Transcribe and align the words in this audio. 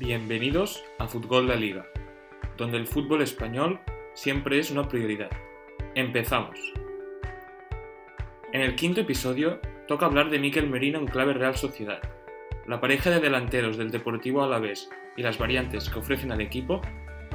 Bienvenidos 0.00 0.82
a 0.98 1.06
Fútbol 1.06 1.46
La 1.46 1.56
Liga, 1.56 1.84
donde 2.56 2.78
el 2.78 2.86
fútbol 2.86 3.20
español 3.20 3.80
siempre 4.14 4.58
es 4.58 4.70
una 4.70 4.88
prioridad. 4.88 5.28
Empezamos. 5.94 6.58
En 8.54 8.62
el 8.62 8.76
quinto 8.76 9.02
episodio 9.02 9.60
toca 9.86 10.06
hablar 10.06 10.30
de 10.30 10.38
Miquel 10.38 10.70
Merino 10.70 10.98
en 10.98 11.06
clave 11.06 11.34
Real 11.34 11.54
Sociedad, 11.54 12.00
la 12.66 12.80
pareja 12.80 13.10
de 13.10 13.20
delanteros 13.20 13.76
del 13.76 13.90
Deportivo 13.90 14.42
Alavés 14.42 14.88
y 15.18 15.22
las 15.22 15.36
variantes 15.36 15.90
que 15.90 15.98
ofrecen 15.98 16.32
al 16.32 16.40
equipo, 16.40 16.80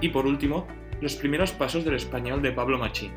y 0.02 0.09
por 0.09 0.25
último, 0.25 0.66
los 1.02 1.16
primeros 1.18 1.52
pasos 1.52 1.86
del 1.86 1.93
español 1.93 2.41
de 2.41 2.52
Pablo 2.52 2.79
Machín. 2.79 3.11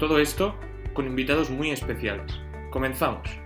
Todo 0.00 0.18
esto 0.18 0.58
con 0.94 1.06
invitados 1.06 1.48
muy 1.48 1.70
especiales. 1.70 2.40
Comenzamos. 2.72 3.43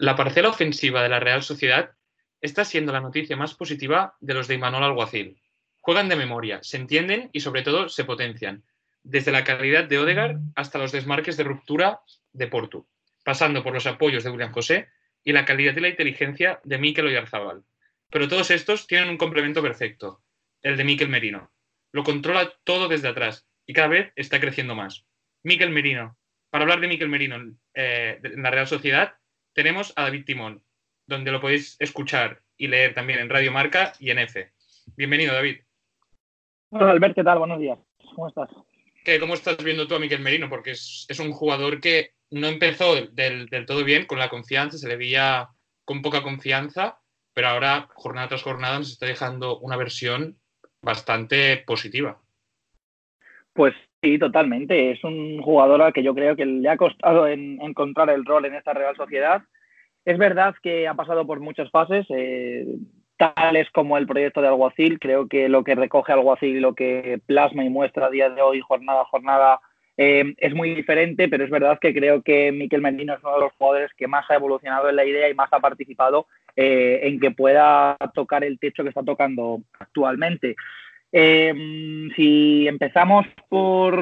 La 0.00 0.16
parcela 0.16 0.48
ofensiva 0.48 1.02
de 1.02 1.10
la 1.10 1.20
Real 1.20 1.42
Sociedad 1.42 1.90
está 2.40 2.64
siendo 2.64 2.90
la 2.90 3.02
noticia 3.02 3.36
más 3.36 3.52
positiva 3.52 4.16
de 4.20 4.32
los 4.32 4.48
de 4.48 4.54
Imanol 4.54 4.82
Alguacil. 4.82 5.42
Juegan 5.82 6.08
de 6.08 6.16
memoria, 6.16 6.60
se 6.62 6.78
entienden 6.78 7.28
y 7.34 7.40
sobre 7.40 7.60
todo 7.60 7.90
se 7.90 8.04
potencian, 8.04 8.64
desde 9.02 9.30
la 9.30 9.44
calidad 9.44 9.84
de 9.84 9.98
Odegar 9.98 10.38
hasta 10.56 10.78
los 10.78 10.90
desmarques 10.90 11.36
de 11.36 11.44
ruptura 11.44 12.00
de 12.32 12.46
Porto, 12.46 12.86
pasando 13.26 13.62
por 13.62 13.74
los 13.74 13.86
apoyos 13.86 14.24
de 14.24 14.30
William 14.30 14.52
José 14.52 14.88
y 15.22 15.32
la 15.32 15.44
calidad 15.44 15.76
y 15.76 15.80
la 15.80 15.88
inteligencia 15.88 16.60
de 16.64 16.78
Mikel 16.78 17.04
Oyarzabal. 17.04 17.64
Pero 18.10 18.26
todos 18.26 18.50
estos 18.50 18.86
tienen 18.86 19.10
un 19.10 19.18
complemento 19.18 19.60
perfecto, 19.60 20.22
el 20.62 20.78
de 20.78 20.84
Mikel 20.84 21.10
Merino. 21.10 21.52
Lo 21.92 22.04
controla 22.04 22.50
todo 22.64 22.88
desde 22.88 23.08
atrás 23.08 23.46
y 23.66 23.74
cada 23.74 23.88
vez 23.88 24.14
está 24.16 24.40
creciendo 24.40 24.74
más. 24.74 25.04
Mikel 25.42 25.68
Merino. 25.68 26.16
Para 26.48 26.62
hablar 26.62 26.80
de 26.80 26.88
Mikel 26.88 27.10
Merino 27.10 27.54
eh, 27.74 28.18
en 28.24 28.42
la 28.42 28.50
Real 28.50 28.66
Sociedad, 28.66 29.19
tenemos 29.62 29.92
a 29.94 30.04
David 30.04 30.24
Timón, 30.24 30.62
donde 31.06 31.30
lo 31.30 31.38
podéis 31.38 31.76
escuchar 31.80 32.40
y 32.56 32.68
leer 32.68 32.94
también 32.94 33.18
en 33.18 33.28
Radio 33.28 33.52
Marca 33.52 33.92
y 33.98 34.08
en 34.08 34.20
F. 34.20 34.50
Bienvenido, 34.96 35.34
David. 35.34 35.58
Hola, 36.70 36.92
Albert, 36.92 37.14
¿qué 37.14 37.22
tal? 37.22 37.40
Buenos 37.40 37.60
días. 37.60 37.78
¿Cómo 38.14 38.28
estás? 38.28 38.48
¿Cómo 39.20 39.34
estás 39.34 39.62
viendo 39.62 39.86
tú 39.86 39.94
a 39.94 39.98
Miquel 39.98 40.22
Merino? 40.22 40.48
Porque 40.48 40.70
es, 40.70 41.20
un 41.20 41.32
jugador 41.32 41.78
que 41.78 42.14
no 42.30 42.46
empezó 42.46 42.94
del, 42.94 43.50
todo 43.66 43.84
bien, 43.84 44.06
con 44.06 44.18
la 44.18 44.30
confianza, 44.30 44.78
se 44.78 44.88
le 44.88 44.96
veía 44.96 45.50
con 45.84 46.00
poca 46.00 46.22
confianza, 46.22 46.98
pero 47.34 47.48
ahora, 47.48 47.86
jornada 47.92 48.28
tras 48.28 48.42
jornada, 48.42 48.78
nos 48.78 48.92
está 48.92 49.04
dejando 49.04 49.58
una 49.58 49.76
versión 49.76 50.40
bastante 50.80 51.58
positiva. 51.58 52.18
Pues 53.52 53.74
Sí, 54.02 54.18
totalmente. 54.18 54.92
Es 54.92 55.04
un 55.04 55.42
jugador 55.42 55.82
al 55.82 55.92
que 55.92 56.02
yo 56.02 56.14
creo 56.14 56.34
que 56.34 56.46
le 56.46 56.68
ha 56.68 56.76
costado 56.76 57.26
encontrar 57.26 58.08
el 58.10 58.24
rol 58.24 58.46
en 58.46 58.54
esta 58.54 58.72
Real 58.72 58.96
Sociedad. 58.96 59.42
Es 60.06 60.16
verdad 60.16 60.54
que 60.62 60.88
ha 60.88 60.94
pasado 60.94 61.26
por 61.26 61.40
muchas 61.40 61.70
fases, 61.70 62.06
eh, 62.08 62.66
tales 63.18 63.70
como 63.72 63.98
el 63.98 64.06
proyecto 64.06 64.40
de 64.40 64.48
Alguacil. 64.48 64.98
Creo 64.98 65.28
que 65.28 65.50
lo 65.50 65.64
que 65.64 65.74
recoge 65.74 66.12
Alguacil 66.12 66.60
lo 66.60 66.74
que 66.74 67.20
plasma 67.26 67.62
y 67.62 67.68
muestra 67.68 68.06
a 68.06 68.10
día 68.10 68.30
de 68.30 68.40
hoy, 68.40 68.60
jornada 68.62 69.02
a 69.02 69.04
jornada, 69.04 69.60
eh, 69.98 70.34
es 70.38 70.54
muy 70.54 70.74
diferente, 70.74 71.28
pero 71.28 71.44
es 71.44 71.50
verdad 71.50 71.78
que 71.78 71.92
creo 71.92 72.22
que 72.22 72.50
Miquel 72.52 72.80
Mendino 72.80 73.12
es 73.12 73.22
uno 73.22 73.34
de 73.34 73.40
los 73.40 73.52
jugadores 73.58 73.90
que 73.98 74.08
más 74.08 74.24
ha 74.30 74.36
evolucionado 74.36 74.88
en 74.88 74.96
la 74.96 75.04
idea 75.04 75.28
y 75.28 75.34
más 75.34 75.52
ha 75.52 75.60
participado 75.60 76.26
eh, 76.56 77.00
en 77.02 77.20
que 77.20 77.32
pueda 77.32 77.98
tocar 78.14 78.42
el 78.42 78.58
techo 78.58 78.82
que 78.82 78.88
está 78.88 79.02
tocando 79.02 79.60
actualmente. 79.78 80.56
Eh, 81.12 81.52
si 82.14 82.68
empezamos 82.68 83.26
por, 83.48 83.98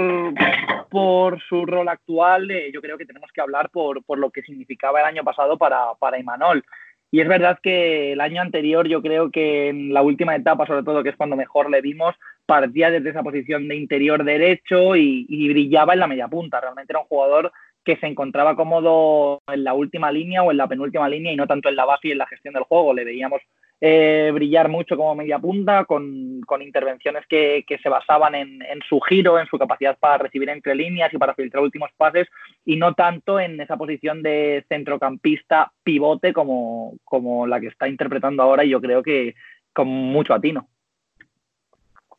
por 0.91 1.41
su 1.43 1.65
rol 1.65 1.89
actual, 1.89 2.51
eh, 2.51 2.71
yo 2.73 2.83
creo 2.83 2.99
que 2.99 3.07
tenemos 3.07 3.31
que 3.33 3.41
hablar 3.41 3.71
por, 3.71 4.05
por, 4.05 4.19
lo 4.19 4.31
que 4.31 4.43
significaba 4.43 5.01
el 5.01 5.07
año 5.07 5.25
pasado 5.25 5.57
para, 5.57 5.95
para 5.99 6.19
Imanol. 6.19 6.65
Y 7.11 7.21
es 7.21 7.29
verdad 7.29 7.59
que 7.63 8.13
el 8.13 8.21
año 8.21 8.43
anterior, 8.43 8.87
yo 8.87 9.01
creo 9.01 9.31
que 9.31 9.69
en 9.69 9.95
la 9.95 10.03
última 10.03 10.37
etapa, 10.37 10.67
sobre 10.67 10.83
todo, 10.83 11.03
que 11.03 11.09
es 11.09 11.17
cuando 11.17 11.37
mejor 11.37 11.71
le 11.71 11.81
vimos, 11.81 12.15
partía 12.45 12.91
desde 12.91 13.11
esa 13.11 13.23
posición 13.23 13.67
de 13.67 13.77
interior 13.77 14.25
derecho 14.25 14.95
y, 14.95 15.25
y 15.27 15.49
brillaba 15.49 15.95
en 15.95 16.01
la 16.01 16.07
media 16.07 16.29
punta. 16.29 16.61
Realmente 16.61 16.93
era 16.93 17.01
un 17.01 17.07
jugador 17.07 17.51
que 17.83 17.97
se 17.97 18.07
encontraba 18.07 18.55
cómodo 18.55 19.41
en 19.51 19.65
la 19.65 19.73
última 19.73 20.13
línea 20.13 20.43
o 20.43 20.51
en 20.51 20.59
la 20.59 20.69
penúltima 20.69 21.09
línea 21.09 21.33
y 21.33 21.37
no 21.37 21.47
tanto 21.47 21.71
en 21.71 21.77
la 21.77 21.87
base 21.87 22.09
y 22.09 22.11
en 22.11 22.19
la 22.19 22.27
gestión 22.27 22.53
del 22.53 22.65
juego. 22.65 22.93
Le 22.93 23.05
veíamos 23.05 23.41
eh, 23.81 24.31
brillar 24.35 24.69
mucho 24.69 24.97
como 24.97 25.15
media 25.15 25.39
punta, 25.39 25.85
con, 25.85 26.43
intervenciones 26.61 27.25
que, 27.29 27.65
se 27.81 27.89
basaban 27.89 28.35
en, 28.35 28.61
su 28.89 29.01
giro, 29.01 29.39
en 29.39 29.47
su 29.47 29.59
capacidad 29.59 29.97
para 29.99 30.19
recibir 30.19 30.49
entre 30.49 30.75
líneas 30.75 31.13
y 31.13 31.19
para 31.19 31.35
filtrar 31.35 31.63
últimos 31.63 31.91
pases, 31.97 32.27
y 32.65 32.77
no 32.77 32.95
tanto 32.95 33.39
en 33.39 33.61
esa 33.61 33.77
posición 33.77 34.23
de 34.23 34.65
centrocampista 34.69 35.73
pivote 35.83 36.33
como, 36.33 36.95
como 37.05 37.47
la 37.47 37.61
que 37.61 37.69
está 37.69 37.89
interpretando 37.89 38.43
ahora, 38.43 38.65
y 38.65 38.71
yo 38.71 38.81
creo 38.81 39.03
que 39.03 39.35
con 39.73 39.87
mucho 39.87 40.35
atino. 40.35 40.69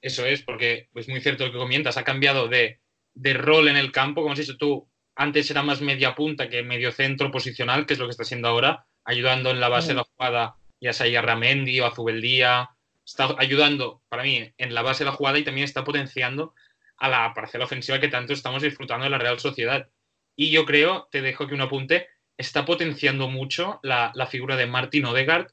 Eso 0.02 0.26
es, 0.26 0.42
porque 0.44 0.88
es 0.96 1.10
muy 1.10 1.20
cierto 1.20 1.46
lo 1.46 1.52
que 1.52 1.58
comentas, 1.58 1.98
ha 1.98 2.06
cambiado 2.06 2.48
de, 2.48 2.80
de 3.14 3.34
rol 3.34 3.68
en 3.68 3.76
el 3.76 3.92
campo, 3.92 4.22
como 4.22 4.32
has 4.32 4.40
dicho 4.40 4.56
tú, 4.58 4.88
antes 5.14 5.52
era 5.52 5.62
más 5.62 5.82
media 5.82 6.16
punta 6.16 6.48
que 6.48 6.64
medio 6.64 6.94
centro 6.94 7.30
posicional, 7.30 7.86
que 7.86 7.94
es 7.94 8.00
lo 8.00 8.06
que 8.06 8.12
está 8.12 8.24
siendo 8.24 8.48
ahora, 8.48 8.86
ayudando 9.04 9.50
en 9.52 9.60
la 9.60 9.68
base 9.68 9.90
de 9.90 9.96
la 9.96 10.04
jugada 10.04 10.56
ya 10.80 10.94
sea 10.94 11.22
Ramendi 11.22 11.80
o 11.80 11.86
Azubeldía, 11.86 12.70
está 13.06 13.36
ayudando 13.38 14.02
para 14.10 14.24
mí 14.24 14.52
en 14.58 14.74
la 14.74 14.82
base 14.82 15.04
de 15.04 15.10
la 15.10 15.16
jugada 15.16 15.40
y 15.40 15.44
también 15.44 15.66
está 15.66 15.84
potenciando 15.84 16.54
a 16.98 17.10
la 17.10 17.34
parcela 17.34 17.66
ofensiva 17.66 18.00
que 18.00 18.08
tanto 18.08 18.34
estamos 18.34 18.62
disfrutando 18.62 19.06
de 19.06 19.10
la 19.10 19.18
Real 19.18 19.40
Sociedad. 19.40 19.90
Y 20.36 20.52
yo 20.52 20.66
creo, 20.66 21.08
te 21.12 21.22
dejo 21.22 21.48
que 21.48 21.56
un 21.56 21.62
apunte, 21.62 22.08
está 22.38 22.66
potenciando 22.66 23.28
mucho 23.28 23.80
la, 23.84 24.12
figura 24.30 24.56
de 24.56 24.68
Martin 24.68 25.06
Odegaard, 25.06 25.48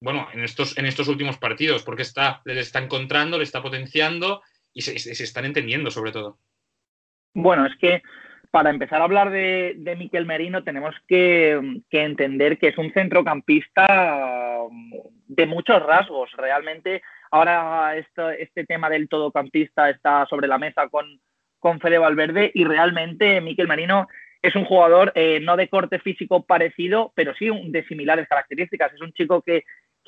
bueno, 0.00 0.28
en 0.32 0.44
estos, 0.44 0.76
en 0.78 0.86
estos 0.86 1.08
últimos 1.08 1.38
partidos, 1.38 1.82
porque 1.82 2.02
está, 2.02 2.42
le 2.44 2.60
está 2.60 2.78
encontrando, 2.78 3.38
le 3.38 3.44
está 3.44 3.62
potenciando 3.62 4.42
y 4.72 4.82
se, 4.82 4.98
se 4.98 5.24
están 5.24 5.44
entendiendo 5.44 5.90
sobre 5.90 6.12
todo. 6.12 6.38
Bueno, 7.34 7.66
es 7.66 7.76
que 7.76 8.02
para 8.50 8.70
empezar 8.70 9.00
a 9.00 9.04
hablar 9.04 9.30
de, 9.30 9.74
de 9.76 9.96
Miquel 9.96 10.26
Merino 10.26 10.64
tenemos 10.64 10.94
que, 11.06 11.82
entender 11.90 12.58
que 12.58 12.68
es 12.68 12.78
un 12.78 12.92
centrocampista 12.92 14.57
de 15.26 15.46
muchos 15.46 15.82
rasgos. 15.82 16.30
Realmente 16.36 17.02
ahora 17.30 17.96
este 17.96 18.64
tema 18.64 18.88
del 18.88 19.08
todocampista 19.08 19.90
está 19.90 20.26
sobre 20.26 20.48
la 20.48 20.58
mesa 20.58 20.88
con, 20.88 21.20
con 21.58 21.80
Fede 21.80 21.98
Valverde 21.98 22.50
y 22.54 22.64
realmente 22.64 23.40
Miquel 23.40 23.68
Merino 23.68 24.08
es 24.42 24.54
un 24.54 24.64
jugador 24.64 25.12
eh, 25.14 25.40
no 25.40 25.56
de 25.56 25.68
corte 25.68 25.98
físico 25.98 26.44
parecido, 26.44 27.12
pero 27.14 27.34
sí 27.34 27.50
de 27.66 27.84
similares 27.86 28.28
características. 28.28 28.92
Es 28.94 29.00
un 29.00 29.12
chico 29.12 29.42
que, 29.42 29.64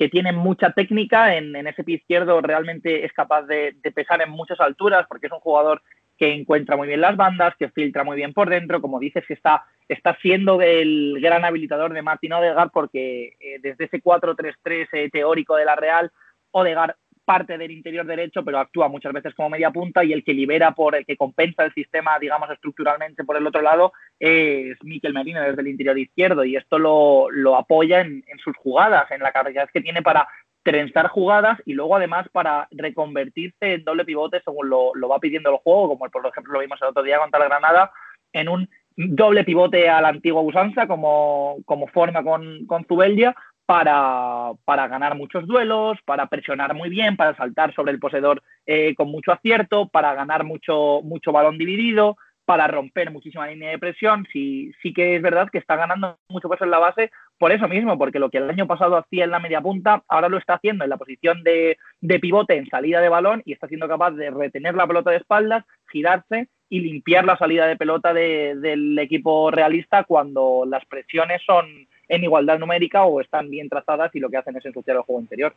tiene 0.09 0.31
mucha 0.31 0.71
técnica 0.71 1.35
en, 1.35 1.55
ese 1.67 1.83
pie 1.83 1.97
izquierdo, 1.97 2.41
realmente 2.41 3.05
es 3.05 3.13
capaz 3.13 3.43
de, 3.43 3.75
de, 3.83 3.91
pesar 3.91 4.19
en 4.19 4.31
muchas 4.31 4.59
alturas 4.59 5.05
porque 5.07 5.27
es 5.27 5.31
un 5.31 5.39
jugador 5.41 5.83
que 6.21 6.35
encuentra 6.35 6.77
muy 6.77 6.87
bien 6.87 7.01
las 7.01 7.17
bandas, 7.17 7.55
que 7.57 7.69
filtra 7.69 8.03
muy 8.03 8.15
bien 8.15 8.31
por 8.31 8.47
dentro, 8.47 8.79
como 8.79 8.99
dices, 8.99 9.25
que 9.25 9.33
está, 9.33 9.65
está 9.89 10.15
siendo 10.21 10.61
el 10.61 11.17
gran 11.19 11.43
habilitador 11.43 11.93
de 11.93 12.03
Martín 12.03 12.33
Odegaard, 12.33 12.69
porque 12.71 13.33
eh, 13.39 13.57
desde 13.59 13.85
ese 13.85 14.03
4-3-3 14.03 14.87
eh, 14.91 15.09
teórico 15.11 15.55
de 15.55 15.65
la 15.65 15.75
Real, 15.75 16.11
Odegaard 16.51 16.93
parte 17.25 17.57
del 17.57 17.71
interior 17.71 18.05
derecho, 18.05 18.45
pero 18.45 18.59
actúa 18.59 18.87
muchas 18.87 19.13
veces 19.13 19.33
como 19.33 19.49
media 19.49 19.71
punta 19.71 20.03
y 20.03 20.13
el 20.13 20.23
que 20.23 20.35
libera 20.35 20.73
por 20.73 20.95
el 20.95 21.07
que 21.07 21.17
compensa 21.17 21.63
el 21.63 21.73
sistema, 21.73 22.19
digamos, 22.19 22.51
estructuralmente 22.51 23.23
por 23.23 23.37
el 23.37 23.47
otro 23.47 23.63
lado 23.63 23.93
es 24.19 24.77
Miquel 24.83 25.13
Merino 25.13 25.41
desde 25.41 25.61
el 25.61 25.69
interior 25.69 25.97
izquierdo 25.97 26.43
y 26.43 26.55
esto 26.55 26.77
lo, 26.77 27.31
lo 27.31 27.55
apoya 27.55 28.01
en, 28.01 28.23
en, 28.27 28.37
sus 28.39 28.55
jugadas, 28.57 29.09
en 29.09 29.21
la 29.21 29.31
capacidad 29.31 29.69
que 29.71 29.81
tiene 29.81 30.03
para 30.03 30.27
trenzar 30.63 31.07
jugadas 31.07 31.59
y 31.65 31.73
luego 31.73 31.95
además 31.95 32.27
para 32.31 32.67
reconvertirse 32.71 33.73
en 33.73 33.83
doble 33.83 34.05
pivote 34.05 34.41
según 34.43 34.69
lo, 34.69 34.93
va 35.09 35.19
pidiendo 35.19 35.49
el 35.49 35.57
juego, 35.57 35.89
como 35.89 36.09
por 36.09 36.25
ejemplo 36.27 36.53
lo 36.53 36.59
vimos 36.59 36.79
el 36.81 36.89
otro 36.89 37.03
día 37.03 37.19
contra 37.19 37.39
la 37.39 37.45
Granada, 37.45 37.91
en 38.33 38.49
un 38.49 38.69
doble 38.95 39.43
pivote 39.43 39.89
a 39.89 40.01
la 40.01 40.09
antigua 40.09 40.41
usanza 40.41 40.87
como, 40.87 41.57
como 41.65 41.87
forma 41.87 42.23
con, 42.23 42.65
con 42.65 42.85
Zubeldia 42.85 43.35
para, 43.65 44.51
para, 44.65 44.87
ganar 44.87 45.15
muchos 45.15 45.47
duelos, 45.47 45.97
para 46.05 46.27
presionar 46.27 46.73
muy 46.73 46.89
bien, 46.89 47.15
para 47.15 47.35
saltar 47.37 47.73
sobre 47.73 47.93
el 47.93 47.99
poseedor 47.99 48.43
eh, 48.65 48.93
con 48.95 49.09
mucho 49.09 49.31
acierto, 49.31 49.87
para 49.87 50.13
ganar 50.13 50.43
mucho, 50.43 50.99
mucho 51.03 51.31
balón 51.31 51.57
dividido, 51.57 52.17
para 52.51 52.67
romper 52.67 53.11
muchísima 53.11 53.47
línea 53.47 53.69
de 53.69 53.79
presión. 53.79 54.27
Sí, 54.33 54.73
sí 54.81 54.91
que 54.91 55.15
es 55.15 55.21
verdad 55.21 55.47
que 55.49 55.57
está 55.57 55.77
ganando 55.77 56.19
mucho 56.27 56.49
peso 56.49 56.65
en 56.65 56.71
la 56.71 56.79
base 56.79 57.09
por 57.37 57.53
eso 57.53 57.69
mismo, 57.69 57.97
porque 57.97 58.19
lo 58.19 58.29
que 58.29 58.39
el 58.39 58.49
año 58.49 58.67
pasado 58.67 58.97
hacía 58.97 59.23
en 59.23 59.31
la 59.31 59.39
media 59.39 59.61
punta, 59.61 60.03
ahora 60.09 60.27
lo 60.27 60.37
está 60.37 60.55
haciendo 60.55 60.83
en 60.83 60.89
la 60.89 60.97
posición 60.97 61.43
de, 61.43 61.77
pivote 62.19 62.57
en 62.57 62.67
salida 62.67 62.99
de 62.99 63.07
balón 63.07 63.41
y 63.45 63.53
está 63.53 63.69
siendo 63.69 63.87
capaz 63.87 64.11
de 64.11 64.31
retener 64.31 64.75
la 64.75 64.85
pelota 64.85 65.11
de 65.11 65.17
espaldas, 65.17 65.63
girarse 65.89 66.49
y 66.67 66.81
limpiar 66.81 67.23
la 67.23 67.37
salida 67.37 67.67
de 67.67 67.77
pelota 67.77 68.13
del 68.13 68.99
equipo 68.99 69.49
realista 69.49 70.03
cuando 70.03 70.65
las 70.67 70.83
presiones 70.87 71.41
son 71.45 71.87
en 72.09 72.23
igualdad 72.25 72.59
numérica 72.59 73.05
o 73.05 73.21
están 73.21 73.49
bien 73.49 73.69
trazadas 73.69 74.13
y 74.13 74.19
lo 74.19 74.29
que 74.29 74.35
hacen 74.35 74.57
es 74.57 74.65
ensuciar 74.65 74.97
el 74.97 75.03
juego 75.03 75.21
interior. 75.21 75.55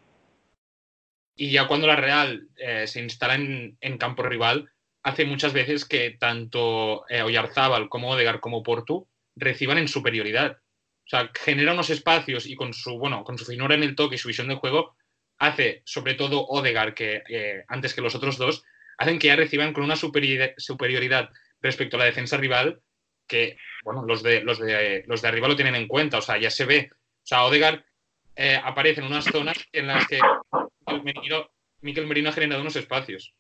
Y 1.35 1.50
ya 1.50 1.67
cuando 1.67 1.88
la 1.88 1.97
Real 1.97 2.47
eh, 2.56 2.87
se 2.87 3.02
instala 3.02 3.35
en 3.35 3.99
campo 3.99 4.23
rival, 4.23 4.70
hace 5.04 5.24
muchas 5.24 5.52
veces 5.52 5.84
que 5.84 6.16
tanto 6.18 7.08
eh, 7.08 7.22
Oyarzábal 7.22 7.88
como 7.88 8.10
Odegar 8.10 8.40
como 8.40 8.62
Portu 8.62 9.06
reciban 9.36 9.78
en 9.78 9.86
superioridad. 9.86 10.58
O 11.06 11.08
sea, 11.08 11.30
genera 11.34 11.74
unos 11.74 11.90
espacios 11.90 12.46
y 12.46 12.56
con 12.56 12.72
su, 12.72 12.98
bueno, 12.98 13.22
con 13.22 13.38
su 13.38 13.44
finura 13.44 13.74
en 13.74 13.82
el 13.82 13.94
toque 13.94 14.14
y 14.14 14.18
su 14.18 14.28
visión 14.28 14.48
de 14.48 14.54
juego, 14.56 14.96
hace, 15.38 15.82
sobre 15.84 16.14
todo 16.14 16.46
Odegar, 16.46 16.94
que 16.94 17.22
eh, 17.28 17.64
antes 17.68 17.94
que 17.94 18.00
los 18.00 18.14
otros 18.14 18.38
dos, 18.38 18.64
hacen 18.96 19.18
que 19.18 19.26
ya 19.26 19.36
reciban 19.36 19.74
con 19.74 19.84
una 19.84 19.96
superioridad 19.96 21.30
respecto 21.60 21.96
a 21.96 22.00
la 22.00 22.06
defensa 22.06 22.38
rival 22.38 22.80
que, 23.26 23.58
bueno, 23.84 24.04
los 24.06 24.22
de, 24.22 24.42
los 24.42 24.58
de, 24.58 25.04
los 25.06 25.20
de 25.20 25.28
arriba 25.28 25.48
lo 25.48 25.56
tienen 25.56 25.74
en 25.74 25.88
cuenta, 25.88 26.18
o 26.18 26.22
sea, 26.22 26.38
ya 26.38 26.50
se 26.50 26.64
ve. 26.64 26.90
O 26.92 27.26
sea, 27.26 27.44
Odegar 27.44 27.84
eh, 28.36 28.58
aparece 28.62 29.00
en 29.00 29.06
unas 29.06 29.24
zonas 29.24 29.58
en 29.72 29.86
las 29.86 30.06
que 30.06 30.18
Miquel 31.82 32.06
Merino, 32.06 32.30
ha 32.30 32.32
generado 32.32 32.62
unos 32.62 32.76
espacios. 32.76 33.34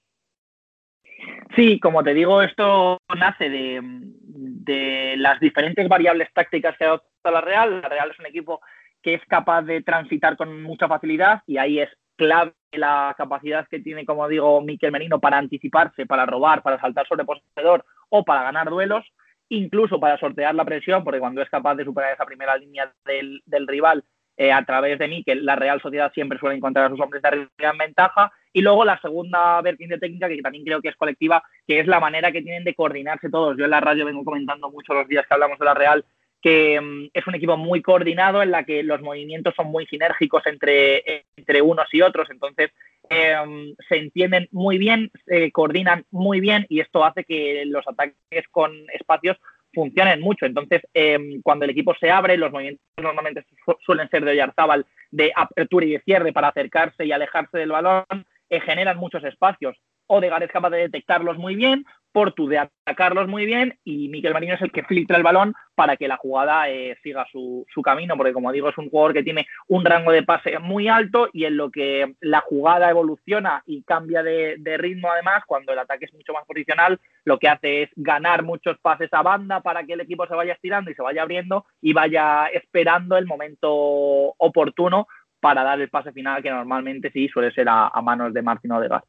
Sí, 1.56 1.78
como 1.78 2.02
te 2.02 2.14
digo, 2.14 2.42
esto 2.42 2.98
nace 3.16 3.48
de, 3.48 5.14
las 5.16 5.38
diferentes 5.38 5.86
variables 5.88 6.32
tácticas 6.32 6.76
que 6.76 6.84
adopta 6.84 7.30
la 7.30 7.40
Real. 7.40 7.80
La 7.80 7.88
Real 7.88 8.10
es 8.10 8.18
un 8.18 8.26
equipo 8.26 8.60
que 9.02 9.14
es 9.14 9.24
capaz 9.26 9.62
de 9.62 9.82
transitar 9.82 10.36
con 10.36 10.62
mucha 10.62 10.88
facilidad 10.88 11.42
y 11.46 11.58
ahí 11.58 11.80
es 11.80 11.90
clave 12.16 12.52
la 12.72 13.14
capacidad 13.16 13.68
que 13.68 13.80
tiene, 13.80 14.04
como 14.04 14.26
digo, 14.28 14.60
Miquel 14.62 14.90
Merino 14.90 15.20
para 15.20 15.38
anticiparse, 15.38 16.06
para 16.06 16.26
robar, 16.26 16.62
para 16.62 16.80
saltar 16.80 17.06
sobre 17.06 17.24
poseedor 17.24 17.84
o 18.08 18.24
para 18.24 18.42
ganar 18.42 18.68
duelos, 18.68 19.04
incluso 19.48 20.00
para 20.00 20.18
sortear 20.18 20.54
la 20.54 20.64
presión, 20.64 21.04
porque 21.04 21.20
cuando 21.20 21.42
es 21.42 21.50
capaz 21.50 21.76
de 21.76 21.84
superar 21.84 22.14
esa 22.14 22.24
primera 22.24 22.56
línea 22.56 22.92
del, 23.04 23.42
rival 23.66 24.02
eh, 24.36 24.50
a 24.50 24.64
través 24.64 24.98
de 24.98 25.08
Miquel, 25.08 25.44
la 25.44 25.54
Real 25.54 25.80
Sociedad 25.80 26.12
siempre 26.12 26.38
suele 26.38 26.56
encontrar 26.56 26.86
a 26.86 26.90
sus 26.90 27.00
hombres 27.00 27.22
de 27.22 27.28
arriba 27.28 27.48
en 27.58 27.78
ventaja. 27.78 28.32
Y 28.54 28.62
luego 28.62 28.84
la 28.84 28.98
segunda 29.00 29.60
vertiente 29.60 29.98
técnica, 29.98 30.28
que 30.28 30.40
también 30.40 30.64
creo 30.64 30.80
que 30.80 30.88
es 30.88 30.96
colectiva, 30.96 31.42
que 31.66 31.80
es 31.80 31.86
la 31.86 32.00
manera 32.00 32.32
que 32.32 32.40
tienen 32.40 32.64
de 32.64 32.74
coordinarse 32.74 33.28
todos. 33.28 33.58
Yo 33.58 33.64
en 33.64 33.70
la 33.72 33.80
radio 33.80 34.06
vengo 34.06 34.24
comentando 34.24 34.70
mucho 34.70 34.94
los 34.94 35.06
días 35.06 35.26
que 35.26 35.34
hablamos 35.34 35.58
de 35.58 35.64
la 35.66 35.74
Real 35.74 36.04
que 36.44 36.78
mm, 36.78 37.08
es 37.14 37.26
un 37.26 37.34
equipo 37.34 37.56
muy 37.56 37.80
coordinado 37.80 38.42
en 38.42 38.50
la 38.50 38.64
que 38.64 38.82
los 38.82 39.00
movimientos 39.00 39.54
son 39.56 39.68
muy 39.68 39.86
sinérgicos 39.86 40.46
entre, 40.46 41.24
entre 41.38 41.62
unos 41.62 41.86
y 41.92 42.02
otros, 42.02 42.28
entonces 42.30 42.70
em, 43.08 43.74
se 43.88 43.96
entienden 43.96 44.48
muy 44.52 44.76
bien, 44.76 45.10
se 45.24 45.50
coordinan 45.52 46.04
muy 46.10 46.40
bien 46.40 46.66
y 46.68 46.80
esto 46.80 47.02
hace 47.02 47.24
que 47.24 47.64
los 47.64 47.88
ataques 47.88 48.46
con 48.50 48.72
espacios 48.92 49.38
funcionen 49.72 50.20
mucho. 50.20 50.44
Entonces, 50.44 50.82
em, 50.92 51.40
cuando 51.42 51.64
el 51.64 51.70
equipo 51.70 51.94
se 51.94 52.10
abre, 52.10 52.36
los 52.36 52.52
movimientos 52.52 52.84
normalmente 52.98 53.44
suelen 53.80 54.10
ser 54.10 54.24
de 54.24 54.32
Oyarzábal, 54.32 54.84
de 55.10 55.32
apertura 55.34 55.86
y 55.86 55.92
de 55.92 56.00
cierre 56.00 56.32
para 56.34 56.48
acercarse 56.48 57.06
y 57.06 57.12
alejarse 57.12 57.56
del 57.56 57.72
balón, 57.72 58.04
eh, 58.50 58.60
generan 58.60 58.98
muchos 58.98 59.24
espacios. 59.24 59.76
Odegaard 60.06 60.42
es 60.42 60.50
capaz 60.50 60.70
de 60.70 60.78
detectarlos 60.78 61.38
muy 61.38 61.56
bien, 61.56 61.84
Portu 62.14 62.46
de 62.46 62.58
atacarlos 62.58 63.26
muy 63.26 63.44
bien 63.44 63.76
y 63.82 64.08
Miquel 64.08 64.32
Marino 64.32 64.54
es 64.54 64.62
el 64.62 64.70
que 64.70 64.84
filtra 64.84 65.16
el 65.16 65.24
balón 65.24 65.52
para 65.74 65.96
que 65.96 66.06
la 66.06 66.16
jugada 66.16 66.70
eh, 66.70 66.96
siga 67.02 67.26
su, 67.32 67.66
camino, 67.82 68.16
porque 68.16 68.32
como 68.32 68.52
digo, 68.52 68.68
es 68.68 68.78
un 68.78 68.88
jugador 68.88 69.14
que 69.14 69.24
tiene 69.24 69.48
un 69.66 69.84
rango 69.84 70.12
de 70.12 70.22
pase 70.22 70.60
muy 70.60 70.86
alto 70.86 71.28
y 71.32 71.44
en 71.44 71.56
lo 71.56 71.72
que 71.72 72.14
la 72.20 72.40
jugada 72.40 72.88
evoluciona 72.88 73.64
y 73.66 73.82
cambia 73.82 74.22
de, 74.22 74.56
ritmo 74.78 75.10
además, 75.10 75.42
cuando 75.44 75.72
el 75.72 75.78
ataque 75.80 76.04
es 76.04 76.14
mucho 76.14 76.32
más 76.32 76.44
posicional, 76.46 77.00
lo 77.24 77.40
que 77.40 77.48
hace 77.48 77.82
es 77.82 77.90
ganar 77.96 78.44
muchos 78.44 78.78
pases 78.78 79.12
a 79.12 79.22
banda 79.22 79.60
para 79.60 79.82
que 79.82 79.94
el 79.94 80.00
equipo 80.00 80.24
se 80.28 80.36
vaya 80.36 80.52
estirando 80.52 80.92
y 80.92 80.94
se 80.94 81.02
vaya 81.02 81.22
abriendo 81.22 81.66
y 81.82 81.92
vaya 81.94 82.46
esperando 82.46 83.16
el 83.16 83.26
momento 83.26 83.72
oportuno 83.72 85.08
para 85.44 85.62
dar 85.62 85.78
el 85.78 85.90
pase 85.90 86.10
final 86.10 86.42
que 86.42 86.48
normalmente 86.48 87.10
sí 87.10 87.28
suele 87.28 87.52
ser 87.52 87.66
a, 87.68 87.90
manos 88.00 88.32
de 88.32 88.40
Martín 88.40 88.72
Odegaard. 88.72 89.04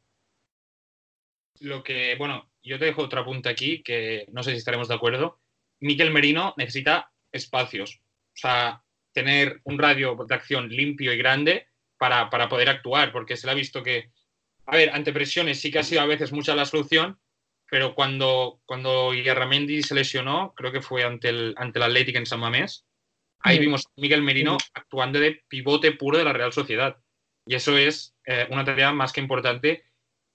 Lo 1.62 1.82
que, 1.82 2.18
bueno, 2.18 2.52
yo 2.62 2.78
te 2.78 2.84
dejo 2.84 3.04
otra 3.04 3.24
punta 3.24 3.52
aquí 3.52 3.82
que 3.82 4.26
no 4.34 4.44
sé 4.44 4.52
si 4.52 4.58
estaremos 4.58 4.90
de 4.90 4.96
acuerdo. 4.96 5.40
Miquel 5.80 6.12
Merino 6.12 6.54
necesita 6.58 7.10
espacios, 7.32 8.02
o 8.02 8.38
sea, 8.38 8.84
tener 9.14 9.62
un 9.64 9.80
radio 9.80 10.18
de 10.28 10.36
acción 10.36 10.68
limpio 10.68 11.14
y 11.14 11.18
grande 11.18 11.70
para, 11.98 12.30
poder 12.50 12.68
actuar, 12.68 13.14
porque 13.14 13.38
se 13.38 13.48
le 13.48 13.52
ha 13.54 13.56
visto 13.56 13.82
que, 13.82 14.12
a 14.66 14.76
ver, 14.76 14.90
ante 14.90 15.14
presiones 15.14 15.62
sí 15.62 15.72
que 15.72 15.80
ha 15.80 15.84
sido 15.84 16.02
a 16.02 16.06
veces 16.06 16.34
mucha 16.34 16.54
la 16.54 16.66
solución, 16.66 17.18
pero 17.72 17.96
cuando, 17.96 18.60
cuando 18.66 19.14
Ierramendi 19.14 19.82
se 19.84 19.96
lesionó, 19.96 20.54
creo 20.54 20.74
que 20.74 20.82
fue 20.82 21.06
ante 21.06 21.30
el, 21.30 21.56
ante 21.56 21.80
el 21.80 21.84
Athletic 21.84 22.18
en 22.18 22.26
San 22.26 22.42
Mamés, 22.42 22.86
ahí 23.46 23.60
vimos 23.60 23.86
a 23.86 24.02
Miguel 24.02 24.24
Merino 24.24 24.58
actuando 24.74 25.20
de 25.20 25.44
pivote 25.48 25.92
puro 25.92 26.18
de 26.18 26.24
la 26.24 26.34
Real 26.34 26.52
Sociedad. 26.52 26.98
Y 27.46 27.56
eso 27.56 27.78
es 27.78 28.16
eh, 28.26 28.48
una 28.50 28.66
tarea 28.66 28.92
más 28.92 29.14
que 29.14 29.22
importante 29.22 29.84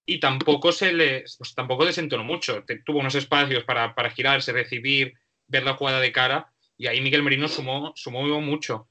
y 0.06 0.20
tampoco 0.20 0.70
se 0.70 0.92
le 0.92 1.24
pues, 1.38 1.54
tampoco 1.54 1.84
desentonó 1.84 2.22
mucho. 2.22 2.64
tuvo 2.84 3.00
unos 3.00 3.16
espacios 3.16 3.64
para, 3.64 4.10
girarse, 4.10 4.52
recibir, 4.52 5.14
ver 5.48 5.64
la 5.64 5.74
jugada 5.74 6.00
de 6.00 6.12
cara 6.12 6.52
y 6.78 6.86
ahí 6.86 7.00
Miguel 7.00 7.24
Merino 7.24 7.48
sumó, 7.48 7.92
sumó 7.96 8.22
mucho. 8.40 8.86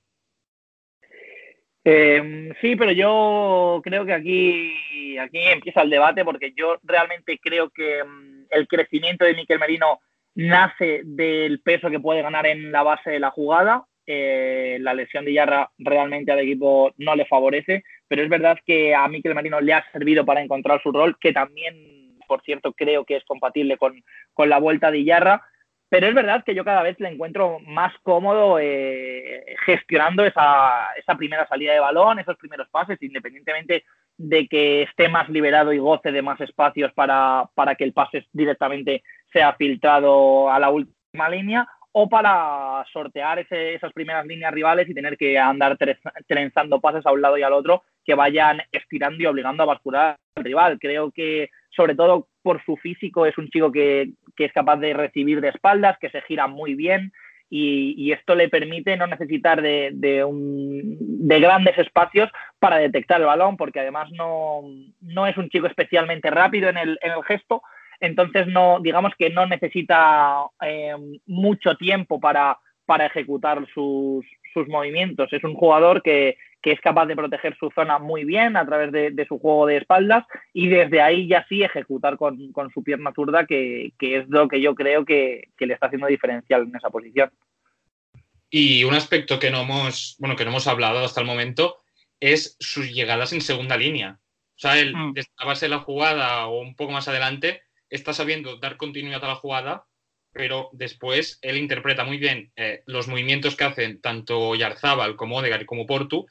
Em, 1.86 2.54
sí, 2.60 2.76
pero 2.76 2.92
yo 2.92 3.80
creo 3.84 4.06
que 4.06 4.14
aquí, 4.14 5.18
aquí 5.18 5.40
empieza 5.40 5.82
el 5.82 5.90
debate 5.90 6.26
porque 6.26 6.54
yo 6.56 6.78
realmente 6.84 7.40
creo 7.42 7.70
que 7.70 8.04
mm, 8.04 8.48
el 8.52 8.68
crecimiento 8.68 9.24
de 9.24 9.34
Miguel 9.34 9.60
Merino 9.60 10.02
nace 10.36 11.02
del 11.04 11.62
peso 11.62 11.90
que 11.90 12.00
puede 12.00 12.22
ganar 12.22 12.46
en 12.46 12.72
la 12.72 12.84
base 12.84 13.10
de 13.10 13.20
la 13.20 13.32
jugada. 13.32 13.86
Eh, 14.12 14.78
la 14.82 14.96
lesión 14.96 15.24
de 15.24 15.34
Yarra 15.34 15.70
realmente 15.78 16.32
al 16.32 16.40
equipo 16.40 16.92
no 16.98 17.16
le 17.16 17.26
favorece 17.26 17.84
pero 18.10 18.24
es 18.24 18.30
verdad 18.30 18.58
que 18.66 18.94
a 18.94 19.08
Miquel 19.08 19.36
Marino 19.36 19.62
le 19.62 19.72
ha 19.72 19.86
servido 19.92 20.26
para 20.26 20.42
encontrar 20.42 20.82
su 20.82 20.92
rol, 20.92 21.18
que 21.20 21.32
también, 21.32 22.18
por 22.28 22.42
cierto, 22.42 22.74
creo 22.74 23.06
que 23.06 23.16
es 23.16 23.24
compatible 23.24 23.78
con, 23.78 24.04
la 24.50 24.58
vuelta 24.58 24.92
de 24.92 24.98
Iyarra. 24.98 25.46
Pero 25.90 26.08
es 26.08 26.14
verdad 26.14 26.44
que 26.44 26.54
yo 26.54 26.66
cada 26.66 26.84
vez 26.84 27.00
le 27.00 27.10
encuentro 27.10 27.60
más 27.66 27.94
cómodo 28.04 28.60
eh, 28.60 29.56
gestionando 29.66 30.26
esa, 30.26 30.90
primera 31.18 31.48
salida 31.48 31.74
de 31.74 31.80
balón, 31.80 32.20
esos 32.20 32.38
primeros 32.38 32.68
pases, 32.70 33.02
independientemente 33.02 33.86
de 34.18 34.48
que 34.48 34.84
esté 34.84 35.08
más 35.08 35.30
liberado 35.30 35.72
y 35.72 35.78
goce 35.78 36.12
de 36.12 36.22
más 36.22 36.40
espacios 36.42 36.92
para, 36.94 37.50
para 37.54 37.76
que 37.76 37.84
el 37.84 37.94
pase 37.94 38.26
directamente 38.34 39.04
sea 39.32 39.54
filtrado 39.54 40.52
a 40.52 40.60
la 40.60 40.70
última 40.70 41.30
línea 41.30 41.68
o 42.02 42.08
para 42.08 42.86
sortear 42.94 43.40
esas 43.40 43.92
primeras 43.92 44.26
líneas 44.26 44.54
rivales 44.54 44.88
y 44.88 44.94
tener 44.94 45.18
que 45.18 45.38
andar 45.38 45.78
trenzando 46.28 46.80
pases 46.80 47.06
a 47.06 47.12
un 47.12 47.22
lado 47.22 47.38
y 47.38 47.44
al 47.44 47.52
otro 47.52 47.84
que 48.06 48.16
vayan 48.16 48.62
estirando 48.72 49.22
y 49.22 49.26
obligando 49.26 49.64
a 49.64 49.66
bascular 49.66 50.16
al 50.36 50.44
rival. 50.44 50.80
Creo 50.80 51.12
que, 51.12 51.50
sobre 51.70 51.96
todo 51.96 52.28
por 52.42 52.64
su 52.64 52.78
físico, 52.78 53.26
es 53.26 53.38
un 53.38 53.50
chico 53.50 53.70
que, 53.70 54.14
es 54.38 54.54
capaz 54.54 54.78
de 54.78 54.94
recibir 54.94 55.42
de 55.42 55.50
espaldas, 55.50 55.98
que 56.00 56.10
se 56.10 56.22
gira 56.22 56.48
muy 56.48 56.74
bien 56.74 57.12
y, 57.50 58.14
esto 58.14 58.34
le 58.34 58.48
permite 58.48 58.96
no 58.96 59.06
necesitar 59.06 59.62
de, 59.62 59.90
de, 59.94 61.40
grandes 61.42 61.78
espacios 61.78 62.30
para 62.60 62.78
detectar 62.78 63.20
el 63.20 63.28
balón, 63.28 63.58
porque 63.58 63.82
además 63.82 64.10
no, 64.12 64.64
es 65.28 65.38
un 65.38 65.50
chico 65.50 65.68
especialmente 65.68 66.30
rápido 66.30 66.70
en 66.70 66.78
el 66.78 66.98
gesto, 67.28 67.62
entonces 68.00 68.48
no, 68.48 68.80
digamos 68.82 69.14
que 69.18 69.30
no 69.30 69.46
necesita 69.46 70.46
eh, 70.62 70.96
mucho 71.26 71.76
tiempo 71.76 72.20
para, 72.20 72.58
para 72.86 73.06
ejecutar 73.06 73.66
sus, 73.74 74.26
sus, 74.54 74.68
movimientos. 74.68 75.32
Es 75.32 75.44
un 75.44 75.54
jugador 75.54 76.02
que, 76.02 76.38
es 76.64 76.82
capaz 76.82 77.06
de 77.08 77.16
proteger 77.16 77.58
su 77.58 77.70
zona 77.72 78.00
muy 78.00 78.24
bien 78.26 78.56
a 78.56 78.66
través 78.66 78.92
de, 78.92 79.26
su 79.28 79.40
juego 79.40 79.66
de 79.66 79.78
espaldas 79.78 80.26
y 80.54 80.68
desde 80.68 81.02
ahí 81.02 81.28
ya 81.28 81.46
sí 81.50 81.64
ejecutar 81.64 82.18
con, 82.18 82.38
su 82.74 82.84
pierna 82.84 83.12
zurda, 83.14 83.46
que, 83.46 83.94
es 84.00 84.28
lo 84.30 84.48
que 84.48 84.62
yo 84.62 84.76
creo 84.76 85.06
que, 85.06 85.50
le 85.60 85.74
está 85.74 85.88
haciendo 85.88 86.08
diferencial 86.08 86.64
en 86.64 86.76
esa 86.76 86.90
posición. 86.90 87.32
Y 88.50 88.84
un 88.84 88.96
aspecto 88.96 89.40
que 89.40 89.52
no 89.52 89.62
hemos, 89.62 90.16
bueno, 90.20 90.36
que 90.36 90.44
no 90.44 90.52
hemos 90.52 90.68
hablado 90.68 91.04
hasta 91.06 91.22
el 91.22 91.28
momento 91.28 91.78
es 92.20 92.58
sus 92.60 92.92
llegadas 92.92 93.34
en 93.34 93.42
segunda 93.42 93.78
línea. 93.78 94.20
O 94.56 94.60
sea, 94.62 94.80
él, 94.80 94.96
mm. 94.96 95.14
desde 95.14 95.32
la 95.40 95.46
base 95.46 95.66
de 95.68 95.70
la 95.70 95.80
jugada 95.80 96.48
o 96.48 96.60
un 96.60 96.76
poco 96.76 96.92
más 96.92 97.08
adelante, 97.08 97.62
está 97.90 98.14
sabiendo 98.14 98.58
dar 98.58 98.78
continuidad 98.78 99.24
a 99.24 99.30
la 99.30 99.36
jugada, 99.36 99.86
pero 100.32 100.70
después 100.74 101.40
él 101.42 101.58
interpreta 101.58 102.04
muy 102.04 102.18
bien 102.18 102.52
eh, 102.56 102.84
los 102.86 103.08
movimientos 103.08 103.56
que 103.56 103.64
hacen 103.64 104.02
tanto 104.02 104.56
Yarzábal 104.56 105.16
como 105.16 105.38
Odegaard 105.38 105.66
como 105.66 105.86
Portu 105.86 106.28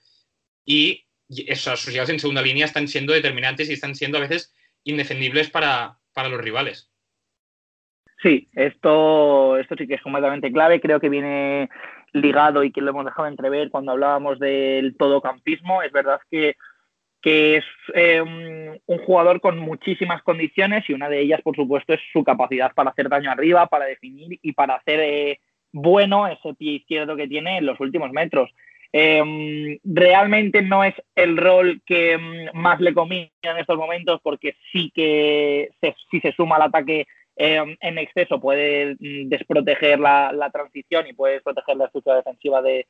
y 0.64 1.06
esas 1.28 1.86
llegadas 1.86 2.10
en 2.10 2.20
segunda 2.20 2.42
línea 2.42 2.64
están 2.64 2.88
siendo 2.88 3.12
determinantes 3.12 3.68
y 3.68 3.74
están 3.74 3.94
siendo 3.94 4.18
a 4.18 4.22
veces 4.22 4.54
indefendibles 4.84 5.50
para, 5.50 5.98
para 6.12 6.28
los 6.28 6.40
rivales. 6.40 6.90
Sí, 8.22 8.48
esto, 8.54 9.58
esto 9.58 9.76
sí 9.76 9.86
que 9.86 9.94
es 9.94 10.02
completamente 10.02 10.50
clave. 10.52 10.80
Creo 10.80 10.98
que 10.98 11.08
viene 11.08 11.68
ligado 12.12 12.64
y 12.64 12.72
que 12.72 12.80
lo 12.80 12.90
hemos 12.90 13.04
dejado 13.04 13.28
entrever 13.28 13.70
cuando 13.70 13.92
hablábamos 13.92 14.38
del 14.38 14.96
todocampismo. 14.96 15.82
Es 15.82 15.92
verdad 15.92 16.20
que 16.30 16.56
que 17.20 17.56
es 17.56 17.64
eh, 17.94 18.20
un, 18.20 18.98
jugador 19.04 19.40
con 19.40 19.58
muchísimas 19.58 20.22
condiciones 20.22 20.84
y 20.88 20.92
una 20.92 21.08
de 21.08 21.20
ellas, 21.20 21.40
por 21.42 21.56
supuesto, 21.56 21.92
es 21.94 22.00
su 22.12 22.22
capacidad 22.22 22.72
para 22.74 22.90
hacer 22.90 23.08
daño 23.08 23.30
arriba, 23.30 23.66
para 23.66 23.86
definir 23.86 24.38
y 24.42 24.52
para 24.52 24.74
hacer 24.74 25.00
eh, 25.00 25.40
bueno 25.72 26.26
ese 26.26 26.54
pie 26.54 26.72
izquierdo 26.72 27.16
que 27.16 27.28
tiene 27.28 27.58
en 27.58 27.66
los 27.66 27.80
últimos 27.80 28.12
metros. 28.12 28.50
Eh, 28.92 29.78
realmente 29.84 30.62
no 30.62 30.82
es 30.82 30.94
el 31.14 31.36
rol 31.36 31.82
que 31.84 32.16
mm, 32.16 32.56
más 32.58 32.80
le 32.80 32.94
conviene 32.94 33.32
en 33.42 33.58
estos 33.58 33.76
momentos 33.76 34.20
porque 34.22 34.56
sí 34.72 34.90
que 34.94 35.68
si 36.10 36.20
se 36.20 36.32
suma 36.32 36.56
al 36.56 36.62
ataque 36.62 37.06
en 37.40 37.98
exceso 37.98 38.40
puede 38.40 38.96
mm, 38.98 39.28
desproteger 39.28 40.00
la, 40.00 40.50
transición 40.52 41.06
y 41.06 41.12
puede 41.12 41.34
desproteger 41.34 41.76
la 41.76 41.84
estructura 41.84 42.16
defensiva 42.16 42.62
de, 42.62 42.86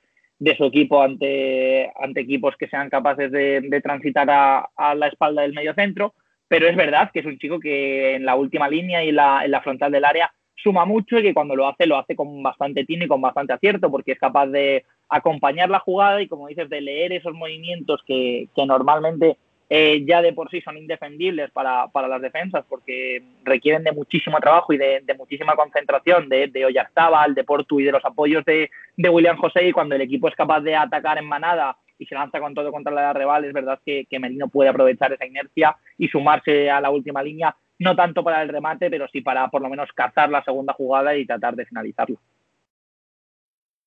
su 0.56 0.64
equipo 0.64 1.02
ante, 1.02 1.90
ante 1.98 2.20
equipos 2.20 2.56
que 2.56 2.68
sean 2.68 2.90
capaces 2.90 3.30
de, 3.30 3.80
transitar 3.82 4.28
a, 4.30 4.94
la 4.94 5.08
espalda 5.08 5.42
del 5.42 5.54
medio 5.54 5.74
centro. 5.74 6.14
Pero 6.48 6.66
es 6.66 6.76
verdad 6.76 7.10
que 7.12 7.20
es 7.20 7.26
un 7.26 7.38
chico 7.38 7.60
que 7.60 8.14
en 8.14 8.24
la 8.24 8.34
última 8.34 8.68
línea 8.68 9.04
y 9.04 9.10
en 9.10 9.16
la 9.16 9.60
frontal 9.62 9.92
del 9.92 10.04
área 10.04 10.32
suma 10.62 10.84
mucho 10.84 11.18
y 11.18 11.22
que 11.22 11.34
cuando 11.34 11.56
lo 11.56 11.68
hace, 11.68 11.86
lo 11.86 11.96
hace 11.96 12.16
con 12.16 12.42
bastante 12.42 12.84
tino 12.84 13.04
y 13.04 13.08
con 13.08 13.20
bastante 13.20 13.52
acierto, 13.52 13.90
porque 13.90 14.12
es 14.12 14.18
capaz 14.18 14.46
de 14.46 14.84
acompañar 15.08 15.70
la 15.70 15.78
jugada 15.78 16.20
y, 16.20 16.28
como 16.28 16.48
dices, 16.48 16.68
de 16.68 16.80
leer 16.80 17.12
esos 17.12 17.34
movimientos 17.34 18.02
que, 18.06 18.48
que 18.54 18.66
normalmente 18.66 19.38
eh, 19.70 20.02
ya 20.06 20.22
de 20.22 20.32
por 20.32 20.50
sí 20.50 20.62
son 20.62 20.78
indefendibles 20.78 21.50
para, 21.50 21.88
para, 21.88 22.08
las 22.08 22.22
defensas 22.22 22.64
porque 22.68 23.22
requieren 23.44 23.84
de 23.84 23.92
muchísimo 23.92 24.40
trabajo 24.40 24.72
y 24.72 24.78
de, 24.78 25.02
muchísima 25.18 25.54
concentración 25.56 26.28
de, 26.30 26.46
de 26.46 26.64
Oyarzábal, 26.64 27.34
de 27.34 27.44
Portu 27.44 27.78
y 27.78 27.84
de 27.84 27.92
los 27.92 28.04
apoyos 28.04 28.44
de, 28.46 28.70
de, 28.96 29.08
William 29.10 29.36
José 29.36 29.68
y 29.68 29.72
cuando 29.72 29.94
el 29.94 30.00
equipo 30.00 30.28
es 30.28 30.34
capaz 30.34 30.60
de 30.60 30.74
atacar 30.74 31.18
en 31.18 31.26
manada 31.26 31.76
y 31.98 32.06
se 32.06 32.14
lanza 32.14 32.40
con 32.40 32.54
todo 32.54 32.72
contra 32.72 32.92
la 32.92 33.12
rival, 33.12 33.44
es 33.44 33.52
verdad 33.52 33.78
que, 33.84 34.06
que 34.08 34.18
Merino 34.18 34.48
puede 34.48 34.70
aprovechar 34.70 35.12
esa 35.12 35.26
inercia 35.26 35.76
y 35.98 36.08
sumarse 36.08 36.70
a 36.70 36.80
la 36.80 36.90
última 36.90 37.22
línea, 37.22 37.54
no 37.80 37.94
tanto 37.94 38.24
para 38.24 38.40
el 38.42 38.48
remate, 38.48 38.88
pero 38.88 39.06
sí 39.08 39.20
para 39.20 39.48
por 39.48 39.60
lo 39.60 39.68
menos 39.68 39.92
cazar 39.92 40.30
la 40.30 40.42
segunda 40.44 40.72
jugada 40.72 41.14
y 41.14 41.26
tratar 41.26 41.56
de 41.56 41.66
finalizarlo. 41.66 42.18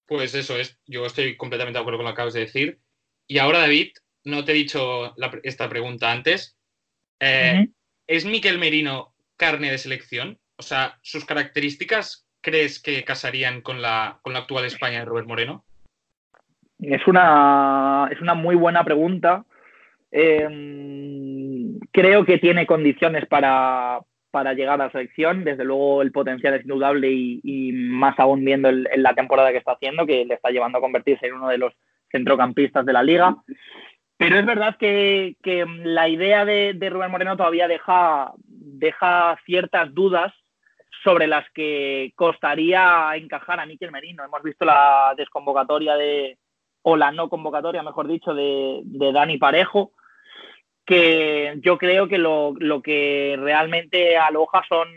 Pues 0.06 0.36
eso 0.36 0.58
es, 0.58 0.78
yo 0.86 1.06
estoy 1.06 1.38
completamente 1.38 1.78
de 1.78 1.82
acuerdo 1.82 1.98
con 1.98 2.06
lo 2.06 2.12
que 2.12 2.14
acabas 2.14 2.34
de 2.34 2.42
decir. 2.42 2.80
Y 3.28 3.38
ahora, 3.38 3.60
David, 3.60 3.94
no 4.24 4.44
te 4.44 4.52
he 4.52 4.56
dicho 4.56 5.16
esta 5.44 5.70
pregunta 5.70 6.12
antes. 6.12 6.58
Eh, 7.20 7.68
¿Es 8.08 8.26
Miquel 8.26 8.60
Merino 8.60 9.14
carne 9.38 9.72
de 9.72 9.78
selección? 9.78 10.40
O 10.58 10.64
sea, 10.64 10.98
¿sus 11.02 11.26
características 11.26 12.28
crees 12.42 12.82
que 12.82 13.04
casarían 13.04 13.62
con 13.62 13.82
la, 13.82 14.20
con 14.22 14.34
la 14.34 14.40
actual 14.40 14.66
España 14.66 15.00
de 15.00 15.06
Robert 15.06 15.28
Moreno? 15.28 15.64
Es 16.80 17.06
una, 17.08 18.10
es 18.12 18.20
una 18.22 18.34
muy 18.34 18.56
buena 18.56 18.84
pregunta. 18.84 19.46
Em, 20.12 21.80
creo 21.92 22.26
que 22.26 22.40
tiene 22.40 22.66
condiciones 22.66 23.28
para, 23.28 24.00
para, 24.32 24.54
llegar 24.54 24.82
a 24.82 24.86
la 24.86 24.92
selección. 24.92 25.44
Desde 25.44 25.64
luego 25.64 26.02
el 26.02 26.12
potencial 26.12 26.56
es 26.56 26.64
indudable 26.64 27.10
y, 27.12 27.72
más 27.74 28.20
aún 28.20 28.44
viendo 28.44 28.70
en 28.70 28.88
la 28.96 29.14
temporada 29.14 29.52
que 29.52 29.60
está 29.60 29.74
haciendo, 29.74 30.06
que 30.06 30.26
le 30.26 30.34
está 30.34 30.50
llevando 30.50 30.80
a 30.80 30.82
convertirse 30.82 31.28
en 31.28 31.36
uno 31.36 31.50
de 31.50 31.60
los 31.60 31.74
centrocampistas 32.12 32.86
de 32.86 32.94
la 32.94 33.04
liga. 33.04 33.38
Pero 34.22 34.38
es 34.38 34.46
verdad 34.46 34.78
que, 34.78 35.36
la 35.84 36.08
idea 36.08 36.46
de, 36.46 36.78
Rubén 36.92 37.10
Moreno 37.10 37.36
todavía 37.36 37.68
deja, 37.68 38.32
deja 38.46 39.36
ciertas 39.48 39.92
dudas 39.96 40.32
sobre 41.04 41.26
las 41.26 41.50
que 41.56 42.14
costaría 42.16 43.10
encajar 43.16 43.60
a 43.60 43.66
Miquel 43.66 43.90
Merino. 43.90 44.24
Hemos 44.24 44.44
visto 44.44 44.64
la 44.64 45.16
desconvocatoria 45.18 45.96
de, 45.96 46.38
o 46.84 46.96
la 46.98 47.12
no 47.12 47.30
convocatoria, 47.30 47.82
mejor 47.82 48.08
dicho, 48.08 48.36
de, 48.36 48.84
Dani 48.84 49.40
Parejo, 49.40 49.94
que 50.86 51.56
yo 51.64 51.80
creo 51.80 52.08
que 52.08 52.20
lo, 52.20 52.54
que 52.84 53.36
realmente 53.40 54.20
aloja 54.20 54.62
son 54.70 54.88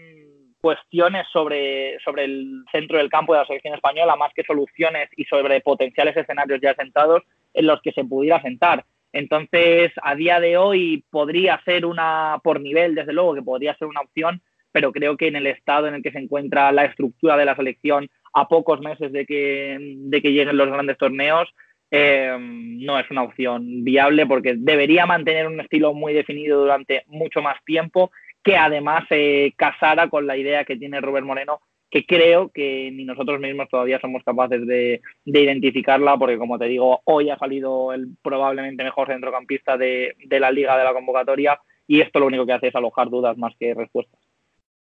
cuestiones 0.60 1.26
sobre, 1.32 1.98
sobre 2.00 2.24
el 2.24 2.62
centro 2.70 2.98
del 2.98 3.08
campo 3.08 3.32
de 3.32 3.40
la 3.40 3.46
selección 3.46 3.72
española, 3.72 4.16
más 4.16 4.34
que 4.34 4.44
soluciones 4.44 5.08
y 5.16 5.24
sobre 5.24 5.62
potenciales 5.62 6.14
escenarios 6.14 6.60
ya 6.60 6.74
sentados 6.74 7.22
en 7.54 7.66
los 7.66 7.80
que 7.80 7.92
se 7.92 8.04
pudiera 8.04 8.42
sentar. 8.42 8.84
Entonces, 9.14 9.92
a 10.02 10.16
día 10.16 10.40
de 10.40 10.56
hoy 10.56 11.04
podría 11.08 11.62
ser 11.64 11.86
una, 11.86 12.40
por 12.42 12.60
nivel, 12.60 12.96
desde 12.96 13.12
luego, 13.12 13.34
que 13.34 13.42
podría 13.42 13.76
ser 13.76 13.86
una 13.86 14.00
opción, 14.00 14.42
pero 14.72 14.90
creo 14.90 15.16
que 15.16 15.28
en 15.28 15.36
el 15.36 15.46
estado 15.46 15.86
en 15.86 15.94
el 15.94 16.02
que 16.02 16.10
se 16.10 16.18
encuentra 16.18 16.72
la 16.72 16.84
estructura 16.84 17.36
de 17.36 17.44
la 17.44 17.54
selección 17.54 18.10
a 18.32 18.48
pocos 18.48 18.80
meses 18.80 19.12
de 19.12 19.24
que, 19.24 19.78
de 19.80 20.20
que 20.20 20.32
lleguen 20.32 20.56
los 20.56 20.68
grandes 20.68 20.98
torneos, 20.98 21.48
eh, 21.92 22.36
no 22.40 22.98
es 22.98 23.08
una 23.08 23.22
opción 23.22 23.84
viable 23.84 24.26
porque 24.26 24.56
debería 24.56 25.06
mantener 25.06 25.46
un 25.46 25.60
estilo 25.60 25.94
muy 25.94 26.12
definido 26.12 26.58
durante 26.60 27.04
mucho 27.06 27.40
más 27.40 27.62
tiempo 27.64 28.10
que 28.42 28.56
además 28.56 29.04
se 29.08 29.54
casara 29.56 30.08
con 30.08 30.26
la 30.26 30.36
idea 30.36 30.64
que 30.64 30.76
tiene 30.76 31.00
Robert 31.00 31.24
Moreno 31.24 31.60
que 31.94 32.04
creo 32.04 32.50
que 32.50 32.90
ni 32.92 33.04
nosotros 33.04 33.38
mismos 33.38 33.68
todavía 33.68 34.00
somos 34.00 34.24
capaces 34.24 34.66
de, 34.66 35.00
identificarla, 35.24 36.18
porque 36.18 36.38
como 36.38 36.58
te 36.58 36.64
digo, 36.64 37.00
hoy 37.04 37.30
ha 37.30 37.38
salido 37.38 37.92
el 37.92 38.16
probablemente 38.20 38.82
mejor 38.82 39.06
centrocampista 39.06 39.76
de, 39.76 40.16
la 40.28 40.50
liga 40.50 40.76
de 40.76 40.82
la 40.82 40.92
convocatoria 40.92 41.56
y 41.86 42.00
esto 42.00 42.18
lo 42.18 42.26
único 42.26 42.46
que 42.46 42.52
hace 42.52 42.66
es 42.66 42.74
alojar 42.74 43.10
dudas 43.10 43.38
más 43.38 43.54
que 43.60 43.74
respuestas. 43.74 44.20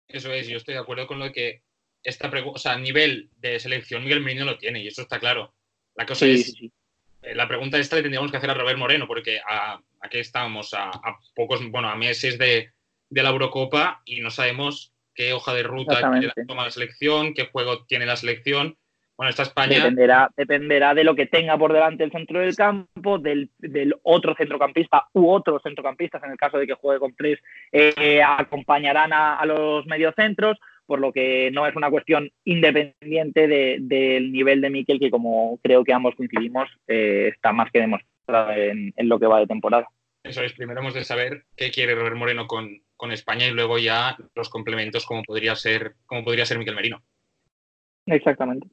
Eso 0.07 0.33
es, 0.33 0.47
yo 0.47 0.57
estoy 0.57 0.73
de 0.73 0.79
acuerdo 0.79 1.05
con 1.05 1.19
lo 1.19 1.31
que 1.31 1.61
esta 2.01 2.31
pregunta, 2.31 2.55
o 2.55 2.59
sea, 2.59 2.71
a 2.71 2.79
nivel 2.79 3.29
de 3.37 3.59
selección 3.59 4.01
Miguel 4.01 4.21
Merino 4.21 4.43
lo 4.43 4.57
tiene 4.57 4.81
y 4.81 4.87
eso 4.87 5.03
está 5.03 5.19
claro. 5.19 5.53
La 5.93 6.07
cosa 6.07 6.25
es, 6.25 6.55
eh, 7.21 7.35
la 7.35 7.47
pregunta 7.47 7.77
esta 7.77 7.97
le 7.97 8.01
tendríamos 8.01 8.31
que 8.31 8.37
hacer 8.37 8.49
a 8.49 8.55
Robert 8.55 8.79
Moreno, 8.79 9.05
porque 9.05 9.39
aquí 10.01 10.17
estamos 10.17 10.73
a, 10.73 10.89
pocos, 11.35 11.69
bueno, 11.69 11.87
a 11.87 11.95
meses 11.95 12.39
de, 12.39 12.71
de 13.11 13.23
la 13.23 13.29
Eurocopa 13.29 14.01
y 14.05 14.21
no 14.21 14.31
sabemos 14.31 14.94
qué 15.15 15.33
hoja 15.33 15.53
de 15.53 15.63
ruta 15.63 15.99
toma 16.47 16.65
la 16.65 16.71
selección, 16.71 17.33
qué 17.33 17.45
juego 17.45 17.85
tiene 17.85 18.05
la 18.05 18.15
selección. 18.15 18.77
Bueno, 19.17 19.29
esta 19.29 19.43
España. 19.43 19.77
Dependerá, 19.77 20.29
dependerá 20.35 20.93
de 20.93 21.05
lo 21.05 21.15
que 21.15 21.25
tenga 21.25 21.57
por 21.57 21.71
delante 21.71 22.03
el 22.03 22.11
centro 22.11 22.39
del 22.39 22.55
campo, 22.55 23.17
del, 23.17 23.49
otro 24.03 24.35
centrocampista 24.35 25.05
u 25.13 25.29
otros 25.29 25.63
centrocampistas, 25.63 26.21
en 26.23 26.31
el 26.31 26.37
caso 26.37 26.57
de 26.57 26.67
que 26.67 26.73
juegue 26.73 26.99
con 26.99 27.15
tres, 27.15 27.39
eh, 27.71 28.21
acompañarán 28.21 29.13
a, 29.13 29.43
los 29.45 29.85
mediocentros, 29.85 30.57
por 30.85 30.99
lo 30.99 31.13
que 31.13 31.49
no 31.51 31.65
es 31.65 31.75
una 31.77 31.89
cuestión 31.89 32.29
independiente 32.43 33.47
del 33.47 34.33
nivel 34.33 34.59
de 34.59 34.69
Miquel, 34.69 34.99
que 34.99 35.09
como 35.09 35.59
creo 35.63 35.85
que 35.85 35.93
ambos 35.93 36.15
coincidimos, 36.15 36.69
eh, 36.87 37.31
está 37.33 37.53
más 37.53 37.71
que 37.71 37.79
demostrado 37.79 38.51
en, 38.51 38.93
en 38.97 39.09
lo 39.09 39.17
que 39.17 39.27
va 39.27 39.39
de 39.39 39.47
temporada. 39.47 39.87
Eso 40.23 40.41
es, 40.41 40.53
primero 40.53 40.81
hemos 40.81 40.93
de 40.93 41.03
saber 41.03 41.43
qué 41.55 41.71
quiere 41.71 41.95
Robert 41.95 42.17
Moreno 42.17 42.47
con, 42.47 42.81
con 42.97 43.11
España 43.11 43.47
y 43.47 43.51
luego 43.51 43.77
ya 43.77 44.17
los 44.35 44.49
complementos 44.49 45.05
como 45.05 45.23
podría 45.23 45.55
ser, 45.55 45.95
como 46.05 46.23
podría 46.23 46.45
ser 46.45 46.57
Miquel 46.57 46.75
Merino. 46.75 47.03
Exactamente. 48.05 48.67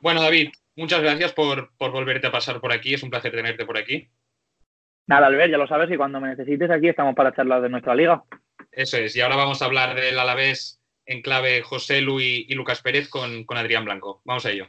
Bueno, 0.00 0.22
David, 0.22 0.50
muchas 0.76 1.02
gracias 1.02 1.32
por, 1.32 1.70
volverte 1.78 2.26
a 2.26 2.32
pasar 2.32 2.60
por 2.60 2.72
aquí. 2.72 2.94
Es 2.94 3.02
un 3.02 3.10
placer 3.10 3.32
tenerte 3.32 3.64
por 3.64 3.78
aquí. 3.78 4.08
Nada, 5.06 5.26
Albert, 5.26 5.50
ya 5.50 5.58
lo 5.58 5.66
sabes 5.66 5.90
y 5.90 5.96
cuando 5.96 6.20
me 6.20 6.28
necesites 6.28 6.70
aquí 6.70 6.88
estamos 6.88 7.14
para 7.14 7.34
charlar 7.34 7.62
de 7.62 7.68
nuestra 7.68 7.94
liga. 7.94 8.24
Eso 8.72 8.98
es. 8.98 9.14
Y 9.16 9.20
ahora 9.20 9.36
vamos 9.36 9.62
a 9.62 9.66
hablar 9.66 9.94
del 9.94 10.18
Alavés 10.18 10.80
en 11.06 11.22
clave 11.22 11.62
José 11.62 12.00
Luis 12.00 12.44
y 12.48 12.54
Lucas 12.54 12.82
Pérez 12.82 13.08
con, 13.08 13.44
con 13.44 13.56
Adrián 13.56 13.84
Blanco. 13.84 14.20
Vamos 14.24 14.44
a 14.46 14.50
ello. 14.50 14.66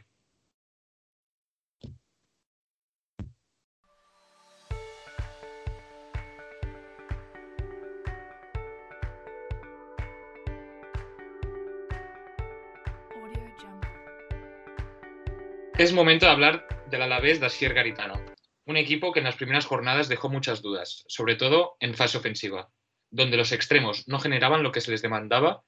Es 15.78 15.92
momento 15.92 16.26
de 16.26 16.32
hablar 16.32 16.66
del 16.90 17.02
Alavés 17.02 17.38
de 17.38 17.68
Garitano, 17.68 18.20
un 18.66 18.76
equipo 18.76 19.12
que 19.12 19.20
en 19.20 19.26
las 19.26 19.36
primeras 19.36 19.64
jornadas 19.64 20.08
dejó 20.08 20.28
muchas 20.28 20.60
dudas, 20.60 21.04
sobre 21.06 21.36
todo 21.36 21.76
en 21.78 21.94
fase 21.94 22.18
ofensiva, 22.18 22.72
donde 23.10 23.36
los 23.36 23.52
extremos 23.52 24.08
no 24.08 24.18
generaban 24.18 24.64
lo 24.64 24.72
que 24.72 24.80
se 24.80 24.90
les 24.90 25.02
demandaba, 25.02 25.62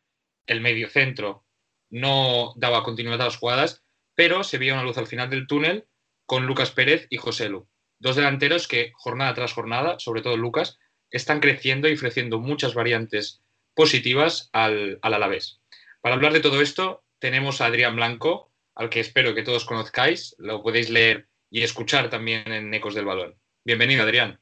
el 0.48 0.62
mediocentro 0.62 1.44
no 1.90 2.54
daba 2.56 2.82
continuidad 2.82 3.20
a 3.20 3.26
las 3.26 3.36
jugadas, 3.36 3.84
pero 4.16 4.42
se 4.42 4.58
veía 4.58 4.74
una 4.74 4.82
luz 4.82 4.98
al 4.98 5.06
final 5.06 5.30
del 5.30 5.46
túnel 5.46 5.86
con 6.26 6.44
Lucas 6.44 6.72
Pérez 6.72 7.06
y 7.08 7.18
José 7.18 7.48
Lu, 7.48 7.68
dos 8.00 8.16
delanteros 8.16 8.66
que 8.66 8.90
jornada 8.96 9.34
tras 9.34 9.52
jornada, 9.52 10.00
sobre 10.00 10.22
todo 10.22 10.36
Lucas, 10.36 10.80
están 11.12 11.38
creciendo 11.38 11.88
y 11.88 11.92
ofreciendo 11.92 12.40
muchas 12.40 12.74
variantes 12.74 13.42
positivas 13.74 14.50
al, 14.52 14.98
al 15.02 15.14
Alavés. 15.14 15.60
Para 16.00 16.16
hablar 16.16 16.32
de 16.32 16.40
todo 16.40 16.60
esto, 16.60 17.04
tenemos 17.20 17.60
a 17.60 17.66
Adrián 17.66 17.94
Blanco, 17.94 18.49
al 18.74 18.90
que 18.90 19.00
espero 19.00 19.34
que 19.34 19.42
todos 19.42 19.64
conozcáis. 19.64 20.34
Lo 20.38 20.62
podéis 20.62 20.90
leer 20.90 21.26
y 21.50 21.62
escuchar 21.62 22.10
también 22.10 22.50
en 22.50 22.72
Ecos 22.72 22.94
del 22.94 23.04
Balón. 23.04 23.34
Bienvenido, 23.64 24.02
Adrián. 24.02 24.40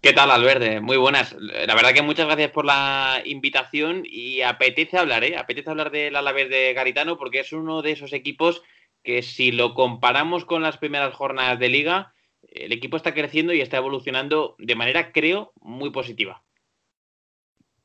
¿Qué 0.00 0.12
tal, 0.12 0.30
Alberde? 0.30 0.80
Muy 0.80 0.98
buenas. 0.98 1.34
La 1.38 1.74
verdad 1.74 1.94
que 1.94 2.02
muchas 2.02 2.26
gracias 2.26 2.50
por 2.50 2.66
la 2.66 3.22
invitación 3.24 4.02
y 4.04 4.42
apetece 4.42 4.98
hablar, 4.98 5.24
¿eh? 5.24 5.38
Apetece 5.38 5.70
hablar 5.70 5.90
del 5.90 6.14
Alavés 6.14 6.50
de 6.50 6.74
Garitano 6.74 7.16
porque 7.16 7.40
es 7.40 7.52
uno 7.52 7.80
de 7.80 7.92
esos 7.92 8.12
equipos 8.12 8.62
que 9.02 9.22
si 9.22 9.50
lo 9.50 9.74
comparamos 9.74 10.44
con 10.44 10.62
las 10.62 10.76
primeras 10.76 11.14
jornadas 11.14 11.58
de 11.58 11.70
liga, 11.70 12.12
el 12.42 12.72
equipo 12.72 12.96
está 12.96 13.14
creciendo 13.14 13.54
y 13.54 13.60
está 13.60 13.78
evolucionando 13.78 14.56
de 14.58 14.74
manera, 14.74 15.10
creo, 15.10 15.52
muy 15.60 15.90
positiva. 15.90 16.42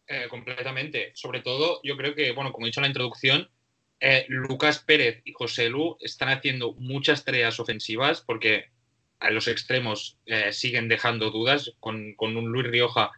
Eh, 0.07 0.27
completamente. 0.29 1.11
Sobre 1.13 1.41
todo, 1.41 1.79
yo 1.83 1.95
creo 1.95 2.15
que, 2.15 2.31
bueno, 2.31 2.51
como 2.51 2.65
he 2.65 2.69
dicho 2.69 2.79
en 2.79 2.83
la 2.83 2.89
introducción, 2.89 3.49
eh, 3.99 4.25
Lucas 4.29 4.79
Pérez 4.79 5.21
y 5.25 5.33
José 5.33 5.69
Lu 5.69 5.97
están 5.99 6.29
haciendo 6.29 6.73
muchas 6.73 7.25
tareas 7.25 7.59
ofensivas 7.59 8.21
porque 8.21 8.69
a 9.19 9.29
los 9.29 9.49
extremos 9.49 10.17
eh, 10.25 10.53
siguen 10.53 10.87
dejando 10.87 11.31
dudas 11.31 11.73
con, 11.81 12.15
un 12.17 12.51
Luis 12.51 12.67
Rioja 12.67 13.11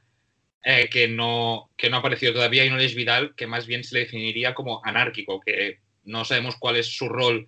eh, 0.64 0.90
que, 0.90 1.08
no, 1.08 1.70
que 1.78 1.90
no 1.90 1.98
ha 1.98 2.00
aparecido 2.00 2.34
todavía, 2.34 2.66
y 2.66 2.70
un 2.70 2.76
Alex 2.76 2.96
Vidal 2.96 3.36
que 3.36 3.46
más 3.46 3.68
bien 3.68 3.84
se 3.84 3.96
le 3.96 4.02
definiría 4.02 4.56
como 4.56 4.84
anárquico, 4.84 5.40
que 5.40 5.80
no 6.04 6.26
sabemos 6.26 6.56
cuál 6.58 6.78
es 6.78 6.88
su 6.88 7.08
rol 7.08 7.48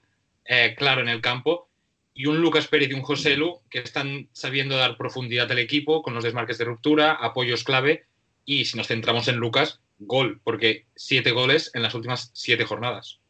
claro 0.75 1.01
en 1.01 1.07
el 1.07 1.21
campo, 1.21 1.69
y 2.13 2.27
un 2.27 2.41
Lucas 2.41 2.67
Pérez 2.67 2.89
y 2.89 2.93
un 2.93 3.01
José 3.01 3.37
Lu 3.37 3.61
que 3.69 3.79
están 3.79 4.29
sabiendo 4.33 4.75
dar 4.75 4.97
profundidad 4.97 5.51
al 5.51 5.59
equipo 5.59 6.03
con 6.03 6.13
los 6.13 6.23
desmarques 6.23 6.57
de 6.57 6.65
ruptura, 6.65 7.13
apoyos 7.13 7.63
clave, 7.63 8.05
y 8.45 8.65
si 8.65 8.77
nos 8.77 8.87
centramos 8.87 9.27
en 9.27 9.37
Lucas, 9.37 9.79
gol, 9.99 10.41
porque 10.43 10.85
siete 10.95 11.31
goles 11.31 11.71
en 11.73 11.81
las 11.81 11.95
últimas 11.95 12.29
siete 12.33 12.65
jornadas. 12.65 13.22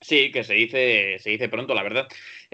Sí, 0.00 0.30
que 0.30 0.44
se 0.44 0.54
dice, 0.54 1.18
se 1.18 1.30
dice 1.30 1.48
pronto, 1.48 1.74
la 1.74 1.82
verdad. 1.82 2.06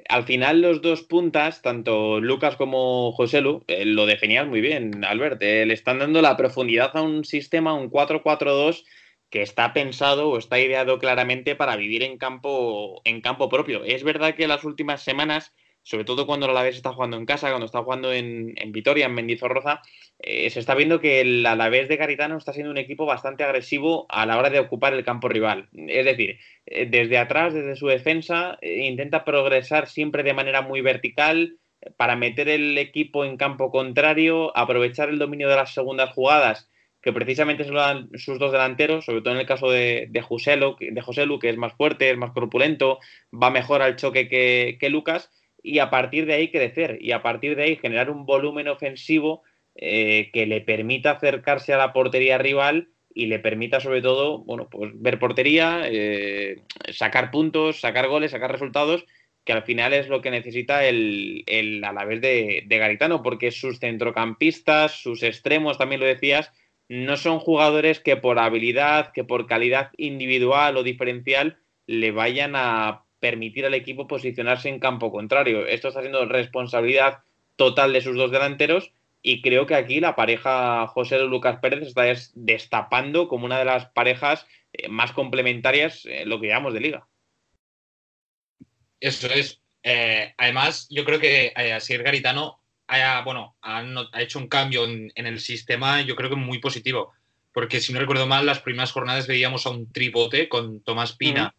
Al 0.08 0.24
final, 0.24 0.60
los 0.62 0.80
dos 0.80 1.02
puntas, 1.02 1.60
tanto 1.60 2.20
Lucas 2.20 2.56
como 2.56 3.12
José 3.12 3.40
Lu, 3.40 3.64
eh, 3.66 3.84
lo 3.84 4.06
definías 4.06 4.46
muy 4.46 4.60
bien, 4.60 5.04
Albert. 5.04 5.42
Eh, 5.42 5.66
le 5.66 5.74
están 5.74 5.98
dando 5.98 6.22
la 6.22 6.36
profundidad 6.36 6.96
a 6.96 7.02
un 7.02 7.24
sistema, 7.24 7.74
un 7.74 7.90
4-4-2, 7.90 8.84
que 9.28 9.42
está 9.42 9.72
pensado 9.72 10.30
o 10.30 10.38
está 10.38 10.60
ideado 10.60 10.98
claramente 10.98 11.56
para 11.56 11.76
vivir 11.76 12.02
en 12.04 12.16
campo, 12.16 13.00
en 13.04 13.20
campo 13.20 13.48
propio. 13.48 13.84
Es 13.84 14.04
verdad 14.04 14.34
que 14.34 14.46
las 14.46 14.64
últimas 14.64 15.02
semanas 15.02 15.52
sobre 15.82 16.04
todo 16.04 16.26
cuando 16.26 16.46
la 16.46 16.52
Alavés 16.52 16.76
está 16.76 16.92
jugando 16.92 17.16
en 17.16 17.26
casa, 17.26 17.48
cuando 17.48 17.66
está 17.66 17.82
jugando 17.82 18.12
en, 18.12 18.54
Vitoria, 18.66 19.06
en 19.06 19.14
Mendizorroza, 19.14 19.82
eh, 20.18 20.48
se 20.50 20.60
está 20.60 20.74
viendo 20.74 21.00
que 21.00 21.20
el 21.20 21.44
Alavés 21.44 21.88
de 21.88 21.96
Garitano 21.96 22.36
está 22.36 22.52
siendo 22.52 22.70
un 22.70 22.78
equipo 22.78 23.04
bastante 23.04 23.42
agresivo 23.42 24.06
a 24.08 24.24
la 24.26 24.38
hora 24.38 24.50
de 24.50 24.60
ocupar 24.60 24.94
el 24.94 25.04
campo 25.04 25.28
rival. 25.28 25.68
Es 25.72 26.04
decir, 26.04 26.38
eh, 26.66 26.86
desde 26.86 27.18
atrás, 27.18 27.52
desde 27.52 27.76
su 27.76 27.88
defensa, 27.88 28.58
eh, 28.60 28.86
intenta 28.86 29.24
progresar 29.24 29.88
siempre 29.88 30.22
de 30.22 30.34
manera 30.34 30.62
muy 30.62 30.80
vertical 30.80 31.58
para 31.96 32.14
meter 32.14 32.48
el 32.48 32.78
equipo 32.78 33.24
en 33.24 33.36
campo 33.36 33.72
contrario, 33.72 34.56
aprovechar 34.56 35.08
el 35.08 35.18
dominio 35.18 35.48
de 35.48 35.56
las 35.56 35.74
segundas 35.74 36.10
jugadas 36.10 36.68
que 37.02 37.12
precisamente 37.12 37.64
se 37.64 37.72
lo 37.72 37.80
dan 37.80 38.10
sus 38.14 38.38
dos 38.38 38.52
delanteros, 38.52 39.04
sobre 39.04 39.22
todo 39.22 39.34
en 39.34 39.40
el 39.40 39.46
caso 39.46 39.68
de, 39.68 40.06
de, 40.08 40.22
Joselu, 40.22 40.76
de 40.78 41.38
que 41.40 41.48
es 41.48 41.56
más 41.56 41.72
fuerte, 41.72 42.08
es 42.08 42.16
más 42.16 42.30
corpulento, 42.30 43.00
va 43.34 43.50
mejor 43.50 43.82
al 43.82 43.96
choque 43.96 44.28
que 44.28 44.88
Lucas, 44.88 45.28
y 45.62 45.78
a 45.78 45.90
partir 45.90 46.26
de 46.26 46.34
ahí 46.34 46.50
crecer 46.50 46.98
y 47.00 47.12
a 47.12 47.22
partir 47.22 47.56
de 47.56 47.64
ahí 47.64 47.76
generar 47.76 48.10
un 48.10 48.26
volumen 48.26 48.68
ofensivo 48.68 49.42
eh, 49.74 50.30
que 50.32 50.46
le 50.46 50.60
permita 50.60 51.12
acercarse 51.12 51.72
a 51.72 51.78
la 51.78 51.92
portería 51.92 52.38
rival 52.38 52.88
y 53.14 53.26
le 53.26 53.38
permita 53.38 53.80
sobre 53.80 54.02
todo 54.02 54.38
bueno 54.38 54.68
pues 54.68 54.90
ver 54.94 55.18
portería 55.18 55.82
eh, 55.84 56.62
sacar 56.90 57.30
puntos 57.30 57.80
sacar 57.80 58.08
goles 58.08 58.32
sacar 58.32 58.50
resultados 58.50 59.04
que 59.44 59.52
al 59.52 59.62
final 59.62 59.92
es 59.92 60.08
lo 60.08 60.20
que 60.20 60.30
necesita 60.30 60.84
el, 60.84 61.42
el 61.46 61.82
Alavés 61.84 62.20
de, 62.20 62.64
de 62.66 62.78
Garitano 62.78 63.22
porque 63.22 63.50
sus 63.50 63.78
centrocampistas 63.78 64.92
sus 64.92 65.22
extremos 65.22 65.78
también 65.78 66.00
lo 66.00 66.06
decías 66.06 66.52
no 66.88 67.16
son 67.16 67.38
jugadores 67.38 68.00
que 68.00 68.16
por 68.16 68.38
habilidad 68.38 69.12
que 69.12 69.24
por 69.24 69.46
calidad 69.46 69.90
individual 69.96 70.76
o 70.76 70.82
diferencial 70.82 71.58
le 71.86 72.10
vayan 72.10 72.52
a 72.56 73.01
permitir 73.22 73.64
al 73.64 73.74
equipo 73.74 74.08
posicionarse 74.08 74.68
en 74.68 74.80
campo 74.80 75.12
contrario. 75.12 75.64
Esto 75.64 75.88
está 75.88 76.00
siendo 76.00 76.26
responsabilidad 76.26 77.20
total 77.54 77.92
de 77.92 78.00
sus 78.00 78.16
dos 78.16 78.32
delanteros 78.32 78.90
y 79.22 79.42
creo 79.42 79.64
que 79.64 79.76
aquí 79.76 80.00
la 80.00 80.16
pareja 80.16 80.88
José 80.88 81.20
Lucas 81.20 81.60
Pérez 81.62 81.86
está 81.86 82.02
destapando 82.34 83.28
como 83.28 83.44
una 83.44 83.60
de 83.60 83.64
las 83.64 83.86
parejas 83.86 84.44
eh, 84.72 84.88
más 84.88 85.12
complementarias 85.12 86.04
en 86.04 86.28
lo 86.28 86.40
que 86.40 86.48
llamamos 86.48 86.74
de 86.74 86.80
liga. 86.80 87.06
Eso 88.98 89.28
es. 89.28 89.60
Eh, 89.84 90.34
además, 90.36 90.88
yo 90.90 91.04
creo 91.04 91.20
que 91.20 91.52
eh, 91.56 91.72
Asier 91.72 92.02
Garitano 92.02 92.58
haya, 92.88 93.20
bueno, 93.22 93.54
ha, 93.62 93.84
hecho 94.20 94.40
un 94.40 94.48
cambio 94.48 94.84
en, 94.84 95.12
el 95.14 95.38
sistema, 95.38 96.02
yo 96.02 96.16
creo 96.16 96.28
que 96.28 96.36
muy 96.36 96.58
positivo. 96.58 97.12
Porque 97.52 97.80
si 97.80 97.92
no 97.92 98.00
recuerdo 98.00 98.26
mal, 98.26 98.46
las 98.46 98.58
primeras 98.58 98.90
jornadas 98.90 99.28
veíamos 99.28 99.64
a 99.66 99.70
un 99.70 99.92
tribote 99.92 100.48
con 100.48 100.80
Tomás 100.82 101.12
Pina, 101.12 101.54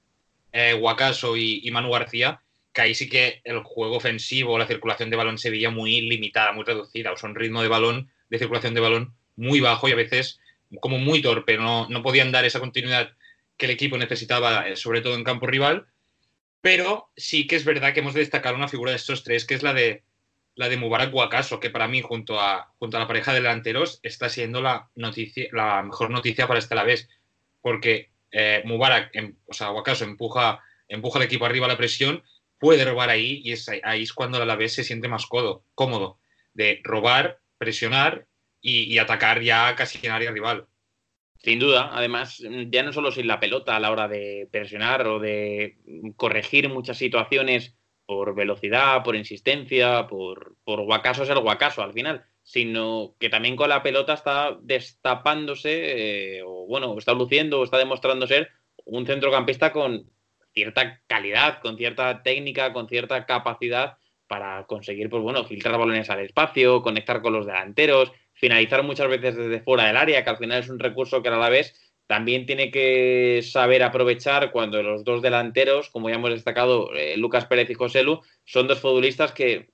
eh, 0.54 0.74
Guacaso 0.74 1.36
y, 1.36 1.70
Manu 1.72 1.92
García, 1.92 2.42
que 2.72 2.82
ahí 2.82 2.96
sí 2.96 3.10
que 3.10 3.42
el 3.44 3.60
juego 3.64 3.98
ofensivo, 3.98 4.58
la 4.58 4.68
circulación 4.68 5.10
de 5.10 5.18
balón 5.18 5.38
se 5.38 5.50
veía 5.50 5.70
muy 5.70 6.02
limitada, 6.02 6.54
muy 6.54 6.64
reducida, 6.64 7.12
o 7.12 7.18
sea, 7.18 7.30
un 7.30 7.36
ritmo 7.36 7.62
de 7.62 7.68
balón, 7.68 8.10
de 8.30 8.40
circulación 8.40 8.74
de 8.74 8.82
balón 8.82 9.14
muy 9.36 9.60
bajo 9.60 9.90
y 9.90 9.92
a 9.92 9.96
veces 9.96 10.40
como 10.80 10.98
muy 10.98 11.22
torpe, 11.22 11.58
no, 11.58 11.88
no 11.90 12.02
podían 12.02 12.32
dar 12.32 12.46
esa 12.46 12.60
continuidad 12.60 13.14
que 13.58 13.66
el 13.66 13.72
equipo 13.72 13.98
necesitaba, 13.98 14.68
eh, 14.68 14.76
sobre 14.76 15.02
todo 15.02 15.16
en 15.16 15.24
campo 15.24 15.46
rival, 15.46 15.88
pero 16.62 17.10
sí 17.16 17.46
que 17.46 17.56
es 17.56 17.66
verdad 17.66 17.94
que 17.94 18.00
hemos 18.00 18.14
de 18.14 18.22
destacar 18.22 18.56
una 18.56 18.68
figura 18.68 18.92
de 18.92 18.98
estos 18.98 19.24
tres, 19.24 19.46
que 19.46 19.54
es 19.54 19.64
la 19.64 19.74
de 19.74 20.04
la 20.56 20.70
de 20.70 20.78
Mubarak 20.78 21.12
Guacaso, 21.12 21.60
que 21.60 21.70
para 21.70 21.88
mí, 21.88 22.02
junto 22.02 22.40
a, 22.40 22.72
junto 22.78 22.98
a 22.98 23.00
la 23.00 23.08
pareja 23.08 23.34
de 23.34 23.42
delanteros, 23.42 24.00
está 24.04 24.30
siendo 24.30 24.62
la, 24.62 24.90
noticia, 24.96 25.48
la 25.52 25.82
mejor 25.82 26.12
noticia 26.12 26.48
para 26.48 26.60
este 26.60 26.76
vez 26.84 27.10
porque 27.62 28.12
eh, 28.34 28.64
Mubarak, 28.66 29.16
em, 29.16 29.36
o 29.46 29.54
sea, 29.54 29.70
Guacaso 29.70 30.04
empuja, 30.04 30.60
empuja 30.88 31.20
al 31.20 31.26
equipo 31.26 31.46
arriba 31.46 31.68
a 31.68 31.70
la 31.70 31.78
presión, 31.78 32.24
puede 32.60 32.84
robar 32.84 33.10
ahí 33.10 33.42
y 33.44 33.52
es, 33.52 33.70
ahí 33.84 34.04
es 34.04 34.14
cuando 34.14 34.38
la 34.40 34.44
Alavés 34.44 34.74
se 34.74 34.84
siente 34.84 35.08
más 35.08 35.28
codo, 35.28 35.66
cómodo 35.76 36.20
de 36.54 36.82
robar, 36.84 37.40
presionar 37.58 38.28
y, 38.62 38.98
atacar 38.98 39.42
ya 39.42 39.76
casi 39.76 40.06
en 40.06 40.14
área 40.14 40.32
rival. 40.32 40.68
Sin 41.38 41.60
duda, 41.60 41.92
además, 41.94 42.42
ya 42.70 42.84
no 42.84 42.94
solo 42.94 43.12
sin 43.12 43.28
la 43.28 43.40
pelota 43.40 43.76
a 43.76 43.80
la 43.80 43.92
hora 43.92 44.08
de 44.08 44.48
presionar 44.50 45.06
o 45.08 45.20
de 45.20 45.78
corregir 46.16 46.70
muchas 46.70 46.98
situaciones 46.98 47.76
por 48.06 48.34
velocidad, 48.34 49.04
por 49.04 49.16
insistencia, 49.16 50.08
por, 50.08 50.56
por 50.64 50.82
guacaso 50.84 51.24
es 51.24 51.30
el 51.30 51.40
guacaso 51.40 51.84
al 51.84 51.94
final, 51.94 52.26
sino 52.44 53.16
que 53.20 53.30
también 53.30 53.56
con 53.56 53.70
la 53.70 53.82
pelota 53.82 54.14
está 54.14 54.58
destapándose, 54.62 56.38
eh, 56.38 56.44
o 56.46 56.66
bueno, 56.68 56.96
está 56.98 57.14
luciendo, 57.14 57.60
o 57.60 57.64
está 57.64 57.78
demostrando 57.78 58.28
ser 58.28 58.50
un 58.86 59.06
centrocampista 59.06 59.72
con 59.72 60.10
cierta 60.54 61.02
calidad, 61.08 61.60
con 61.62 61.78
cierta 61.78 62.22
técnica, 62.22 62.74
con 62.74 62.88
cierta 62.88 63.26
capacidad 63.26 63.98
para 64.28 64.66
conseguir, 64.66 65.10
pues 65.10 65.24
bueno, 65.24 65.46
filtrar 65.46 65.78
balones 65.78 66.10
al 66.10 66.20
espacio, 66.20 66.82
conectar 66.82 67.22
con 67.22 67.34
los 67.34 67.46
delanteros, 67.46 68.12
finalizar 68.34 68.84
muchas 68.84 69.08
veces 69.08 69.36
desde 69.36 69.62
fuera 69.62 69.86
del 69.86 69.98
área, 69.98 70.24
que 70.24 70.30
al 70.30 70.38
final 70.38 70.60
es 70.60 70.70
un 70.70 70.80
recurso 70.80 71.22
que 71.22 71.30
a 71.30 71.38
la 71.38 71.50
vez 71.50 71.94
también 72.08 72.46
tiene 72.46 72.70
que 72.70 73.42
saber 73.44 73.82
aprovechar 73.82 74.52
cuando 74.52 74.84
los 74.84 75.04
dos 75.04 75.22
delanteros, 75.22 75.90
como 75.90 76.10
ya 76.10 76.16
hemos 76.16 76.32
destacado, 76.32 76.94
eh, 76.94 77.16
Lucas 77.18 77.46
Pérez 77.46 77.70
y 77.70 77.76
José 77.76 78.04
Lu, 78.04 78.22
son 78.44 78.68
dos 78.68 78.80
futbolistas 78.80 79.32
que 79.32 79.70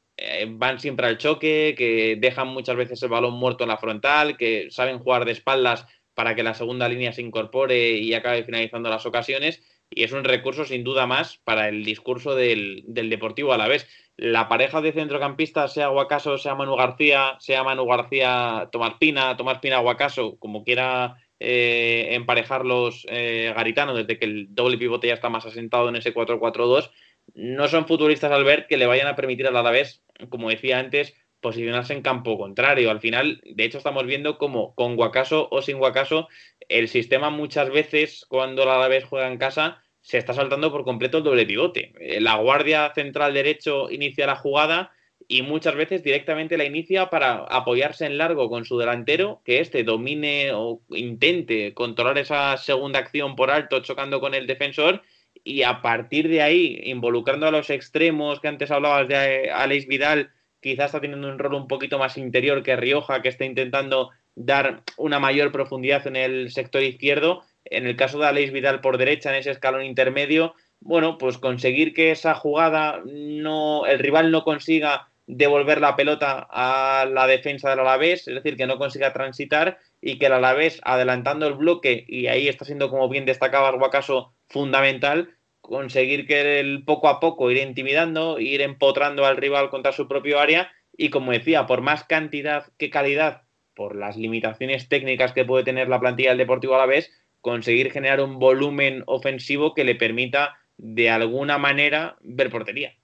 van 0.49 0.79
siempre 0.79 1.07
al 1.07 1.17
choque, 1.17 1.75
que 1.77 2.17
dejan 2.19 2.47
muchas 2.47 2.75
veces 2.75 3.01
el 3.03 3.09
balón 3.09 3.33
muerto 3.33 3.63
en 3.63 3.69
la 3.69 3.77
frontal, 3.77 4.37
que 4.37 4.69
saben 4.71 4.99
jugar 4.99 5.25
de 5.25 5.31
espaldas 5.31 5.85
para 6.13 6.35
que 6.35 6.43
la 6.43 6.53
segunda 6.53 6.89
línea 6.89 7.13
se 7.13 7.21
incorpore 7.21 7.91
y 7.91 8.13
acabe 8.13 8.43
finalizando 8.43 8.89
las 8.89 9.05
ocasiones. 9.05 9.61
Y 9.89 10.03
es 10.03 10.11
un 10.11 10.23
recurso 10.23 10.65
sin 10.65 10.83
duda 10.83 11.07
más 11.07 11.37
para 11.45 11.69
el 11.69 11.83
discurso 11.83 12.35
del, 12.35 12.83
Deportivo 12.87 13.53
a 13.53 13.57
la 13.57 13.67
vez. 13.67 13.87
La 14.17 14.49
pareja 14.49 14.81
de 14.81 14.91
centrocampistas, 14.91 15.73
sea 15.73 15.87
Guacaso, 15.87 16.37
sea 16.37 16.55
Manu 16.55 16.75
García, 16.75 17.37
sea 17.39 17.63
Manu 17.63 17.85
García, 17.85 18.67
Tomás 18.71 18.95
Pina, 18.99 19.37
Tomás 19.37 19.59
Pina, 19.59 19.79
Guacaso, 19.79 20.37
como 20.39 20.65
quiera 20.65 21.15
eh, 21.39 22.09
emparejarlos 22.11 23.07
eh, 23.09 23.53
Garitano, 23.55 23.95
desde 23.95 24.19
que 24.19 24.25
el 24.25 24.53
doble 24.53 24.77
pivote 24.77 25.07
ya 25.07 25.13
está 25.13 25.29
más 25.29 25.45
asentado 25.45 25.87
en 25.87 25.95
ese 25.95 26.13
4-4-2, 26.13 26.91
no 27.35 27.67
son 27.67 27.87
futbolistas 27.87 28.31
al 28.31 28.43
ver 28.43 28.67
que 28.67 28.77
le 28.77 28.85
vayan 28.85 29.07
a 29.07 29.15
permitir 29.15 29.47
al 29.47 29.57
Alavés, 29.57 30.03
como 30.29 30.49
decía 30.49 30.79
antes, 30.79 31.15
posicionarse 31.41 31.93
en 31.93 32.01
campo 32.01 32.37
contrario. 32.37 32.91
Al 32.91 32.99
final, 32.99 33.41
de 33.45 33.63
hecho, 33.63 33.77
estamos 33.77 34.05
viendo 34.05 34.37
como 34.37 34.75
con 34.75 34.95
Guacaso 34.95 35.47
o 35.51 35.61
sin 35.61 35.77
Guacaso, 35.77 36.27
el 36.67 36.87
sistema 36.87 37.29
muchas 37.29 37.69
veces, 37.69 38.25
cuando 38.27 38.63
el 38.63 38.69
Alavés 38.69 39.05
juega 39.05 39.27
en 39.27 39.37
casa, 39.37 39.81
se 40.01 40.17
está 40.17 40.33
saltando 40.33 40.71
por 40.71 40.83
completo 40.83 41.19
el 41.19 41.23
doble 41.23 41.45
pivote. 41.45 41.93
Eh, 41.99 42.21
la 42.21 42.35
guardia 42.35 42.91
central 42.93 43.33
derecho 43.33 43.89
inicia 43.91 44.27
la 44.27 44.35
jugada 44.35 44.91
y 45.27 45.41
muchas 45.41 45.75
veces 45.75 46.03
directamente 46.03 46.57
la 46.57 46.65
inicia 46.65 47.09
para 47.09 47.43
apoyarse 47.43 48.05
en 48.05 48.17
largo 48.17 48.49
con 48.49 48.65
su 48.65 48.77
delantero, 48.77 49.41
que 49.45 49.59
éste 49.59 49.83
domine 49.83 50.51
o 50.53 50.81
intente 50.89 51.73
controlar 51.73 52.17
esa 52.17 52.57
segunda 52.57 52.99
acción 52.99 53.35
por 53.35 53.51
alto 53.51 53.81
chocando 53.81 54.19
con 54.19 54.33
el 54.33 54.47
defensor 54.47 55.03
y 55.43 55.63
a 55.63 55.81
partir 55.81 56.27
de 56.27 56.41
ahí, 56.41 56.81
involucrando 56.85 57.47
a 57.47 57.51
los 57.51 57.69
extremos 57.69 58.39
que 58.39 58.47
antes 58.47 58.71
hablabas 58.71 59.07
de 59.07 59.45
eh, 59.45 59.51
Alex 59.51 59.87
Vidal, 59.87 60.31
quizás 60.61 60.87
está 60.87 61.01
teniendo 61.01 61.27
un 61.27 61.39
rol 61.39 61.53
un 61.53 61.67
poquito 61.67 61.97
más 61.97 62.17
interior 62.17 62.63
que 62.63 62.75
Rioja, 62.75 63.21
que 63.21 63.29
está 63.29 63.45
intentando 63.45 64.09
dar 64.35 64.83
una 64.97 65.19
mayor 65.19 65.51
profundidad 65.51 66.05
en 66.07 66.15
el 66.15 66.51
sector 66.51 66.81
izquierdo. 66.83 67.43
En 67.65 67.85
el 67.87 67.95
caso 67.95 68.19
de 68.19 68.27
Alex 68.27 68.51
Vidal 68.51 68.81
por 68.81 68.97
derecha, 68.97 69.29
en 69.29 69.35
ese 69.35 69.51
escalón 69.51 69.83
intermedio, 69.83 70.55
bueno, 70.79 71.17
pues 71.17 71.37
conseguir 71.37 71.93
que 71.93 72.11
esa 72.11 72.35
jugada 72.35 73.01
no, 73.05 73.85
el 73.85 73.99
rival 73.99 74.31
no 74.31 74.43
consiga 74.43 75.08
devolver 75.31 75.79
la 75.79 75.95
pelota 75.95 76.47
a 76.49 77.05
la 77.05 77.27
defensa 77.27 77.69
del 77.69 77.81
Alavés, 77.81 78.27
es 78.27 78.33
decir, 78.33 78.57
que 78.57 78.65
no 78.65 78.79
consiga 78.79 79.13
transitar 79.13 79.77
y 80.01 80.17
que 80.17 80.25
el 80.25 80.33
Alavés, 80.33 80.81
adelantando 80.83 81.45
el 81.45 81.53
bloque, 81.53 82.03
y 82.07 82.25
ahí 82.25 82.47
está 82.47 82.65
siendo, 82.65 82.89
como 82.89 83.07
bien 83.09 83.25
destacaba 83.25 83.71
Guacaso, 83.71 84.33
fundamental, 84.47 85.35
conseguir 85.61 86.25
que 86.25 86.59
el 86.59 86.83
poco 86.83 87.09
a 87.09 87.19
poco 87.19 87.51
ir 87.51 87.57
intimidando, 87.57 88.39
ir 88.39 88.61
empotrando 88.61 89.23
al 89.23 89.37
rival 89.37 89.69
contra 89.69 89.91
su 89.91 90.07
propio 90.07 90.39
área 90.39 90.71
y, 90.97 91.11
como 91.11 91.31
decía, 91.31 91.67
por 91.67 91.81
más 91.81 92.03
cantidad 92.05 92.65
que 92.79 92.89
calidad 92.89 93.43
por 93.75 93.95
las 93.95 94.17
limitaciones 94.17 94.89
técnicas 94.89 95.33
que 95.33 95.45
puede 95.45 95.63
tener 95.63 95.89
la 95.89 95.99
plantilla 95.99 96.29
del 96.29 96.39
Deportivo 96.39 96.73
Alavés, 96.73 97.11
conseguir 97.39 97.91
generar 97.91 98.19
un 98.19 98.39
volumen 98.39 99.03
ofensivo 99.05 99.75
que 99.75 99.83
le 99.83 99.93
permita 99.93 100.57
de 100.77 101.11
alguna 101.11 101.59
manera 101.59 102.17
ver 102.21 102.49
portería. 102.49 102.98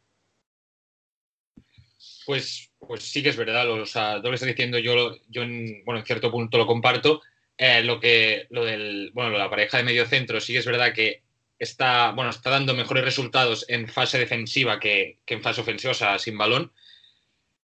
Pues, 2.25 2.71
pues 2.79 3.03
sí 3.03 3.21
que 3.21 3.29
es 3.29 3.37
verdad, 3.37 3.69
o 3.69 3.85
sea, 3.85 4.17
lo 4.17 4.23
que 4.23 4.35
estás 4.35 4.47
diciendo 4.47 4.79
yo, 4.79 5.15
yo 5.29 5.43
en, 5.43 5.83
bueno, 5.85 5.99
en 5.99 6.05
cierto 6.05 6.31
punto 6.31 6.57
lo 6.57 6.67
comparto. 6.67 7.21
Eh, 7.57 7.83
lo 7.83 7.99
que 7.99 8.47
lo 8.49 8.65
del 8.65 9.11
bueno 9.13 9.37
la 9.37 9.49
pareja 9.49 9.77
de 9.77 9.83
medio 9.85 10.05
centro 10.05 10.41
sí 10.41 10.51
que 10.51 10.59
es 10.59 10.65
verdad 10.65 10.93
que 10.93 11.23
está 11.57 12.11
bueno 12.11 12.29
está 12.29 12.49
dando 12.49 12.73
mejores 12.73 13.05
resultados 13.05 13.65
en 13.69 13.87
fase 13.87 14.19
defensiva 14.19 14.77
que, 14.79 15.19
en 15.25 15.41
fase 15.41 15.61
ofensiva, 15.61 15.91
o 15.91 15.95
sea, 15.95 16.19
sin 16.19 16.37
balón. 16.37 16.73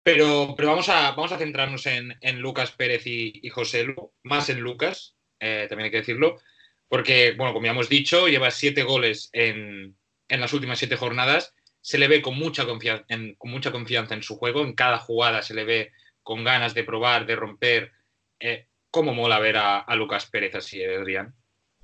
Pero, 0.02 0.54
pero 0.56 0.70
vamos, 0.70 0.88
a, 0.88 1.10
vamos 1.12 1.32
a 1.32 1.38
centrarnos 1.38 1.86
en, 1.86 2.16
Lucas 2.40 2.72
Pérez 2.72 3.06
y, 3.06 3.48
José 3.50 3.84
Lu, 3.84 4.12
más 4.22 4.48
en 4.48 4.60
Lucas, 4.60 5.14
eh, 5.38 5.66
también 5.68 5.86
hay 5.86 5.90
que 5.90 5.98
decirlo, 5.98 6.40
porque, 6.88 7.32
bueno, 7.36 7.52
como 7.52 7.66
ya 7.66 7.72
hemos 7.72 7.90
dicho, 7.90 8.26
lleva 8.26 8.50
siete 8.50 8.82
goles 8.82 9.28
en, 9.34 9.96
en 10.28 10.40
las 10.40 10.54
últimas 10.54 10.78
siete 10.78 10.96
jornadas 10.96 11.54
se 11.80 11.98
le 11.98 12.08
ve 12.08 12.22
con 12.22 12.36
mucha, 12.38 12.66
confianza 12.66 13.04
en, 13.08 13.34
con 13.34 13.50
mucha 13.50 13.72
confianza 13.72 14.14
en 14.14 14.22
su 14.22 14.36
juego, 14.36 14.62
en 14.62 14.74
cada 14.74 14.98
jugada 14.98 15.42
se 15.42 15.54
le 15.54 15.64
ve 15.64 15.92
con 16.22 16.44
ganas 16.44 16.74
de 16.74 16.84
probar, 16.84 17.26
de 17.26 17.36
romper. 17.36 17.92
Eh, 18.38 18.66
¿Cómo 18.90 19.14
mola 19.14 19.38
ver 19.38 19.56
a, 19.56 19.84
Lucas 19.94 20.26
Pérez 20.26 20.54
así, 20.54 20.82
Adrián? 20.82 21.34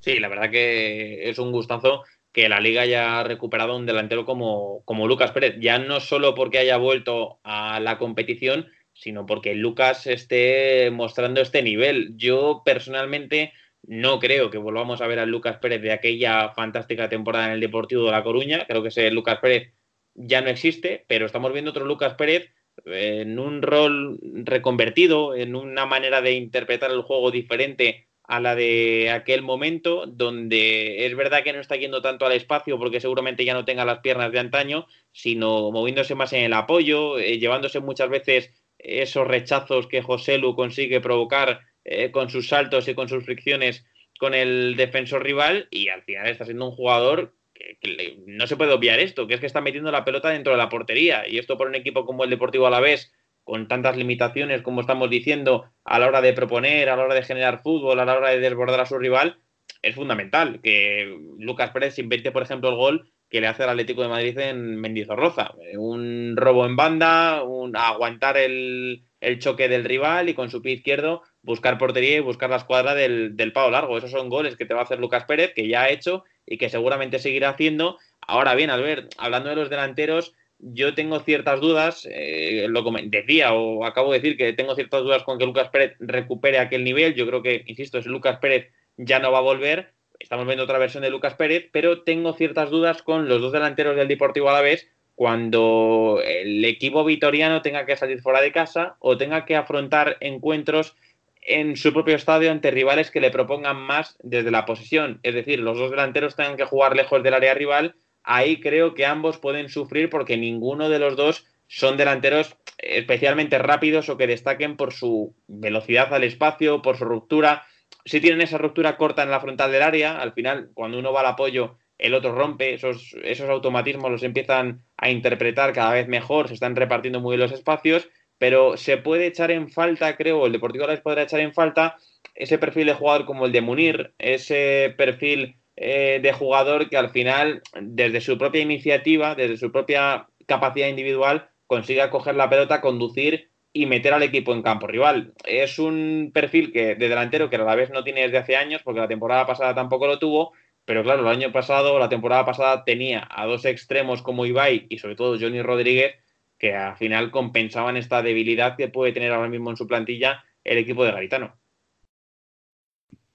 Sí, 0.01 0.19
la 0.19 0.29
verdad 0.29 0.51
que 0.51 1.29
es 1.29 1.39
un 1.39 1.53
gustazo 1.53 2.05
que 2.33 2.49
la 2.49 2.61
liga 2.61 2.83
haya 2.83 3.23
recuperado 3.23 3.77
un 3.77 3.87
delantero 3.87 4.27
como, 4.27 4.83
como 4.85 5.07
Lucas 5.07 5.31
Pérez, 5.33 5.57
ya 5.59 5.79
no 5.79 6.01
solo 6.01 6.35
porque 6.35 6.59
haya 6.59 6.77
vuelto 6.77 7.41
a 7.45 7.81
la 7.81 7.97
competición, 7.97 8.69
sino 8.93 9.25
porque 9.25 9.55
Lucas 9.55 10.07
esté 10.07 10.91
mostrando 10.91 11.41
este 11.41 11.63
nivel. 11.63 12.13
Yo 12.17 12.63
personalmente 12.65 13.53
no 13.83 14.19
creo 14.19 14.51
que 14.51 14.59
volvamos 14.59 15.01
a 15.01 15.07
ver 15.07 15.21
a 15.21 15.27
Lucas 15.27 15.59
Pérez 15.59 15.81
de 15.81 15.93
aquella 15.93 16.53
fantástica 16.55 17.09
temporada 17.09 17.47
en 17.47 17.53
el 17.53 17.61
Deportivo 17.61 18.05
de 18.05 18.11
La 18.11 18.25
Coruña. 18.25 18.67
Creo 18.67 18.83
que 18.83 18.89
ese 18.89 19.11
Lucas 19.11 19.39
Pérez 19.41 19.73
ya 20.17 20.41
no 20.41 20.49
existe, 20.49 21.05
pero 21.09 21.27
estamos 21.27 21.53
viendo 21.53 21.71
otro 21.71 21.85
Lucas 21.85 22.15
Pérez 22.15 22.53
en 22.85 23.39
un 23.39 23.63
rol 23.63 24.19
reconvertido, 24.23 25.35
en 25.35 25.55
una 25.57 25.87
manera 25.87 26.21
de 26.21 26.33
interpretar 26.33 26.91
el 26.91 27.03
juego 27.03 27.31
diferente 27.31 28.07
a 28.25 28.41
la 28.41 28.57
de 28.57 29.11
aquel 29.11 29.43
momento, 29.43 30.05
donde 30.07 31.07
es 31.07 31.15
verdad 31.15 31.45
que 31.45 31.53
no 31.53 31.61
está 31.61 31.77
yendo 31.77 32.03
tanto 32.03 32.27
al 32.27 32.33
espacio 32.33 32.79
porque 32.79 33.01
seguramente 33.01 33.45
ya 33.45 33.55
no 33.55 33.65
tenga 33.65 33.85
las 33.85 34.01
piernas 34.01 34.33
de 34.33 34.41
antaño, 34.41 34.87
sino 35.13 35.71
moviéndose 35.71 36.15
más 36.15 36.33
en 36.33 36.43
el 36.43 36.53
apoyo, 36.53 37.19
eh, 37.19 37.39
llevándose 37.39 37.81
muchas 37.81 38.09
veces 38.11 38.51
esos 38.79 39.27
rechazos 39.27 39.87
que 39.87 40.03
José 40.03 40.39
Lu 40.39 40.57
consigue 40.57 41.01
provocar 41.01 41.61
eh, 41.85 42.11
con 42.11 42.29
sus 42.29 42.49
saltos 42.49 42.89
y 42.89 42.95
con 42.95 43.09
sus 43.09 43.25
fricciones 43.25 43.87
con 44.19 44.35
el 44.35 44.77
defensor 44.77 45.23
rival 45.23 45.69
y 45.71 45.89
al 45.89 46.03
final 46.03 46.27
está 46.27 46.45
siendo 46.45 46.67
un 46.67 46.75
jugador 46.75 47.35
que, 47.59 48.19
no 48.27 48.47
se 48.47 48.57
puede 48.57 48.73
obviar 48.73 48.99
esto, 48.99 49.27
que 49.27 49.35
es 49.35 49.41
que 49.41 49.47
está 49.47 49.61
metiendo 49.61 49.91
la 49.91 50.05
pelota 50.05 50.31
dentro 50.31 50.53
de 50.53 50.59
la 50.59 50.69
portería. 50.69 51.29
Y 51.29 51.39
esto 51.39 51.57
por 51.57 51.69
un 51.69 51.75
equipo 51.75 52.05
como 52.05 52.25
el 52.25 52.31
Deportivo 52.31 52.67
Alavés, 52.67 53.13
con 53.45 53.69
tantas 53.69 53.97
limitaciones, 53.97 54.63
como 54.63 54.81
estamos 54.81 55.09
diciendo, 55.11 55.71
a 55.85 55.99
la 55.99 56.09
hora 56.09 56.21
de 56.21 56.33
proponer, 56.33 56.89
a 56.89 56.97
la 56.97 57.05
hora 57.05 57.15
de 57.15 57.23
generar 57.23 57.63
fútbol, 57.63 58.01
a 58.01 58.05
la 58.05 58.17
hora 58.17 58.31
de 58.31 58.41
desbordar 58.41 58.81
a 58.81 58.87
su 58.87 58.99
rival, 58.99 59.39
es 59.83 59.95
fundamental. 59.95 60.61
Que 60.63 61.17
Lucas 61.39 61.71
Pérez 61.71 61.99
invente, 61.99 62.33
por 62.33 62.43
ejemplo, 62.43 62.71
el 62.71 62.77
gol 62.77 63.13
que 63.29 63.41
le 63.41 63.49
hace 63.49 63.65
al 63.65 63.71
Atlético 63.71 64.03
de 64.03 64.09
Madrid 64.09 64.39
en 64.39 64.77
Mendizorroza. 64.81 65.55
Un 65.77 66.35
robo 66.37 66.67
en 66.67 66.77
banda, 66.77 67.43
un, 67.43 67.77
aguantar 67.77 68.37
el, 68.37 69.06
el 69.21 69.39
choque 69.39 69.69
del 69.69 69.85
rival 69.85 70.29
y 70.29 70.35
con 70.35 70.51
su 70.51 70.63
pie 70.63 70.75
izquierdo 70.75 71.23
buscar 71.43 71.79
portería 71.79 72.17
y 72.17 72.21
buscar 72.21 72.51
la 72.51 72.57
escuadra 72.57 72.95
del, 72.95 73.37
del 73.37 73.53
pavo 73.53 73.71
largo. 73.71 73.97
Esos 73.97 74.11
son 74.11 74.29
goles 74.29 74.57
que 74.57 74.67
te 74.67 74.75
va 74.75 74.81
a 74.81 74.85
hacer 74.85 74.99
Lucas 74.99 75.25
Pérez, 75.25 75.53
que 75.55 75.69
ya 75.69 75.83
ha 75.83 75.91
hecho 75.91 76.25
y 76.45 76.59
que 76.59 76.69
seguramente 76.69 77.19
seguirá 77.19 77.51
haciendo. 77.51 77.99
Ahora 78.21 78.55
bien, 78.55 78.71
Albert, 78.71 79.13
hablando 79.19 79.51
de 79.51 79.57
los 79.57 79.71
delanteros, 79.71 80.35
yo 80.59 80.95
tengo 80.95 81.21
ciertas 81.21 81.61
dudas, 81.61 82.09
eh, 82.11 82.67
lo 82.69 82.83
decía 83.05 83.53
o 83.53 83.85
acabo 83.85 84.13
de 84.13 84.21
decir 84.21 84.37
que 84.37 84.53
tengo 84.55 84.75
ciertas 84.75 85.03
dudas 85.03 85.23
con 85.23 85.39
que 85.39 85.45
Lucas 85.45 85.69
Pérez 85.69 85.97
recupere 85.99 86.59
aquel 86.59 86.83
nivel. 86.85 87.15
Yo 87.15 87.27
creo 87.27 87.43
que, 87.43 87.63
insisto, 87.67 88.01
si 88.03 88.09
Lucas 88.09 88.39
Pérez 88.39 88.73
ya 88.97 89.19
no 89.19 89.31
va 89.31 89.39
a 89.39 89.43
volver, 89.43 89.93
estamos 90.19 90.47
viendo 90.47 90.65
otra 90.65 90.79
versión 90.79 91.03
de 91.03 91.11
Lucas 91.11 91.35
Pérez, 91.35 91.69
pero 91.73 92.03
tengo 92.03 92.33
ciertas 92.33 92.71
dudas 92.71 93.03
con 93.03 93.29
los 93.29 93.41
dos 93.41 93.53
delanteros 93.53 93.97
del 93.97 94.09
Deportivo 94.09 94.49
Alavés 94.49 94.89
cuando 95.17 96.21
el 96.23 96.63
equipo 96.67 97.03
vitoriano 97.03 97.63
tenga 97.63 97.87
que 97.87 97.97
salir 97.97 98.21
fuera 98.21 98.43
de 98.43 98.53
casa 98.53 98.97
o 99.01 99.17
tenga 99.17 99.47
que 99.47 99.57
afrontar 99.57 100.19
encuentros 100.21 100.95
en 101.41 101.77
su 101.77 101.93
propio 101.93 102.15
estadio 102.15 102.51
ante 102.51 102.71
rivales 102.71 103.11
que 103.11 103.23
le 103.23 103.31
propongan 103.31 103.79
más 103.79 104.19
desde 104.23 104.51
la 104.51 104.67
posesión. 104.67 105.19
Es 105.23 105.35
decir, 105.35 105.61
los 105.61 105.79
dos 105.79 105.91
delanteros 105.91 106.37
tengan 106.37 106.59
que 106.59 106.67
jugar 106.67 106.95
lejos 106.95 107.23
del 107.23 107.33
área 107.33 107.55
rival. 107.55 107.95
Ahí 108.25 108.61
creo 108.61 108.93
que 108.95 109.07
ambos 109.07 109.39
pueden 109.39 109.71
sufrir 109.71 110.11
porque 110.11 110.37
ninguno 110.37 110.91
de 110.91 110.99
los 110.99 111.17
dos 111.17 111.47
son 111.67 111.97
delanteros 111.97 112.55
especialmente 112.77 113.59
rápidos 113.59 114.11
o 114.11 114.19
que 114.19 114.27
destaquen 114.27 114.77
por 114.77 114.93
su 114.93 115.35
velocidad 115.47 116.13
al 116.13 116.25
espacio, 116.25 116.83
por 116.83 116.99
su 116.99 117.07
ruptura. 117.07 117.65
Si 118.05 118.21
tienen 118.21 118.43
esa 118.43 118.59
ruptura 118.59 118.99
corta 118.99 119.23
en 119.23 119.31
la 119.31 119.41
frontal 119.41 119.73
del 119.73 119.83
área, 119.83 120.21
al 120.21 120.33
final, 120.33 120.71
cuando 120.75 120.99
uno 120.99 121.13
va 121.13 121.21
al 121.21 121.27
apoyo, 121.27 121.79
el 121.99 122.15
otro 122.15 122.35
rompe, 122.35 122.75
esos, 122.75 123.15
esos 123.23 123.49
automatismos 123.49 124.11
los 124.11 124.23
empiezan 124.23 124.83
a 124.97 125.11
interpretar 125.11 125.73
cada 125.73 125.93
vez 125.93 126.09
mejor, 126.09 126.49
se 126.49 126.55
están 126.55 126.77
repartiendo 126.77 127.21
muy 127.21 127.37
bien 127.37 127.49
los 127.49 127.59
espacios, 127.59 128.09
pero 128.39 128.77
se 128.77 128.99
puede 128.99 129.27
echar 129.27 129.51
en 129.51 129.69
falta, 129.69 130.17
creo, 130.17 130.47
el 130.47 130.53
Deportivo 130.53 130.87
les 130.87 131.01
podrá 131.01 131.23
echar 131.23 131.41
en 131.41 131.55
falta 131.55 131.97
ese 132.35 132.59
perfil 132.59 132.87
de 132.87 132.95
jugador 132.95 133.25
como 133.25 133.47
el 133.47 133.53
de 133.53 133.63
Munir, 133.63 134.15
ese 134.19 134.95
perfil 134.97 135.57
eh, 135.77 136.21
de 136.23 136.33
jugador 136.33 136.89
que 136.89 136.97
al 136.97 137.11
final, 137.11 137.63
desde 137.81 138.21
su 138.21 138.37
propia 138.37 138.61
iniciativa, 138.61 139.35
desde 139.35 139.57
su 139.57 139.73
propia 139.73 140.29
capacidad 140.47 140.89
individual, 140.89 141.49
consiga 141.67 142.11
coger 142.11 142.35
la 142.35 142.51
pelota, 142.51 142.81
conducir 142.81 143.51
y 143.73 143.87
meter 143.87 144.15
al 144.15 144.23
equipo 144.23 144.55
en 144.55 144.63
campo 144.63 144.87
rival. 144.87 145.35
Es 145.45 145.79
un 145.79 146.31
perfil 146.33 146.73
que 146.73 146.95
de 146.95 147.09
delantero 147.09 147.51
que 147.51 147.57
a 147.57 147.59
la 147.59 147.75
vez 147.75 147.91
no 147.91 148.05
tiene 148.05 148.23
desde 148.23 148.39
hace 148.39 148.57
años, 148.57 148.83
porque 148.83 149.01
la 149.01 149.09
temporada 149.09 149.47
pasada 149.47 149.75
tampoco 149.75 150.07
lo 150.07 150.19
tuvo, 150.19 150.53
pero 150.87 151.03
claro, 151.03 151.23
el 151.23 151.37
año 151.37 151.53
pasado, 151.53 151.99
la 151.99 152.09
temporada 152.09 152.47
pasada, 152.47 152.85
tenía 152.85 153.27
a 153.29 153.45
dos 153.45 153.65
extremos 153.65 154.23
como 154.23 154.47
Ibai 154.47 154.87
y 154.89 154.99
sobre 154.99 155.17
todo 155.17 155.37
Johnny 155.39 155.61
Rodríguez, 155.61 156.15
que 156.59 156.75
al 156.75 156.97
final 156.97 157.33
compensaban 157.33 157.97
esta 157.97 158.23
debilidad 158.23 158.77
que 158.77 158.89
puede 158.89 159.13
tener 159.13 159.33
ahora 159.33 159.49
mismo 159.49 159.69
en 159.71 159.77
su 159.77 159.89
plantilla 159.89 160.45
el 160.63 160.79
equipo 160.79 161.05
de 161.05 161.11
Garitano. 161.11 161.59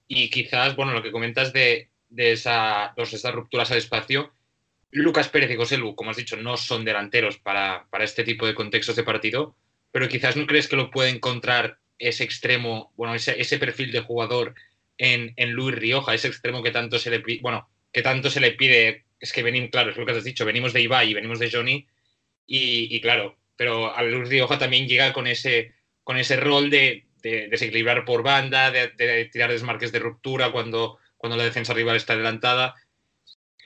Y 0.08 0.30
quizás, 0.30 0.74
bueno, 0.76 0.92
lo 0.92 1.02
que 1.02 1.12
comentas 1.12 1.52
de, 1.52 1.90
esa, 2.16 2.94
dos, 2.96 3.12
esas 3.12 3.34
rupturas 3.34 3.70
al 3.70 3.78
espacio, 3.78 4.32
Lucas 4.90 5.28
Pérez 5.28 5.50
y 5.50 5.56
José 5.56 5.78
como 5.94 6.10
has 6.10 6.16
dicho, 6.16 6.38
no 6.38 6.56
son 6.56 6.86
delanteros 6.86 7.36
para, 7.38 7.86
este 8.00 8.24
tipo 8.24 8.46
de 8.46 8.54
contextos 8.54 8.96
de 8.96 9.04
partido, 9.04 9.56
pero 9.90 10.08
quizás 10.08 10.36
no 10.36 10.46
crees 10.46 10.68
que 10.68 10.76
lo 10.76 10.90
puede 10.90 11.10
encontrar 11.10 11.78
ese 11.98 12.24
extremo, 12.24 12.92
bueno, 12.96 13.14
ese, 13.14 13.38
ese 13.38 13.58
perfil 13.58 13.92
de 13.92 14.00
jugador 14.00 14.54
en, 14.98 15.32
en, 15.36 15.52
Luis 15.52 15.74
Rioja, 15.74 16.14
ese 16.14 16.28
extremo 16.28 16.62
que 16.62 16.70
tanto 16.70 16.98
se 16.98 17.10
le 17.10 17.20
pide, 17.20 17.40
bueno, 17.42 17.68
que 17.92 18.02
tanto 18.02 18.30
se 18.30 18.40
le 18.40 18.52
pide, 18.52 19.04
es 19.20 19.32
que 19.32 19.42
venimos, 19.42 19.70
claro, 19.70 19.90
es 19.90 19.96
lo 19.96 20.06
que 20.06 20.12
has 20.12 20.24
dicho, 20.24 20.44
venimos 20.44 20.72
de 20.72 20.82
Ibai 20.82 21.10
y 21.10 21.14
venimos 21.14 21.38
de 21.38 21.50
Johnny, 21.50 21.86
y, 22.46 23.00
claro, 23.00 23.38
pero 23.56 23.94
a 23.94 24.02
Luis 24.02 24.28
Rioja 24.28 24.58
también 24.58 24.86
llega 24.86 25.12
con 25.12 25.26
ese, 25.26 25.72
con 26.04 26.18
ese 26.18 26.36
rol 26.36 26.68
de, 26.68 27.06
desequilibrar 27.22 28.04
por 28.04 28.22
banda, 28.22 28.70
de, 28.70 28.88
tirar 29.32 29.50
desmarques 29.50 29.92
de 29.92 30.00
ruptura 30.00 30.50
cuando, 30.50 30.98
cuando 31.16 31.36
la 31.36 31.44
defensa 31.44 31.72
rival 31.72 31.96
está 31.96 32.12
adelantada. 32.14 32.74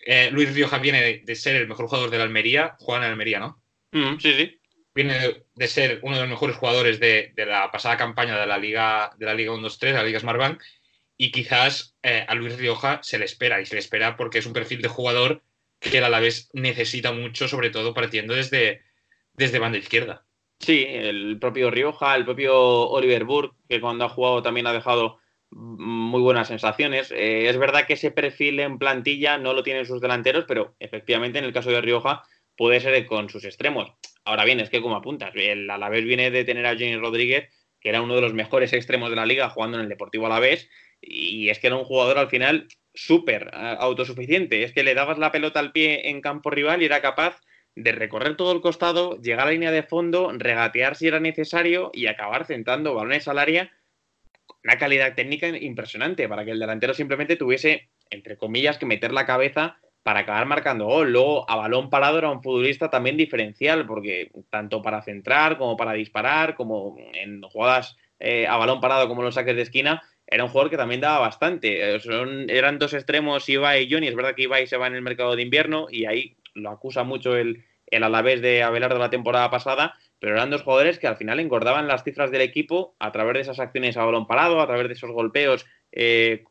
Eh, 0.05 0.31
Luis 0.31 0.55
Rioja 0.55 0.79
viene 0.79 1.23
de, 1.25 1.35
ser 1.35 1.57
el 1.57 1.67
mejor 1.67 1.87
jugador 1.87 2.11
de 2.11 2.19
la 2.19 2.25
Almería, 2.25 2.77
juega 2.79 3.05
en 3.05 3.11
Almería, 3.11 3.41
¿no? 3.41 3.61
Mm, 3.93 4.21
sí, 4.21 4.35
sí. 4.35 4.61
Viene 4.95 5.45
de, 5.55 5.67
ser 5.67 5.99
uno 6.03 6.15
de 6.15 6.23
los 6.23 6.31
mejores 6.31 6.57
jugadores 6.57 7.01
de, 7.01 7.33
la 7.37 7.71
pasada 7.73 7.97
campaña 7.97 8.39
de 8.39 8.47
la 8.47 8.57
Liga, 8.57 9.11
de 9.19 9.27
la 9.27 9.35
Liga 9.35 9.53
1-2-3, 9.53 9.93
la 9.95 10.05
Liga 10.05 10.21
Smartbank, 10.21 10.63
y 11.17 11.31
quizás 11.31 11.97
eh, 12.03 12.25
a 12.29 12.35
Luis 12.35 12.57
Rioja 12.57 13.01
se 13.03 13.19
le 13.19 13.25
espera, 13.25 13.61
y 13.61 13.67
se 13.67 13.75
le 13.75 13.81
espera 13.81 14.17
porque 14.17 14.39
es 14.39 14.47
un 14.47 14.53
perfil 14.53 14.83
de 14.83 14.89
jugador 14.89 15.43
que 15.81 15.99
el 15.99 16.05
Alavés 16.05 16.51
necesita 16.53 17.13
mucho, 17.13 17.49
sobre 17.49 17.71
todo 17.71 17.95
partiendo 17.95 18.35
desde, 18.35 18.83
desde 19.35 19.59
banda 19.59 19.79
izquierda. 19.79 20.25
Sí, 20.59 20.87
el 20.89 21.39
propio 21.39 21.71
Rioja, 21.71 22.15
el 22.15 22.25
propio 22.25 22.57
Oliver 22.59 23.25
Burke, 23.25 23.57
que 23.69 23.81
cuando 23.81 24.05
ha 24.05 24.09
jugado 24.09 24.43
también 24.43 24.67
ha 24.67 24.73
dejado 24.73 25.19
muy 25.51 26.21
buenas 26.21 26.49
sensaciones. 26.49 27.11
Eh, 27.13 27.49
es 27.49 27.59
verdad 27.59 27.87
que 27.87 27.95
ese 27.95 28.11
perfil 28.11 28.61
en 28.61 28.79
plantilla 28.79 29.39
no 29.39 29.53
lo 29.53 29.63
tienen 29.63 29.87
sus 29.87 30.01
delanteros, 30.01 30.45
pero 30.49 30.75
efectivamente 30.81 31.39
en 31.39 31.45
el 31.45 31.53
caso 31.53 31.71
de 31.71 31.81
Rioja 31.81 32.23
puede 32.57 32.81
ser 32.81 33.07
con 33.07 33.29
sus 33.29 33.45
extremos. 33.45 33.93
Ahora 34.25 34.45
bien, 34.45 34.61
es 34.61 34.71
que 34.71 34.83
como 34.83 34.97
apuntas, 34.97 35.33
el 35.35 35.71
Alavés 35.71 36.05
viene 36.05 36.31
de 36.31 36.45
tener 36.45 36.67
a 36.67 36.77
Jenny 36.77 36.97
Rodríguez, 36.97 37.49
que 37.81 37.91
era 37.91 38.03
uno 38.03 38.15
de 38.15 38.23
los 38.23 38.35
mejores 38.35 38.73
extremos 38.73 39.11
de 39.11 39.17
la 39.17 39.27
liga 39.27 39.51
jugando 39.51 39.77
en 39.77 39.85
el 39.85 39.89
Deportivo 39.89 40.27
Alavés, 40.27 40.69
y 41.01 41.49
es 41.49 41.59
que 41.59 41.69
era 41.69 41.77
un 41.77 41.85
jugador 41.85 42.19
al 42.19 42.29
final 42.29 42.69
súper 42.95 43.51
autosuficiente. 43.53 44.63
Es 44.63 44.73
que 44.73 44.83
le 44.83 44.95
dabas 44.95 45.19
la 45.19 45.33
pelota 45.33 45.61
al 45.61 45.73
pie 45.73 46.09
en 46.09 46.21
campo 46.21 46.51
rival 46.51 46.83
y 46.83 46.87
era 46.87 47.03
capaz 47.03 47.41
de 47.75 47.93
recorrer 47.93 48.37
todo 48.37 48.53
el 48.53 48.63
costado, 48.63 49.21
llegar 49.21 49.43
a 49.43 49.45
la 49.47 49.51
línea 49.51 49.71
de 49.71 49.83
fondo, 49.83 50.33
regatear 50.33 50.97
si 50.97 51.09
era 51.09 51.21
necesario 51.21 51.91
y 51.93 52.07
acabar 52.07 52.47
centrando 52.47 52.95
balones 52.95 53.29
al 53.29 53.39
área 53.39 53.71
una 54.65 54.79
calidad 54.79 55.15
técnica 55.15 55.49
impresionante 55.49 56.29
para 56.29 56.45
que 56.45 56.51
el 56.51 56.59
delantero 56.59 56.93
simplemente 56.93 57.37
tuviese, 57.37 57.89
entre 58.11 58.37
comillas, 58.37 58.79
que 58.79 58.87
meter 58.87 59.13
la 59.13 59.27
cabeza 59.27 59.79
para 60.03 60.21
acabar 60.21 60.47
marcando 60.47 60.87
gol. 60.87 61.13
Luego, 61.13 61.49
a 61.49 61.57
balón 61.57 61.89
parado 61.89 62.19
era 62.19 62.31
un 62.31 62.43
futbolista 62.43 62.91
también 62.91 63.17
diferencial, 63.17 63.87
porque 63.87 64.31
tanto 64.51 64.83
para 64.83 65.03
centrar 65.03 65.57
como 65.59 65.77
para 65.77 65.93
disparar, 65.93 66.57
como 66.57 66.97
en 67.13 67.43
jugadas 67.43 67.97
eh, 68.19 68.47
a 68.47 68.57
balón 68.57 68.81
parado 68.81 69.09
como 69.09 69.23
los 69.23 69.35
saques 69.35 69.55
de 69.57 69.63
esquina, 69.63 70.03
era 70.27 70.45
un 70.45 70.51
jugador 70.51 70.71
que 70.71 70.77
también 70.77 71.01
daba 71.01 71.21
bastante. 71.21 71.95
Eh, 71.95 72.01
eran 72.49 72.79
dos 72.79 72.95
extremos, 72.95 73.49
Ibai 73.49 73.85
y 73.85 73.93
Johnny. 73.93 74.09
Es 74.09 74.17
verdad 74.17 74.35
que 74.35 74.43
Ibai 74.43 74.67
se 74.67 74.77
va 74.77 74.87
en 74.87 74.95
el 74.95 75.03
mercado 75.03 75.37
de 75.37 75.43
invierno 75.43 75.87
y 75.91 76.07
ahí 76.07 76.37
lo 76.55 76.71
acusa 76.71 77.05
mucho 77.05 77.37
el, 77.37 77.65
el 77.87 78.03
Alavés 78.03 78.43
de 78.43 78.63
Abelardo 78.63 78.99
la 78.99 79.11
temporada 79.11 79.51
pasada, 79.51 79.95
pero 80.19 80.35
eran 80.35 80.51
dos 80.51 80.63
jugadores 80.63 80.99
que 80.99 81.07
al 81.07 81.17
final 81.17 81.39
engordaban 81.39 81.87
las 81.87 82.03
cifras 82.03 82.31
del 82.31 82.41
equipo 82.41 82.97
a 82.99 83.13
través 83.13 83.35
de 83.35 83.41
esas 83.41 83.61
acciones 83.61 83.97
a 83.97 84.05
balón 84.05 84.27
parado, 84.27 84.61
a 84.61 84.67
través 84.67 84.89
de 84.89 84.95
esos 84.95 85.11
golpeos, 85.11 85.67
eh, 85.93 86.45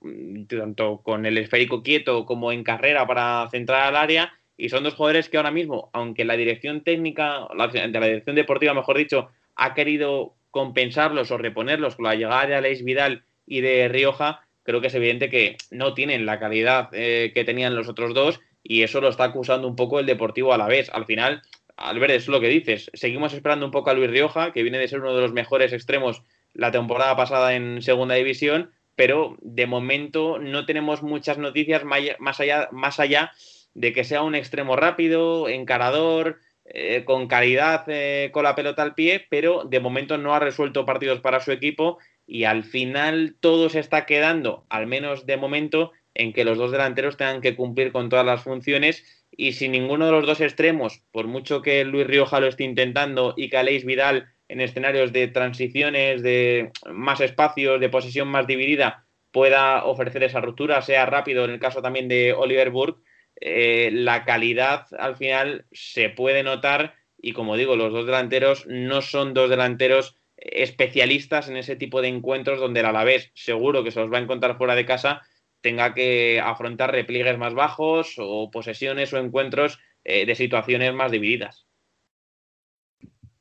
tanto 0.47 1.01
con 1.03 1.25
el 1.25 1.37
esférico 1.37 1.83
quieto 1.83 2.25
como 2.25 2.51
en 2.51 2.63
carrera 2.63 3.05
para 3.05 3.47
centrar 3.51 3.83
al 3.83 3.95
área. 3.95 4.33
Y 4.57 4.69
son 4.69 4.83
dos 4.83 4.93
jugadores 4.93 5.27
que 5.27 5.35
ahora 5.35 5.51
mismo, 5.51 5.89
aunque 5.91 6.23
la 6.23 6.37
dirección 6.37 6.81
técnica, 6.81 7.47
de 7.73 7.99
la 7.99 8.07
dirección 8.07 8.37
deportiva, 8.37 8.73
mejor 8.73 8.97
dicho, 8.97 9.29
ha 9.55 9.73
querido 9.73 10.35
compensarlos 10.49 11.31
o 11.31 11.37
reponerlos 11.37 11.97
con 11.97 12.05
la 12.05 12.15
llegada 12.15 12.47
de 12.47 12.55
Aleix 12.55 12.81
Vidal 12.85 13.25
y 13.45 13.61
de 13.61 13.87
Rioja, 13.87 14.41
creo 14.63 14.81
que 14.81 14.87
es 14.87 14.95
evidente 14.95 15.29
que 15.29 15.57
no 15.71 15.93
tienen 15.93 16.25
la 16.25 16.39
calidad 16.39 16.89
eh, 16.91 17.31
que 17.33 17.45
tenían 17.45 17.75
los 17.75 17.87
otros 17.87 18.13
dos 18.13 18.41
y 18.63 18.83
eso 18.83 18.99
lo 18.99 19.09
está 19.09 19.25
acusando 19.25 19.67
un 19.67 19.75
poco 19.75 19.99
el 19.99 20.05
Deportivo 20.05 20.53
a 20.53 20.57
la 20.57 20.67
vez. 20.67 20.89
Al 20.91 21.05
final, 21.05 21.41
Albert, 21.77 22.13
es 22.13 22.27
lo 22.27 22.41
que 22.41 22.47
dices. 22.47 22.89
Seguimos 22.93 23.33
esperando 23.33 23.65
un 23.65 23.71
poco 23.71 23.91
a 23.91 23.93
Luis 23.93 24.09
Rioja, 24.09 24.51
que 24.51 24.63
viene 24.63 24.79
de 24.79 24.87
ser 24.87 25.01
uno 25.01 25.15
de 25.15 25.21
los 25.21 25.33
mejores 25.33 25.71
extremos 25.71 26.23
la 26.53 26.71
temporada 26.71 27.15
pasada 27.15 27.55
en 27.55 27.81
Segunda 27.81 28.15
División, 28.15 28.71
pero 28.95 29.37
de 29.41 29.67
momento 29.67 30.39
no 30.39 30.65
tenemos 30.65 31.03
muchas 31.03 31.37
noticias 31.37 31.83
más 31.83 32.39
allá, 32.39 32.69
más 32.71 32.99
allá 32.99 33.31
de 33.73 33.93
que 33.93 34.05
sea 34.05 34.23
un 34.23 34.35
extremo 34.35 34.75
rápido, 34.75 35.49
encarador, 35.49 36.39
eh, 36.65 37.03
con 37.05 37.27
calidad 37.27 37.83
eh, 37.87 38.29
con 38.31 38.43
la 38.43 38.55
pelota 38.55 38.81
al 38.81 38.95
pie, 38.95 39.25
pero 39.29 39.63
de 39.65 39.79
momento 39.79 40.17
no 40.17 40.33
ha 40.33 40.39
resuelto 40.39 40.85
partidos 40.85 41.19
para 41.21 41.39
su 41.39 41.51
equipo 41.51 41.99
y 42.25 42.45
al 42.45 42.63
final 42.63 43.35
todo 43.39 43.69
se 43.69 43.79
está 43.79 44.05
quedando, 44.05 44.65
al 44.69 44.87
menos 44.87 45.25
de 45.27 45.37
momento, 45.37 45.91
en 46.15 46.33
que 46.33 46.43
los 46.43 46.57
dos 46.57 46.71
delanteros 46.71 47.17
tengan 47.17 47.41
que 47.41 47.55
cumplir 47.55 47.91
con 47.91 48.09
todas 48.09 48.25
las 48.25 48.41
funciones 48.41 49.25
y 49.37 49.53
si 49.53 49.69
ninguno 49.69 50.07
de 50.07 50.11
los 50.13 50.25
dos 50.25 50.41
extremos, 50.41 51.03
por 51.11 51.27
mucho 51.27 51.61
que 51.61 51.83
Luis 51.83 52.07
Rioja 52.07 52.39
lo 52.39 52.47
esté 52.47 52.63
intentando 52.63 53.33
y 53.37 53.49
que 53.49 53.57
Aleix 53.57 53.85
Vidal 53.85 54.29
en 54.47 54.61
escenarios 54.61 55.11
de 55.11 55.27
transiciones, 55.27 56.23
de 56.23 56.71
más 56.91 57.21
espacios, 57.21 57.79
de 57.79 57.89
posesión 57.89 58.27
más 58.27 58.47
dividida, 58.47 59.05
pueda 59.31 59.83
ofrecer 59.85 60.23
esa 60.23 60.39
ruptura, 60.39 60.81
sea 60.81 61.05
rápido 61.05 61.45
en 61.45 61.51
el 61.51 61.59
caso 61.59 61.81
también 61.81 62.07
de 62.07 62.33
Oliver 62.33 62.69
Burke, 62.69 63.01
eh, 63.41 63.89
la 63.91 64.25
calidad 64.25 64.87
al 64.97 65.15
final 65.15 65.65
se 65.71 66.09
puede 66.09 66.43
notar 66.43 66.95
y 67.17 67.33
como 67.33 67.57
digo, 67.57 67.75
los 67.75 67.91
dos 67.91 68.05
delanteros 68.05 68.65
no 68.67 69.01
son 69.01 69.33
dos 69.33 69.49
delanteros 69.49 70.15
especialistas 70.37 71.49
en 71.49 71.57
ese 71.57 71.75
tipo 71.75 72.01
de 72.01 72.09
encuentros 72.09 72.59
donde 72.59 72.81
el 72.81 72.85
Alavés 72.85 73.31
seguro 73.33 73.83
que 73.83 73.91
se 73.91 73.99
los 73.99 74.11
va 74.11 74.17
a 74.17 74.21
encontrar 74.21 74.57
fuera 74.57 74.75
de 74.75 74.85
casa 74.85 75.21
tenga 75.61 75.95
que 75.95 76.39
afrontar 76.39 76.91
repliegues 76.91 77.39
más 77.39 77.55
bajos 77.55 78.15
o 78.19 78.51
posesiones 78.51 79.11
o 79.13 79.17
encuentros 79.17 79.79
eh, 80.03 80.27
de 80.27 80.35
situaciones 80.35 80.93
más 80.93 81.11
divididas. 81.11 81.65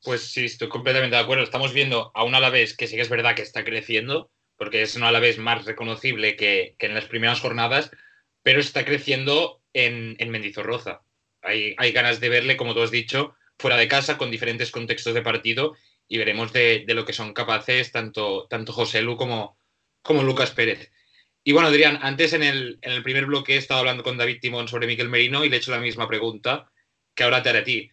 Pues 0.01 0.31
sí, 0.31 0.45
estoy 0.45 0.67
completamente 0.67 1.15
de 1.15 1.21
acuerdo. 1.21 1.43
Estamos 1.43 1.73
viendo 1.73 2.11
a 2.15 2.23
un 2.23 2.33
Alavés 2.33 2.75
que 2.75 2.87
sí 2.87 2.95
que 2.95 3.03
es 3.03 3.09
verdad 3.09 3.35
que 3.35 3.43
está 3.43 3.63
creciendo, 3.63 4.31
porque 4.57 4.81
es 4.81 4.95
un 4.95 5.03
Alavés 5.03 5.37
más 5.37 5.65
reconocible 5.65 6.35
que, 6.35 6.75
en 6.79 6.95
las 6.95 7.05
primeras 7.05 7.41
jornadas, 7.41 7.91
pero 8.41 8.59
está 8.59 8.85
creciendo 8.85 9.61
en, 9.75 10.15
en 10.17 10.29
Mendizorroza. 10.31 11.03
Hay, 11.41 11.75
hay, 11.77 11.91
ganas 11.91 12.19
de 12.19 12.29
verle, 12.29 12.57
como 12.57 12.73
tú 12.73 12.81
has 12.81 12.89
dicho, 12.89 13.35
fuera 13.59 13.77
de 13.77 13.87
casa, 13.87 14.17
con 14.17 14.31
diferentes 14.31 14.71
contextos 14.71 15.13
de 15.13 15.21
partido, 15.21 15.75
y 16.07 16.17
veremos 16.17 16.53
de, 16.53 16.85
lo 16.87 17.05
que 17.05 17.13
son 17.13 17.33
capaces 17.33 17.91
tanto, 17.91 18.47
tanto 18.49 18.73
José 18.73 19.01
Lu 19.01 19.17
como, 19.17 19.59
como 20.01 20.23
Lucas 20.23 20.51
Pérez. 20.51 20.91
Y 21.43 21.51
bueno, 21.51 21.67
Adrián, 21.67 21.99
antes 22.01 22.33
en 22.33 22.41
el, 22.41 22.79
en 22.81 22.93
el 22.93 23.03
primer 23.03 23.25
bloque 23.25 23.53
he 23.53 23.57
estado 23.57 23.81
hablando 23.81 24.01
con 24.01 24.17
David 24.17 24.39
Timón 24.41 24.67
sobre 24.67 24.87
Miquel 24.87 25.09
Merino 25.09 25.43
y 25.43 25.49
le 25.49 25.57
he 25.57 25.59
hecho 25.59 25.71
la 25.71 25.79
misma 25.79 26.07
pregunta 26.07 26.71
que 27.13 27.23
ahora 27.23 27.43
te 27.43 27.49
haré 27.49 27.59
a 27.59 27.63
ti, 27.63 27.91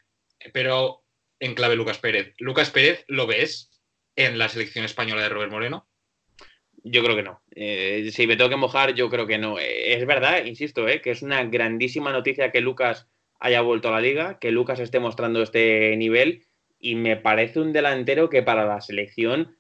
pero 0.53 1.05
en 1.41 1.55
clave 1.55 1.77
Lucas 1.77 1.99
Pérez. 1.99 2.35
¿Lucas 2.39 2.71
Pérez 2.71 3.05
lo 3.09 3.27
ves 3.27 3.71
en 4.17 4.39
la 4.39 4.49
selección 4.49 4.85
española 4.85 5.23
de 5.23 5.29
Robert 5.29 5.51
Moreno? 5.51 5.89
Yo 6.85 7.03
creo 7.03 7.17
que 7.17 7.23
no. 7.23 7.41
Eh, 7.55 8.11
si 8.13 8.27
me 8.27 8.37
tengo 8.37 8.51
que 8.51 8.57
mojar, 8.57 8.95
yo 8.95 9.09
creo 9.09 9.27
que 9.27 9.39
no. 9.39 9.59
Eh, 9.59 9.95
es 9.95 10.07
verdad, 10.07 10.45
insisto, 10.45 10.89
eh, 10.89 11.01
que 11.01 11.13
es 11.13 11.23
una 11.23 11.45
grandísima 11.45 12.13
noticia 12.13 12.51
que 12.51 12.61
Lucas 12.61 13.09
haya 13.39 13.61
vuelto 13.61 13.89
a 13.89 13.93
la 13.93 14.01
liga, 14.01 14.39
que 14.39 14.51
Lucas 14.51 14.81
esté 14.81 14.99
mostrando 15.01 15.43
este 15.43 15.97
nivel 15.97 16.45
y 16.79 16.97
me 16.97 17.17
parece 17.17 17.61
un 17.61 17.73
delantero 17.73 18.29
que 18.29 18.43
para 18.43 18.65
la 18.67 18.81
selección 18.81 19.57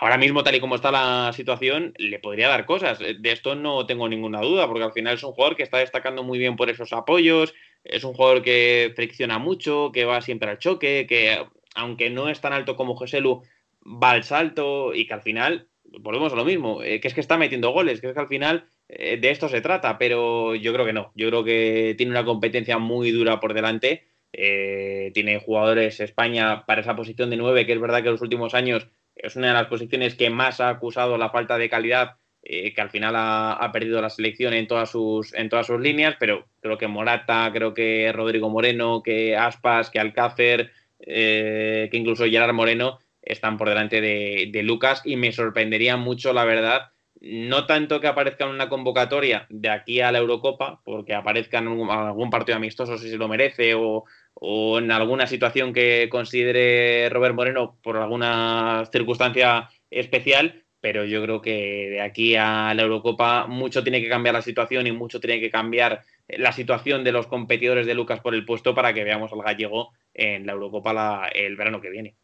ahora 0.00 0.18
mismo, 0.18 0.42
tal 0.42 0.54
y 0.54 0.60
como 0.60 0.74
está 0.74 0.90
la 0.90 1.32
situación, 1.32 1.94
le 1.96 2.18
podría 2.18 2.48
dar 2.48 2.66
cosas. 2.66 2.98
De 2.98 3.32
esto 3.32 3.54
no 3.54 3.86
tengo 3.86 4.08
ninguna 4.08 4.40
duda, 4.40 4.66
porque 4.66 4.84
al 4.84 4.92
final 4.92 5.14
es 5.14 5.22
un 5.22 5.32
jugador 5.32 5.56
que 5.56 5.62
está 5.62 5.78
destacando 5.78 6.22
muy 6.22 6.38
bien 6.38 6.56
por 6.56 6.68
esos 6.68 6.92
apoyos, 6.92 7.54
es 7.84 8.04
un 8.04 8.12
jugador 8.12 8.42
que 8.42 8.92
fricciona 8.94 9.38
mucho, 9.38 9.92
que 9.92 10.04
va 10.04 10.20
siempre 10.20 10.50
al 10.50 10.58
choque, 10.58 11.06
que 11.08 11.42
aunque 11.74 12.10
no 12.10 12.28
es 12.28 12.40
tan 12.40 12.52
alto 12.52 12.76
como 12.76 12.96
José 12.96 13.22
va 13.22 14.10
al 14.10 14.24
salto 14.24 14.94
y 14.94 15.06
que 15.06 15.14
al 15.14 15.22
final, 15.22 15.68
volvemos 16.00 16.32
a 16.32 16.36
lo 16.36 16.44
mismo, 16.44 16.82
eh, 16.82 17.00
que 17.00 17.08
es 17.08 17.14
que 17.14 17.20
está 17.20 17.36
metiendo 17.36 17.70
goles, 17.70 18.00
que 18.00 18.08
es 18.08 18.14
que 18.14 18.20
al 18.20 18.28
final 18.28 18.66
de 18.88 19.30
esto 19.30 19.48
se 19.48 19.60
trata, 19.60 19.98
pero 19.98 20.54
yo 20.54 20.72
creo 20.72 20.86
que 20.86 20.92
no, 20.92 21.10
yo 21.16 21.28
creo 21.28 21.42
que 21.42 21.96
tiene 21.96 22.12
una 22.12 22.24
competencia 22.24 22.78
muy 22.78 23.10
dura 23.10 23.40
por 23.40 23.52
delante. 23.52 24.04
tiene 24.30 25.40
jugadores 25.40 25.98
España 25.98 26.64
para 26.66 26.82
esa 26.82 26.94
posición 26.94 27.30
de 27.30 27.36
nueve, 27.36 27.66
que 27.66 27.72
es 27.72 27.80
verdad 27.80 28.02
que 28.02 28.08
en 28.08 28.12
los 28.12 28.22
últimos 28.22 28.54
años 28.54 28.86
es 29.16 29.34
una 29.34 29.48
de 29.48 29.54
las 29.54 29.66
posiciones 29.66 30.14
que 30.14 30.30
más 30.30 30.60
ha 30.60 30.68
acusado 30.68 31.18
la 31.18 31.30
falta 31.30 31.58
de 31.58 31.70
calidad, 31.70 32.16
eh, 32.42 32.72
que 32.72 32.80
al 32.80 32.90
final 32.90 33.14
ha, 33.16 33.70
perdido 33.72 34.00
la 34.00 34.10
selección 34.10 34.54
en 34.54 34.68
todas, 34.68 34.90
sus, 34.90 35.34
en 35.34 35.48
todas 35.48 35.66
sus 35.66 35.80
líneas, 35.80 36.16
pero 36.20 36.46
creo 36.60 36.78
que 36.78 36.86
Morata, 36.86 37.50
creo 37.52 37.74
que 37.74 38.12
Rodrigo 38.12 38.48
Moreno, 38.50 39.02
que 39.02 39.36
Aspas, 39.36 39.90
que 39.90 39.98
Alcácer, 39.98 40.70
eh, 41.00 41.88
que 41.90 41.96
incluso 41.96 42.24
Gerard 42.26 42.54
Moreno 42.54 43.00
están 43.26 43.58
por 43.58 43.68
delante 43.68 44.00
de, 44.00 44.62
Lucas 44.62 45.02
y 45.04 45.16
me 45.16 45.32
sorprendería 45.32 45.96
mucho, 45.96 46.32
la 46.32 46.44
verdad, 46.44 46.92
no 47.20 47.66
tanto 47.66 48.00
que 48.00 48.06
aparezca 48.06 48.44
en 48.44 48.50
una 48.50 48.68
convocatoria 48.68 49.46
de 49.50 49.68
aquí 49.68 50.00
a 50.00 50.12
la 50.12 50.18
Eurocopa, 50.18 50.80
porque 50.84 51.14
aparezca 51.14 51.58
en 51.58 51.68
algún 51.90 52.30
partido 52.30 52.56
amistoso 52.56 52.96
si 52.96 53.10
se 53.10 53.16
lo 53.16 53.28
merece 53.28 53.74
o, 53.74 54.04
o 54.34 54.78
en 54.78 54.90
alguna 54.90 55.26
situación 55.26 55.72
que 55.72 56.08
considere 56.10 57.08
Robert 57.10 57.34
Moreno 57.34 57.78
por 57.82 57.96
alguna 57.96 58.84
circunstancia 58.92 59.68
especial, 59.90 60.64
pero 60.80 61.04
yo 61.04 61.22
creo 61.22 61.40
que 61.42 61.88
de 61.90 62.00
aquí 62.00 62.36
a 62.36 62.72
la 62.74 62.82
Eurocopa 62.82 63.46
mucho 63.46 63.82
tiene 63.82 64.00
que 64.00 64.08
cambiar 64.08 64.34
la 64.34 64.42
situación 64.42 64.86
y 64.86 64.92
mucho 64.92 65.20
tiene 65.20 65.40
que 65.40 65.50
cambiar 65.50 66.02
la 66.28 66.52
situación 66.52 67.02
de 67.02 67.12
los 67.12 67.26
competidores 67.26 67.86
de 67.86 67.94
Lucas 67.94 68.20
por 68.20 68.34
el 68.34 68.44
puesto 68.44 68.74
para 68.74 68.92
que 68.94 69.04
veamos 69.04 69.32
al 69.32 69.42
gallego 69.42 69.92
en 70.14 70.46
la 70.46 70.52
Eurocopa 70.52 71.28
el 71.34 71.56
verano 71.56 71.80
que 71.80 71.90
viene. 71.90 72.16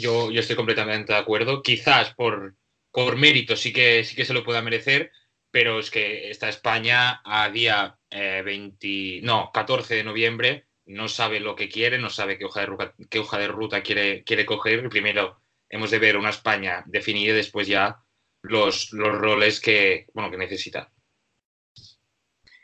Yo, 0.00 0.30
yo 0.30 0.40
estoy 0.40 0.54
completamente 0.54 1.12
de 1.12 1.18
acuerdo. 1.18 1.62
Quizás 1.62 2.14
por, 2.14 2.54
por 2.92 3.16
mérito 3.16 3.56
sí 3.56 3.72
que, 3.72 4.04
sí 4.04 4.14
que 4.14 4.24
se 4.24 4.34
lo 4.34 4.44
pueda 4.44 4.62
merecer, 4.62 5.10
pero 5.50 5.80
es 5.80 5.90
que 5.90 6.30
está 6.30 6.48
España 6.48 7.20
a 7.24 7.50
día 7.50 7.98
20, 8.10 8.86
eh, 8.86 9.20
no, 9.22 9.50
14 9.52 9.96
de 9.96 10.04
noviembre 10.04 10.68
no 10.86 11.08
sabe 11.08 11.40
lo 11.40 11.54
que 11.54 11.68
quiere, 11.68 11.98
no 11.98 12.10
sabe 12.10 12.38
qué 12.38 12.46
hoja 12.46 12.60
de 12.60 12.66
ruta, 12.66 12.94
qué 13.10 13.18
hoja 13.18 13.38
de 13.38 13.48
ruta 13.48 13.82
quiere, 13.82 14.24
quiere 14.24 14.46
coger. 14.46 14.88
Primero 14.88 15.42
hemos 15.68 15.90
de 15.90 15.98
ver 15.98 16.16
una 16.16 16.30
España 16.30 16.82
definida 16.86 17.32
y 17.32 17.36
después 17.36 17.68
ya 17.68 17.98
los, 18.42 18.92
los 18.92 19.14
roles 19.14 19.60
que, 19.60 20.06
bueno, 20.14 20.30
que 20.30 20.38
necesita. 20.38 20.90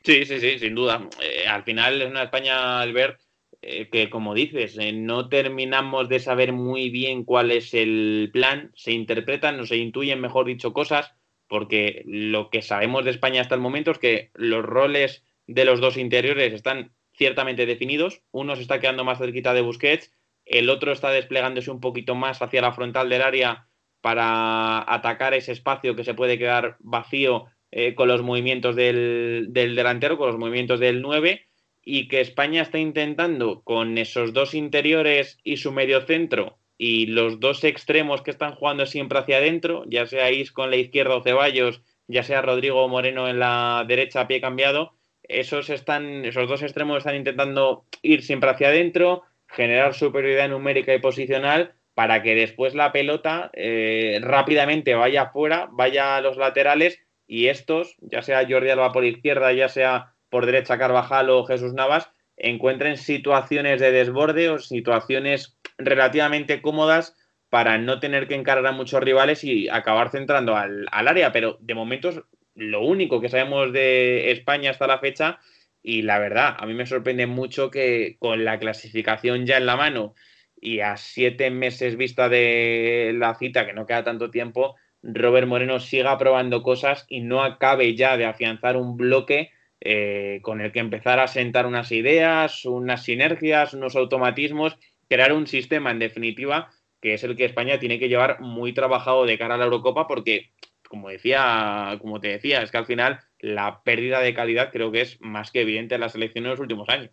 Sí, 0.05 0.25
sí, 0.25 0.41
sí, 0.41 0.59
sin 0.59 0.75
duda. 0.75 1.09
Eh, 1.21 1.47
al 1.47 1.65
final 1.65 2.01
es 2.01 2.09
una 2.09 2.25
España, 2.25 2.81
Albert, 2.81 3.21
eh, 3.67 3.89
que 3.91 4.11
como 4.11 4.35
dices, 4.35 4.77
eh, 4.79 4.93
no 4.93 5.29
terminamos 5.29 6.09
de 6.09 6.21
saber 6.21 6.53
muy 6.53 6.91
bien 6.91 7.25
cuál 7.25 7.51
es 7.51 7.75
el 7.75 8.31
plan. 8.33 8.71
Se 8.75 8.93
interpretan, 8.93 9.57
no 9.57 9.67
se 9.67 9.77
intuyen, 9.77 10.21
mejor 10.21 10.47
dicho, 10.47 10.73
cosas, 10.73 11.15
porque 11.49 12.03
lo 12.07 12.51
que 12.51 12.63
sabemos 12.63 13.05
de 13.05 13.11
España 13.11 13.41
hasta 13.41 13.55
el 13.55 13.61
momento 13.61 13.91
es 13.91 13.99
que 13.99 14.31
los 14.35 14.65
roles 14.65 15.25
de 15.47 15.65
los 15.65 15.81
dos 15.81 15.97
interiores 15.97 16.53
están 16.53 16.93
ciertamente 17.13 17.67
definidos. 17.67 18.23
Uno 18.31 18.57
se 18.57 18.63
está 18.63 18.81
quedando 18.81 19.05
más 19.05 19.19
cerquita 19.19 19.55
de 19.55 19.63
Busquets, 19.63 20.13
el 20.45 20.69
otro 20.69 20.93
está 20.93 21.11
desplegándose 21.11 21.71
un 21.71 21.81
poquito 21.81 22.15
más 22.15 22.43
hacia 22.43 22.61
la 22.61 22.73
frontal 22.73 23.09
del 23.09 23.23
área 23.23 23.69
para 24.01 24.85
atacar 24.93 25.33
ese 25.33 25.53
espacio 25.53 25.97
que 25.97 26.05
se 26.05 26.15
puede 26.15 26.39
quedar 26.39 26.77
vacío 26.81 27.47
eh, 27.71 27.95
con 27.95 28.09
los 28.09 28.23
movimientos 28.23 28.77
del, 28.77 29.49
delantero, 29.51 30.19
con 30.19 30.29
los 30.29 30.39
movimientos 30.39 30.79
del 30.79 31.01
9, 31.01 31.47
y 31.85 32.09
que 32.09 32.21
España 32.21 32.63
está 32.63 32.79
intentando 32.79 33.63
con 33.63 33.99
esos 33.99 34.33
dos 34.33 34.55
interiores 34.55 35.39
y 35.45 35.59
su 35.59 35.73
medio 35.73 36.01
centro 36.03 36.59
y 36.79 37.07
los 37.07 37.41
dos 37.41 37.63
extremos 37.65 38.23
que 38.23 38.31
están 38.31 38.55
jugando 38.55 38.87
siempre 38.87 39.19
hacia 39.19 39.37
adentro, 39.37 39.85
ya 39.87 40.07
sea 40.07 40.31
Isco 40.31 40.65
en 40.65 40.71
la 40.71 40.77
izquierda 40.77 41.17
o 41.17 41.23
Ceballos, 41.23 41.83
ya 42.09 42.23
sea 42.23 42.43
Rodrigo 42.43 42.89
Moreno 42.89 43.29
en 43.29 43.39
la 43.39 43.85
derecha 43.87 44.23
a 44.23 44.29
pie 44.29 44.41
cambiado, 44.41 44.95
esos, 45.23 45.71
están, 45.71 46.25
esos 46.25 46.49
dos 46.49 46.63
extremos 46.63 46.99
están 46.99 47.17
intentando 47.17 47.85
ir 48.03 48.23
siempre 48.23 48.51
hacia 48.51 48.69
adentro, 48.69 49.23
generar 49.47 49.95
superioridad 49.95 50.49
numérica 50.49 50.95
y 50.95 50.99
posicional 50.99 51.75
para 51.95 52.23
que 52.23 52.35
después 52.35 52.75
la 52.75 52.93
pelota 52.93 53.51
eh, 53.55 54.19
rápidamente 54.21 54.95
vaya 54.95 55.23
afuera, 55.23 55.69
vaya 55.71 56.17
a 56.17 56.21
los 56.21 56.37
laterales 56.37 57.01
y 57.27 57.47
estos, 57.47 57.97
ya 58.01 58.21
sea 58.23 58.47
Jordi 58.49 58.71
Alba 58.71 58.93
por 58.93 59.05
izquierda, 59.05 59.53
ya 59.53 59.69
sea 59.69 60.14
por 60.35 60.47
derecha 60.47 60.79
Carvajal 60.79 61.31
o 61.31 61.45
Jesús 61.45 61.75
Navas, 61.75 62.11
encuentren 62.37 62.97
situaciones 62.97 63.81
de 63.81 63.93
desborde 63.93 64.51
o 64.51 64.59
situaciones 64.59 65.57
relativamente 65.79 66.61
cómodas 66.61 67.15
para 67.51 67.79
no 67.79 68.01
tener 68.01 68.27
que 68.27 68.35
encarar 68.35 68.67
a 68.67 68.73
muchos 68.73 69.01
rivales 69.01 69.45
y 69.45 69.69
acabar 69.69 70.11
centrando 70.11 70.57
al, 70.57 70.89
al 70.91 71.07
área. 71.07 71.31
Pero 71.31 71.57
de 71.61 71.77
momento 71.77 72.09
es 72.09 72.21
lo 72.57 72.85
único 72.85 73.21
que 73.21 73.29
sabemos 73.29 73.73
de 73.73 74.33
España 74.33 74.73
hasta 74.73 74.89
la 74.89 74.99
fecha 74.99 75.39
y 75.85 76.03
la 76.03 76.19
verdad, 76.19 76.57
a 76.59 76.67
mí 76.67 76.75
me 76.75 76.87
sorprende 76.87 77.29
mucho 77.29 77.71
que 77.71 78.17
con 78.19 78.45
la 78.45 78.59
clasificación 78.59 79.47
ya 79.47 79.59
en 79.59 79.67
la 79.67 79.77
mano 79.77 80.17
y 80.61 80.81
a 80.81 80.97
siete 80.97 81.53
meses 81.53 81.97
vista 81.97 82.29
de 82.29 83.13
la 83.15 83.37
cita, 83.37 83.67
que 83.67 83.73
no 83.73 83.87
queda 83.87 84.03
tanto 84.03 84.33
tiempo, 84.33 84.75
Robert 85.01 85.47
Moreno 85.47 85.79
siga 85.79 86.19
probando 86.19 86.65
cosas 86.65 87.07
y 87.09 87.21
no 87.21 87.45
acabe 87.45 87.95
ya 87.95 88.17
de 88.17 88.25
afianzar 88.25 88.77
un 88.77 88.97
bloque 88.97 89.53
eh, 89.85 90.41
con 90.43 90.61
el 90.61 90.73
que 90.73 90.81
empezar 90.81 91.21
a 91.21 91.29
sentar 91.29 91.67
unas 91.67 91.93
ideas, 91.93 92.65
unas 92.65 93.05
sinergias, 93.05 93.75
unos 93.75 93.95
automatismos, 93.95 94.77
crear 95.09 95.33
un 95.33 95.47
sistema 95.47 95.91
en 95.91 96.01
definitiva 96.01 96.71
que 97.05 97.13
es 97.13 97.23
el 97.23 97.37
que 97.37 97.45
España 97.45 97.79
tiene 97.79 97.99
que 97.99 98.09
llevar 98.09 98.41
muy 98.41 98.73
trabajado 98.73 99.27
de 99.27 99.37
cara 99.37 99.57
a 99.57 99.59
la 99.59 99.65
Eurocopa 99.65 100.09
porque, 100.09 100.53
como 100.89 101.11
decía, 101.11 101.99
como 102.01 102.19
te 102.19 102.29
decía, 102.29 102.63
es 102.63 102.71
que 102.71 102.79
al 102.79 102.87
final 102.87 103.21
la 103.41 103.83
pérdida 103.83 104.21
de 104.21 104.33
calidad 104.33 104.73
creo 104.73 104.91
que 104.91 105.03
es 105.03 105.21
más 105.21 105.51
que 105.51 105.61
evidente 105.61 105.97
en 105.97 106.01
la 106.01 106.09
selección 106.09 106.47
en 106.47 106.53
los 106.53 106.61
últimos 106.61 106.89
años. 106.89 107.11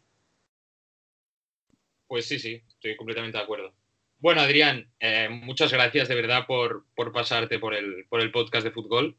Pues 2.07 2.25
sí, 2.25 2.39
sí, 2.39 2.63
estoy 2.69 2.95
completamente 2.95 3.37
de 3.37 3.43
acuerdo. 3.43 3.73
Bueno, 4.19 4.39
Adrián, 4.39 4.89
eh, 5.01 5.27
muchas 5.29 5.73
gracias 5.73 6.07
de 6.07 6.15
verdad 6.15 6.47
por, 6.47 6.85
por 6.95 7.11
pasarte 7.11 7.59
por 7.59 7.73
el, 7.73 8.05
por 8.07 8.21
el 8.21 8.31
podcast 8.31 8.63
de 8.63 8.71
fútbol. 8.71 9.17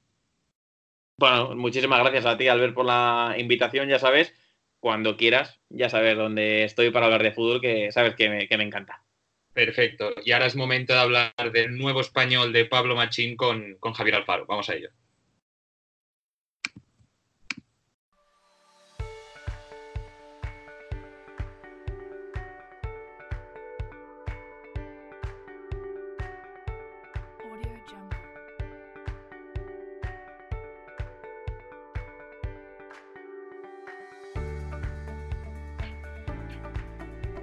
Bueno, 1.16 1.54
muchísimas 1.54 2.00
gracias 2.00 2.26
a 2.26 2.36
ti, 2.36 2.48
Albert, 2.48 2.74
por 2.74 2.86
la 2.86 3.34
invitación, 3.38 3.88
ya 3.88 3.98
sabes, 3.98 4.34
cuando 4.80 5.16
quieras, 5.16 5.60
ya 5.68 5.88
sabes 5.88 6.16
dónde 6.16 6.64
estoy 6.64 6.90
para 6.90 7.06
hablar 7.06 7.22
de 7.22 7.32
fútbol, 7.32 7.60
que 7.60 7.92
sabes 7.92 8.14
que 8.16 8.28
me, 8.28 8.64
encanta. 8.64 9.04
Perfecto. 9.52 10.12
Y 10.24 10.32
ahora 10.32 10.46
es 10.46 10.56
momento 10.56 10.92
de 10.92 10.98
hablar 10.98 11.32
del 11.52 11.76
nuevo 11.78 12.00
español 12.00 12.52
de 12.52 12.64
Pablo 12.64 12.96
Machín 12.96 13.36
con, 13.36 13.76
con 13.78 13.92
Javier 13.92 14.16
Alfaro. 14.16 14.46
Vamos 14.46 14.68
a 14.70 14.74
ello. 14.74 14.90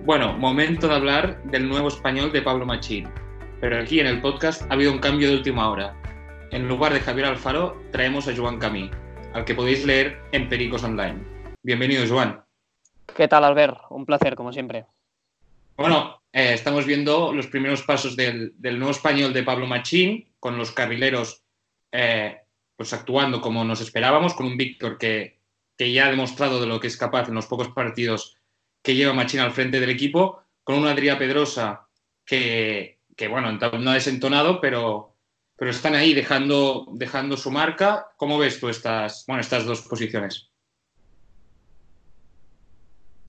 Bueno, 0.09 0.33
momento 0.33 0.87
de 0.87 0.95
hablar 0.95 1.43
del 1.43 1.69
nuevo 1.69 1.87
español 1.87 2.31
de 2.31 2.41
Pablo 2.41 2.65
Machín. 2.65 3.07
Pero 3.61 3.79
aquí 3.79 3.99
en 3.99 4.07
el 4.07 4.21
podcast 4.21 4.63
ha 4.63 4.73
habido 4.73 4.91
un 4.91 4.97
cambio 4.97 5.29
de 5.29 5.35
última 5.35 5.69
hora. 5.69 5.95
En 6.49 6.67
lugar 6.67 6.93
de 6.93 6.99
Javier 6.99 7.27
Alfaro, 7.27 7.79
traemos 7.91 8.27
a 8.27 8.35
Joan 8.35 8.57
Camí, 8.57 8.89
al 9.35 9.45
que 9.45 9.53
podéis 9.53 9.85
leer 9.85 10.19
en 10.31 10.49
Pericos 10.49 10.83
Online. 10.83 11.19
Bienvenido, 11.61 12.07
Joan. 12.09 12.43
¿Qué 13.15 13.27
tal, 13.27 13.43
Albert? 13.43 13.81
Un 13.91 14.07
placer, 14.07 14.33
como 14.33 14.51
siempre. 14.51 14.87
Bueno, 15.77 16.23
eh, 16.33 16.53
estamos 16.55 16.87
viendo 16.87 17.31
los 17.31 17.45
primeros 17.45 17.83
pasos 17.83 18.15
del, 18.15 18.53
del, 18.57 18.79
nuevo 18.79 18.93
español 18.93 19.31
de 19.31 19.43
Pablo 19.43 19.67
Machín, 19.67 20.33
con 20.39 20.57
los 20.57 20.71
carrileros 20.71 21.43
eh, 21.91 22.35
pues 22.75 22.93
actuando 22.93 23.41
como 23.41 23.63
nos 23.63 23.79
esperábamos, 23.79 24.33
con 24.33 24.47
un 24.47 24.57
Víctor 24.57 24.97
que, 24.97 25.39
que 25.77 25.93
ya 25.93 26.07
ha 26.07 26.09
demostrado 26.09 26.59
de 26.59 26.65
lo 26.65 26.79
que 26.79 26.87
es 26.87 26.97
capaz 26.97 27.27
en 27.27 27.35
los 27.35 27.45
pocos 27.45 27.67
partidos 27.67 28.38
que 28.81 28.95
lleva 28.95 29.13
Machín 29.13 29.39
al 29.39 29.51
frente 29.51 29.79
del 29.79 29.89
equipo, 29.89 30.43
con 30.63 30.77
una 30.77 30.91
Adrià 30.91 31.17
Pedrosa 31.17 31.87
que, 32.25 32.99
que, 33.15 33.27
bueno, 33.27 33.51
no 33.51 33.91
ha 33.91 33.95
desentonado, 33.95 34.61
pero, 34.61 35.15
pero 35.55 35.71
están 35.71 35.95
ahí 35.95 36.13
dejando, 36.13 36.85
dejando 36.93 37.37
su 37.37 37.51
marca. 37.51 38.11
¿Cómo 38.17 38.37
ves 38.37 38.59
tú 38.59 38.69
estas, 38.69 39.25
bueno, 39.27 39.41
estas 39.41 39.65
dos 39.65 39.81
posiciones? 39.81 40.48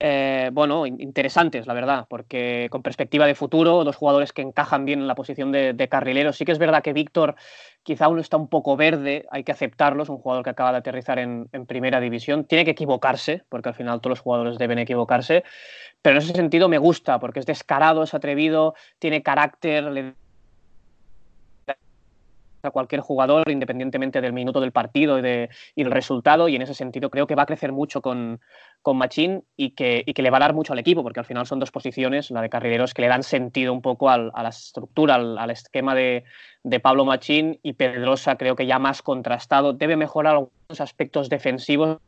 Eh, 0.03 0.49
bueno, 0.51 0.87
interesantes, 0.87 1.67
la 1.67 1.75
verdad, 1.75 2.07
porque 2.09 2.69
con 2.71 2.81
perspectiva 2.81 3.27
de 3.27 3.35
futuro, 3.35 3.83
dos 3.83 3.95
jugadores 3.95 4.33
que 4.33 4.41
encajan 4.41 4.83
bien 4.83 5.01
en 5.01 5.07
la 5.07 5.13
posición 5.13 5.51
de, 5.51 5.73
de 5.73 5.87
carrilero. 5.89 6.33
Sí 6.33 6.43
que 6.43 6.51
es 6.51 6.57
verdad 6.57 6.81
que 6.81 6.91
Víctor 6.91 7.35
quizá 7.83 8.07
uno 8.07 8.19
está 8.19 8.35
un 8.37 8.47
poco 8.47 8.75
verde, 8.75 9.27
hay 9.29 9.43
que 9.43 9.51
aceptarlo, 9.51 10.01
es 10.01 10.09
un 10.09 10.17
jugador 10.17 10.43
que 10.43 10.49
acaba 10.49 10.71
de 10.71 10.79
aterrizar 10.79 11.19
en, 11.19 11.47
en, 11.51 11.67
primera 11.67 11.99
división, 11.99 12.45
tiene 12.45 12.65
que 12.65 12.71
equivocarse, 12.71 13.43
porque 13.47 13.69
al 13.69 13.75
final 13.75 14.01
todos 14.01 14.13
los 14.13 14.19
jugadores 14.21 14.57
deben 14.57 14.79
equivocarse, 14.79 15.43
pero 16.01 16.17
en 16.17 16.23
ese 16.23 16.33
sentido 16.33 16.67
me 16.67 16.79
gusta, 16.79 17.19
porque 17.19 17.39
es 17.39 17.45
descarado, 17.45 18.01
es 18.01 18.15
atrevido, 18.15 18.73
tiene 18.97 19.21
carácter, 19.21 19.83
le 19.83 20.15
a 22.63 22.71
cualquier 22.71 23.01
jugador, 23.01 23.49
independientemente 23.49 24.21
del 24.21 24.33
minuto 24.33 24.59
del 24.59 24.71
partido 24.71 25.17
y, 25.19 25.21
de, 25.21 25.49
y, 25.75 25.83
del 25.83 25.91
resultado, 25.91 26.47
y 26.47 26.55
en 26.55 26.61
ese 26.61 26.73
sentido 26.73 27.09
creo 27.09 27.27
que 27.27 27.35
va 27.35 27.43
a 27.43 27.45
crecer 27.45 27.71
mucho 27.71 28.01
con, 28.01 28.39
con 28.81 28.97
Machín 28.97 29.43
y 29.55 29.71
que, 29.71 30.03
y 30.05 30.13
que, 30.13 30.21
le 30.21 30.29
va 30.29 30.37
a 30.37 30.41
dar 30.41 30.53
mucho 30.53 30.73
al 30.73 30.79
equipo, 30.79 31.03
porque 31.03 31.19
al 31.19 31.25
final 31.25 31.45
son 31.45 31.59
dos 31.59 31.71
posiciones, 31.71 32.31
la 32.31 32.41
de 32.41 32.49
carrileros, 32.49 32.93
que 32.93 33.01
le 33.01 33.07
dan 33.07 33.23
sentido 33.23 33.73
un 33.73 33.81
poco 33.81 34.09
al, 34.09 34.31
a 34.33 34.43
la 34.43 34.49
estructura, 34.49 35.15
al, 35.15 35.37
al 35.37 35.51
esquema 35.51 35.95
de, 35.95 36.23
de, 36.63 36.79
Pablo 36.79 37.05
Machín, 37.05 37.59
y 37.63 37.73
Pedrosa 37.73 38.37
creo 38.37 38.55
que 38.55 38.65
ya 38.65 38.79
más 38.79 39.01
contrastado, 39.01 39.73
debe 39.73 39.95
mejorar 39.95 40.33
algunos 40.33 40.81
aspectos 40.81 41.29
defensivos 41.29 41.99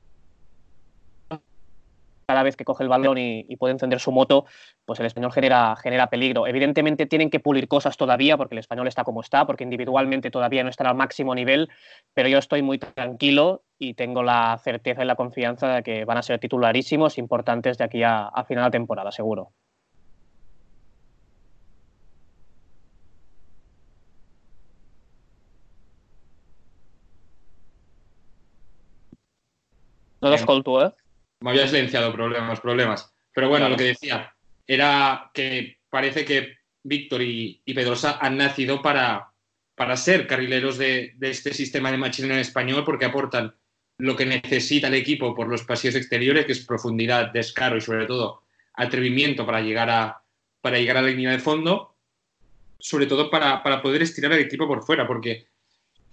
cada 2.25 2.43
vez 2.43 2.55
que 2.55 2.65
coge 2.65 2.83
el 2.83 2.89
balón 2.89 3.17
y, 3.17 3.45
y, 3.47 3.55
puede 3.57 3.73
encender 3.73 3.99
su 3.99 4.12
moto, 4.12 4.45
pues 4.86 4.99
el 4.99 5.05
español 5.05 5.31
genera, 5.31 5.75
genera 5.75 6.07
peligro. 6.07 6.47
Evidentemente 6.47 7.05
tienen 7.05 7.29
que 7.29 7.39
pulir 7.39 7.67
cosas 7.67 7.97
todavía, 7.97 8.38
porque 8.38 8.55
el 8.55 8.59
español 8.59 8.88
está 8.88 9.03
como 9.03 9.21
está, 9.21 9.45
porque 9.45 9.63
individualmente 9.63 10.31
todavía 10.31 10.63
no 10.63 10.69
están 10.69 10.88
al 10.88 10.95
máximo 10.95 11.36
nivel, 11.36 11.69
pero 12.13 12.29
yo 12.29 12.38
estoy 12.38 12.62
muy 12.62 12.79
tranquilo 12.79 13.63
y 13.77 13.93
tengo 13.95 14.23
la 14.23 14.57
certeza 14.63 15.03
y 15.03 15.05
la 15.05 15.15
confianza 15.15 15.75
de 15.75 15.83
que 15.83 16.05
van 16.05 16.17
a 16.17 16.21
ser 16.21 16.39
titularísimos, 16.39 17.17
importantes 17.17 17.77
de 17.77 17.83
aquí 17.86 18.03
a, 18.03 18.27
a 18.27 18.45
final 18.45 18.65
de 18.65 18.71
temporada, 18.71 19.12
seguro. 19.12 19.51
No 30.21 30.29
lo 30.29 30.36
escolto, 30.36 30.81
eh? 30.86 30.93
Me 31.43 31.51
había 31.51 31.67
silenciado 31.67 32.13
problemas, 32.13 32.62
problemas. 32.62 33.13
Pero 33.34 33.49
bueno, 33.49 33.65
claro. 33.65 33.71
lo 33.73 33.77
que 33.77 33.89
decía 33.89 34.34
era 34.65 35.29
que 35.34 35.77
parece 35.89 36.23
que 36.23 36.56
Víctor 36.84 37.21
y, 37.21 37.62
y, 37.65 37.73
Pedrosa 37.73 38.17
han 38.21 38.38
nacido 38.38 38.82
para, 38.82 39.34
para 39.75 39.97
ser 39.97 40.25
carrileros 40.25 40.77
de, 40.77 41.12
de 41.17 41.29
este 41.29 41.53
sistema 41.53 41.91
de 41.91 41.97
machine 41.97 42.34
en 42.34 42.39
español 42.39 42.84
porque 42.86 43.06
aportan 43.06 43.53
lo 43.97 44.15
que 44.15 44.25
necesita 44.25 44.88
el 44.88 44.93
equipo 44.93 45.36
por 45.36 45.49
los 45.49 45.63
pasillos 45.63 45.95
exteriores, 45.95 46.45
que 46.45 46.53
es 46.53 46.65
profundidad, 46.65 47.34
descaro 47.34 47.75
y 47.75 47.82
sobre 47.82 48.06
todo 48.06 48.43
atrevimiento 48.73 49.45
para 49.45 49.60
llegar 49.60 49.89
a, 49.89 50.23
para 50.62 50.77
llegar 50.77 50.95
a 50.95 51.01
la 51.01 51.10
línea 51.10 51.32
de 51.32 51.39
fondo, 51.39 51.97
sobre 52.79 53.06
todo 53.06 53.29
para, 53.29 53.62
para 53.63 53.82
poder 53.82 54.01
estirar 54.01 54.32
el 54.32 54.39
equipo 54.39 54.65
por 54.65 54.84
fuera, 54.84 55.06
porque 55.06 55.47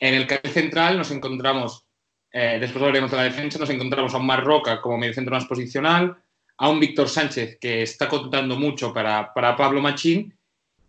en 0.01 0.15
el 0.15 0.27
carril 0.27 0.53
central 0.53 0.99
nos 0.99 1.13
encontramos 1.13 1.87
eh, 2.33 2.59
después 2.61 2.83
hablaremos 2.83 3.11
de 3.11 3.17
la 3.17 3.25
defensa. 3.25 3.59
Nos 3.59 3.71
encontramos 3.71 4.15
a 4.15 4.19
un 4.19 4.27
Marroca 4.27 4.81
como 4.81 4.99
mediocentro 4.99 5.35
más 5.35 5.47
posicional, 5.47 6.17
a 6.57 6.69
un 6.69 6.81
Víctor 6.81 7.09
Sánchez 7.09 7.59
que 7.61 7.83
está 7.83 8.09
contando 8.09 8.57
mucho 8.57 8.93
para, 8.93 9.33
para 9.33 9.57
Pablo 9.57 9.81
Machín 9.81 10.35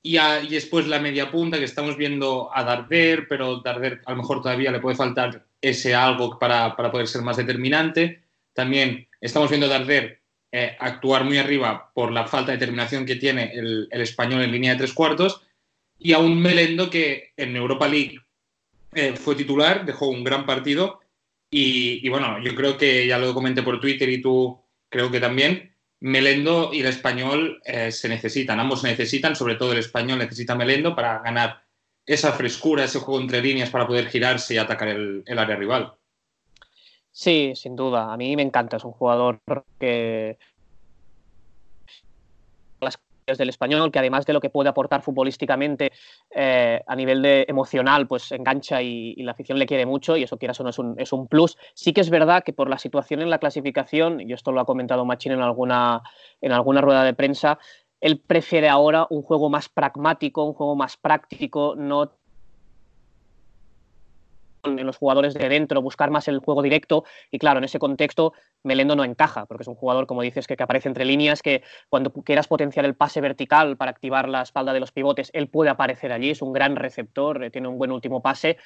y, 0.04 0.18
a, 0.18 0.42
y, 0.42 0.50
después 0.50 0.88
la 0.88 1.00
media 1.00 1.32
punta 1.32 1.58
que 1.58 1.66
estamos 1.66 1.96
viendo 1.96 2.50
a 2.54 2.64
Darder, 2.64 3.28
pero 3.28 3.58
Darder 3.58 4.02
a 4.06 4.12
lo 4.12 4.18
mejor 4.18 4.42
todavía 4.42 4.72
le 4.72 4.80
puede 4.80 4.96
faltar 4.96 5.46
ese 5.62 5.94
algo 5.94 6.40
para, 6.40 6.76
para 6.76 6.92
poder 6.92 7.08
ser 7.08 7.22
más 7.22 7.38
determinante. 7.38 8.24
También 8.54 9.08
estamos 9.20 9.50
viendo 9.50 9.68
a 9.68 9.70
Darder 9.70 10.22
eh, 10.52 10.76
actuar 10.80 11.24
muy 11.24 11.38
arriba 11.38 11.92
por 11.94 12.12
la 12.12 12.28
falta 12.28 12.52
de 12.52 12.58
determinación 12.58 13.06
que 13.06 13.16
tiene 13.16 13.54
el, 13.54 13.88
el, 13.90 14.02
español 14.02 14.42
en 14.42 14.52
línea 14.52 14.74
de 14.74 14.80
tres 14.80 14.94
cuartos 14.94 15.42
y 15.98 16.14
a 16.14 16.18
un 16.18 16.42
Melendo 16.42 16.90
que 16.90 17.32
en 17.38 17.56
Europa 17.56 17.88
League 17.88 18.20
eh, 18.94 19.14
fue 19.16 19.36
titular, 19.36 19.86
dejó 19.86 20.08
un 20.08 20.24
gran 20.24 20.46
partido 20.46 21.00
y, 21.52 22.08
bueno, 22.08 22.42
yo 22.42 22.56
creo 22.56 22.78
que 22.78 23.06
ya 23.06 23.18
lo 23.18 23.34
comenté 23.34 23.62
por 23.62 23.82
Twitter 23.82 24.08
y 24.10 24.22
tú 24.22 24.60
creo 24.90 25.12
que 25.12 25.20
también, 25.20 25.76
Melendo 26.00 26.72
y 26.74 26.80
el 26.80 26.88
español 26.88 27.62
eh, 27.66 27.92
se 27.92 28.10
necesitan, 28.10 28.60
ambos 28.60 28.82
se 28.82 28.88
necesitan, 28.88 29.36
sobre 29.36 29.56
todo 29.56 29.74
el 29.74 29.80
español 29.80 30.18
necesita 30.18 30.56
Melendo 30.56 30.96
para 30.96 31.20
ganar 31.20 31.64
esa 32.06 32.32
frescura, 32.32 32.86
ese 32.86 33.00
juego 33.00 33.22
entre 33.22 33.42
líneas 33.42 33.70
para 33.70 33.86
poder 33.86 34.08
girarse 34.08 34.56
y 34.56 34.58
atacar 34.58 34.88
el, 34.88 35.24
el 35.26 35.38
área 35.38 35.56
rival. 35.58 35.94
Sí, 37.12 37.52
sin 37.56 37.76
duda. 37.76 38.12
A 38.12 38.18
mí 38.18 38.36
me 38.36 38.42
encanta. 38.42 38.78
Es 38.78 38.86
un 38.86 38.94
jugador 38.94 39.42
que 39.80 40.38
del 43.26 43.50
español, 43.50 43.92
que 43.92 44.00
además 44.00 44.26
de 44.26 44.34
lo 44.34 44.42
que 44.42 44.50
puede 44.50 44.70
aportar 44.70 45.02
futbolísticamente 45.02 45.92
eh, 46.30 46.82
a 46.86 46.96
nivel 46.96 47.22
de 47.22 47.46
emocional, 47.48 48.08
pues 48.08 48.32
engancha 48.32 48.82
y, 48.82 49.16
la 49.22 49.32
afición 49.32 49.60
le 49.60 49.66
quiere 49.66 49.86
mucho 49.86 50.18
y 50.18 50.24
eso 50.24 50.38
quieras 50.38 50.60
o 50.60 50.64
no 50.64 50.70
es 50.70 50.80
un, 50.80 50.96
es 50.98 51.14
un, 51.14 51.28
plus. 51.28 51.58
Sí 51.74 51.94
que 51.94 52.02
es 52.02 52.10
verdad 52.10 52.44
que 52.44 52.54
por 52.54 52.70
la 52.70 52.78
situación 52.78 53.22
en 53.22 53.30
la 53.30 53.38
clasificación, 53.38 54.20
y 54.22 54.34
esto 54.34 54.52
lo 54.52 54.62
ha 54.62 54.66
comentado 54.66 55.06
Machín 55.06 55.34
en 55.34 55.42
alguna, 55.42 56.02
en 56.42 56.52
alguna 56.52 56.82
rueda 56.82 57.04
de 57.04 57.14
prensa, 57.14 57.60
él 58.00 58.20
prefiere 58.20 58.68
ahora 58.68 59.06
un 59.10 59.22
juego 59.22 59.50
más 59.50 59.70
pragmático, 59.70 60.44
un 60.44 60.54
juego 60.54 60.76
más 60.76 60.98
práctico, 60.98 61.76
no 61.78 62.18
en 64.64 64.86
los 64.86 64.98
jugadores 64.98 65.34
de 65.34 65.50
dentro, 65.50 65.82
buscar 65.82 66.12
más 66.12 66.28
el 66.28 66.40
juego 66.40 66.62
directo. 66.62 67.04
Y 67.32 67.40
claro, 67.40 67.60
en 67.60 67.64
ese 67.64 67.80
contexto 67.80 68.34
Melendo 68.64 68.96
no 68.96 69.04
encaja, 69.04 69.46
porque 69.46 69.64
es 69.64 69.68
un 69.68 69.76
jugador, 69.76 70.08
como 70.08 70.22
dices, 70.22 70.48
que, 70.48 70.56
aparece 70.60 70.88
entre 70.88 71.06
líneas, 71.06 71.42
que 71.42 71.64
cuando 71.90 72.12
quieras 72.12 72.48
potenciar 72.48 72.86
el 72.86 72.96
pase 72.96 73.22
vertical 73.22 73.78
para 73.78 73.92
activar 73.92 74.30
la 74.30 74.42
espalda 74.42 74.74
de 74.74 74.80
los 74.80 74.92
pivotes, 74.92 75.32
él 75.34 75.48
puede 75.48 75.72
aparecer 75.72 76.12
allí, 76.12 76.30
es 76.30 76.42
un 76.42 76.54
gran 76.54 76.76
receptor, 76.76 77.44
eh, 77.44 77.50
tiene 77.50 77.68
un 77.68 77.78
buen 77.78 77.92
último 77.92 78.22
pase, 78.22 78.58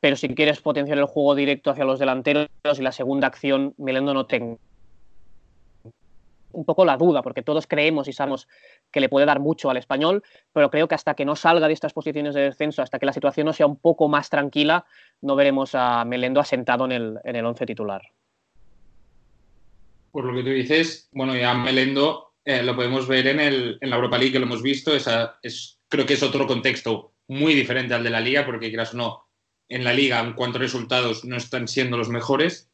pero 0.00 0.16
si 0.16 0.28
quieres 0.34 0.60
potenciar 0.60 0.98
el 0.98 1.06
juego 1.06 1.34
directo 1.34 1.70
hacia 1.70 1.84
los 1.84 1.98
delanteros 1.98 2.48
y 2.78 2.82
la 2.82 2.92
segunda 2.92 3.28
acción, 3.28 3.74
Melendo 3.78 4.14
no 4.14 4.26
tenga 4.26 4.58
un 6.56 6.64
poco 6.64 6.84
la 6.84 6.96
duda, 6.96 7.22
porque 7.22 7.42
todos 7.42 7.66
creemos 7.66 8.08
y 8.08 8.12
sabemos 8.12 8.48
que 8.90 9.00
le 9.00 9.08
puede 9.08 9.26
dar 9.26 9.40
mucho 9.40 9.70
al 9.70 9.76
español, 9.76 10.22
pero 10.52 10.70
creo 10.70 10.88
que 10.88 10.94
hasta 10.94 11.14
que 11.14 11.24
no 11.24 11.36
salga 11.36 11.68
de 11.68 11.74
estas 11.74 11.92
posiciones 11.92 12.34
de 12.34 12.42
descenso, 12.42 12.82
hasta 12.82 12.98
que 12.98 13.06
la 13.06 13.12
situación 13.12 13.46
no 13.46 13.52
sea 13.52 13.66
un 13.66 13.78
poco 13.78 14.08
más 14.08 14.30
tranquila, 14.30 14.86
no 15.20 15.36
veremos 15.36 15.74
a 15.74 16.04
Melendo 16.04 16.40
asentado 16.40 16.86
en 16.86 16.92
el, 16.92 17.18
en 17.24 17.36
el 17.36 17.44
once 17.44 17.66
titular. 17.66 18.02
Por 20.10 20.24
lo 20.24 20.34
que 20.34 20.42
tú 20.42 20.48
dices, 20.48 21.08
bueno, 21.12 21.36
ya 21.36 21.52
Melendo 21.52 22.32
eh, 22.44 22.62
lo 22.62 22.74
podemos 22.74 23.06
ver 23.06 23.26
en, 23.26 23.40
el, 23.40 23.78
en, 23.80 23.90
la 23.90 23.96
Europa 23.96 24.16
League, 24.16 24.32
que 24.32 24.38
lo 24.38 24.46
hemos 24.46 24.62
visto, 24.62 24.96
esa, 24.96 25.38
es, 25.42 25.78
creo 25.88 26.06
que 26.06 26.14
es 26.14 26.22
otro 26.22 26.46
contexto 26.46 27.12
muy 27.28 27.54
diferente 27.54 27.92
al 27.92 28.02
de 28.02 28.10
la 28.10 28.20
Liga, 28.20 28.46
porque 28.46 28.68
quieras 28.68 28.94
o 28.94 28.96
no, 28.96 29.26
en 29.68 29.84
la 29.84 29.92
Liga, 29.92 30.20
en 30.20 30.32
cuanto 30.32 30.56
a 30.56 30.62
resultados, 30.62 31.24
no 31.24 31.36
están 31.36 31.68
siendo 31.68 31.98
los 31.98 32.08
mejores, 32.08 32.70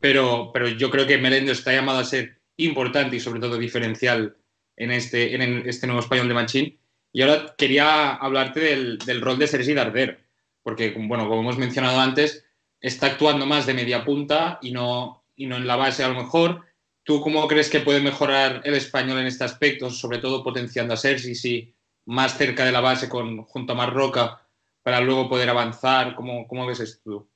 pero, 0.00 0.50
pero 0.52 0.68
yo 0.68 0.90
creo 0.90 1.06
que 1.06 1.18
Melendo 1.18 1.52
está 1.52 1.72
llamado 1.72 2.00
a 2.00 2.04
ser 2.04 2.39
importante 2.64 3.16
y 3.16 3.20
sobre 3.20 3.40
todo 3.40 3.58
diferencial 3.58 4.36
en 4.76 4.90
este, 4.90 5.34
en 5.34 5.68
este 5.68 5.86
nuevo 5.86 6.00
español 6.00 6.28
de 6.28 6.34
Machín. 6.34 6.78
Y 7.12 7.22
ahora 7.22 7.54
quería 7.58 8.14
hablarte 8.14 8.60
del, 8.60 8.98
del 8.98 9.20
rol 9.20 9.38
de 9.38 9.46
Sergi 9.46 9.74
Darder, 9.74 10.20
porque, 10.62 10.94
bueno, 10.96 11.28
como 11.28 11.40
hemos 11.40 11.58
mencionado 11.58 12.00
antes, 12.00 12.44
está 12.80 13.08
actuando 13.08 13.46
más 13.46 13.66
de 13.66 13.74
media 13.74 14.04
punta 14.04 14.58
y 14.62 14.72
no, 14.72 15.24
y 15.36 15.46
no 15.46 15.56
en 15.56 15.66
la 15.66 15.76
base 15.76 16.04
a 16.04 16.08
lo 16.08 16.14
mejor. 16.14 16.64
¿Tú 17.02 17.20
cómo 17.20 17.46
crees 17.48 17.68
que 17.68 17.80
puede 17.80 18.00
mejorar 18.00 18.62
el 18.64 18.74
español 18.74 19.18
en 19.18 19.26
este 19.26 19.44
aspecto, 19.44 19.90
sobre 19.90 20.18
todo 20.18 20.44
potenciando 20.44 20.94
a 20.94 20.96
Sergi, 20.96 21.34
si 21.34 21.74
más 22.06 22.36
cerca 22.36 22.64
de 22.64 22.72
la 22.72 22.80
base 22.80 23.08
con, 23.08 23.42
junto 23.44 23.72
a 23.72 23.76
Marroca, 23.76 24.40
para 24.82 25.00
luego 25.00 25.28
poder 25.28 25.50
avanzar? 25.50 26.14
¿Cómo, 26.14 26.46
cómo 26.46 26.66
ves 26.66 26.80
esto? 26.80 27.26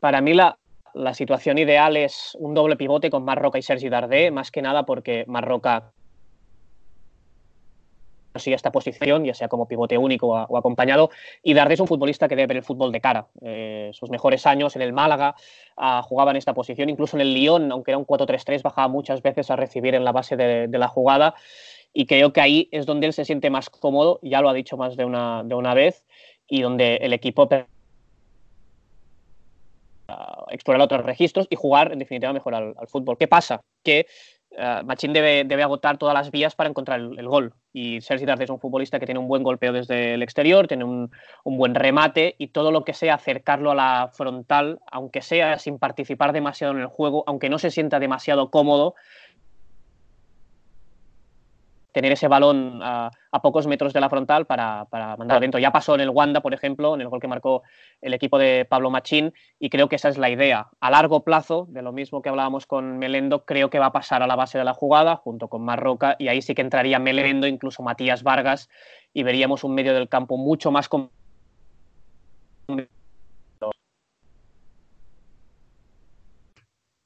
Para 0.00 0.20
mí 0.20 0.34
la, 0.34 0.58
la 0.94 1.14
situación 1.14 1.58
ideal 1.58 1.96
es 1.96 2.36
un 2.40 2.54
doble 2.54 2.76
pivote 2.76 3.10
con 3.10 3.24
Marroca 3.24 3.58
y 3.58 3.62
Sergi 3.62 3.88
Dardé, 3.88 4.30
más 4.30 4.50
que 4.50 4.62
nada 4.62 4.86
porque 4.86 5.24
Marroca 5.26 5.92
consigue 8.32 8.56
esta 8.56 8.72
posición, 8.72 9.24
ya 9.24 9.32
sea 9.32 9.46
como 9.48 9.68
pivote 9.68 9.96
único 9.96 10.28
o, 10.28 10.56
acompañado. 10.56 11.10
Y 11.42 11.54
Dardé 11.54 11.74
es 11.74 11.80
un 11.80 11.86
futbolista 11.86 12.26
que 12.26 12.34
debe 12.34 12.48
ver 12.48 12.56
el 12.58 12.62
fútbol 12.64 12.90
de 12.90 13.00
cara. 13.00 13.28
Eh, 13.40 13.90
sus 13.92 14.10
mejores 14.10 14.44
años 14.46 14.74
en 14.74 14.82
el 14.82 14.92
Málaga 14.92 15.36
ah, 15.76 16.02
jugaba 16.02 16.32
en 16.32 16.36
esta 16.36 16.52
posición, 16.52 16.88
incluso 16.88 17.16
en 17.16 17.20
el 17.20 17.32
Lyon, 17.32 17.70
aunque 17.70 17.92
era 17.92 17.98
un 17.98 18.06
4-3-3, 18.06 18.62
bajaba 18.62 18.88
muchas 18.88 19.22
veces 19.22 19.50
a 19.50 19.56
recibir 19.56 19.94
en 19.94 20.04
la 20.04 20.12
base 20.12 20.36
de, 20.36 20.68
la 20.68 20.88
jugada. 20.88 21.34
Y 21.92 22.06
creo 22.06 22.32
que 22.32 22.40
ahí 22.40 22.68
es 22.72 22.86
donde 22.86 23.06
él 23.06 23.12
se 23.12 23.24
siente 23.24 23.50
más 23.50 23.70
cómodo, 23.70 24.18
ya 24.20 24.40
lo 24.40 24.48
ha 24.48 24.54
dicho 24.54 24.76
más 24.76 24.96
de 24.96 25.04
una, 25.04 25.44
de 25.44 25.54
una 25.54 25.74
vez, 25.74 26.04
y 26.48 26.60
donde 26.60 26.96
el 26.96 27.12
equipo 27.12 27.48
explorar 30.50 30.82
otros 30.82 31.04
registros 31.04 31.46
y 31.50 31.56
jugar 31.56 31.92
en 31.92 31.98
definitiva 31.98 32.32
mejor 32.32 32.54
al, 32.54 32.74
fútbol. 32.88 33.16
¿Qué 33.18 33.28
pasa? 33.28 33.62
Que 33.82 34.06
uh, 34.52 34.84
Machín 34.84 35.12
debe, 35.12 35.62
agotar 35.62 35.98
todas 35.98 36.14
las 36.14 36.30
vías 36.30 36.54
para 36.54 36.68
encontrar 36.68 37.00
el, 37.00 37.28
gol. 37.28 37.54
Y 37.72 38.00
Sergi 38.00 38.24
Darder 38.24 38.44
es 38.44 38.50
un 38.50 38.60
futbolista 38.60 39.00
que 39.00 39.06
tiene 39.06 39.18
un 39.18 39.28
buen 39.28 39.42
golpeo 39.42 39.72
desde 39.72 40.14
el 40.14 40.22
exterior, 40.22 40.68
tiene 40.68 40.84
un, 40.84 41.10
buen 41.44 41.74
remate 41.74 42.34
y 42.38 42.48
todo 42.48 42.70
lo 42.70 42.84
que 42.84 42.94
sea 42.94 43.14
acercarlo 43.14 43.70
a 43.70 43.74
la 43.74 44.10
frontal, 44.12 44.80
aunque 44.90 45.22
sea 45.22 45.58
sin 45.58 45.78
participar 45.78 46.32
demasiado 46.32 46.74
en 46.74 46.80
el 46.80 46.86
juego, 46.86 47.24
aunque 47.26 47.48
no 47.48 47.58
se 47.58 47.70
sienta 47.70 47.98
demasiado 47.98 48.50
cómodo, 48.50 48.94
tener 51.94 52.10
ese 52.10 52.26
balón 52.26 52.80
a, 52.82 53.10
pocos 53.40 53.66
metros 53.66 53.92
de 53.92 54.00
la 54.00 54.10
frontal 54.10 54.46
para, 54.46 54.84
para 54.86 55.16
mandar 55.16 55.38
adentro. 55.38 55.60
Ya 55.60 55.70
pasó 55.70 55.94
en 55.94 56.00
el 56.00 56.10
Wanda, 56.10 56.40
por 56.40 56.52
ejemplo, 56.52 56.94
en 56.94 57.00
el 57.00 57.08
gol 57.08 57.20
que 57.20 57.28
marcó 57.28 57.62
el 58.00 58.12
equipo 58.14 58.36
de 58.36 58.66
Pablo 58.68 58.90
Machín, 58.90 59.32
y 59.60 59.70
creo 59.70 59.88
que 59.88 59.96
esa 59.96 60.08
es 60.08 60.18
la 60.18 60.28
idea. 60.28 60.68
A 60.80 60.90
largo 60.90 61.22
plazo, 61.22 61.66
de 61.70 61.82
lo 61.82 61.92
mismo 61.92 62.20
que 62.20 62.28
hablábamos 62.28 62.66
con 62.66 62.98
Melendo, 62.98 63.44
creo 63.44 63.70
que 63.70 63.78
va 63.78 63.86
a 63.86 63.92
pasar 63.92 64.22
a 64.22 64.26
la 64.26 64.34
base 64.34 64.58
de 64.58 64.64
la 64.64 64.74
jugada 64.74 65.16
junto 65.16 65.48
con 65.48 65.64
Marroca, 65.64 66.16
y 66.18 66.26
ahí 66.26 66.42
sí 66.42 66.54
que 66.54 66.62
entraría 66.62 66.98
Melendo, 66.98 67.46
incluso 67.46 67.84
Matías 67.84 68.24
Vargas, 68.24 68.68
y 69.12 69.22
veríamos 69.22 69.62
un 69.62 69.74
medio 69.74 69.94
del 69.94 70.08
campo 70.08 70.36
mucho 70.36 70.72
más... 70.72 70.88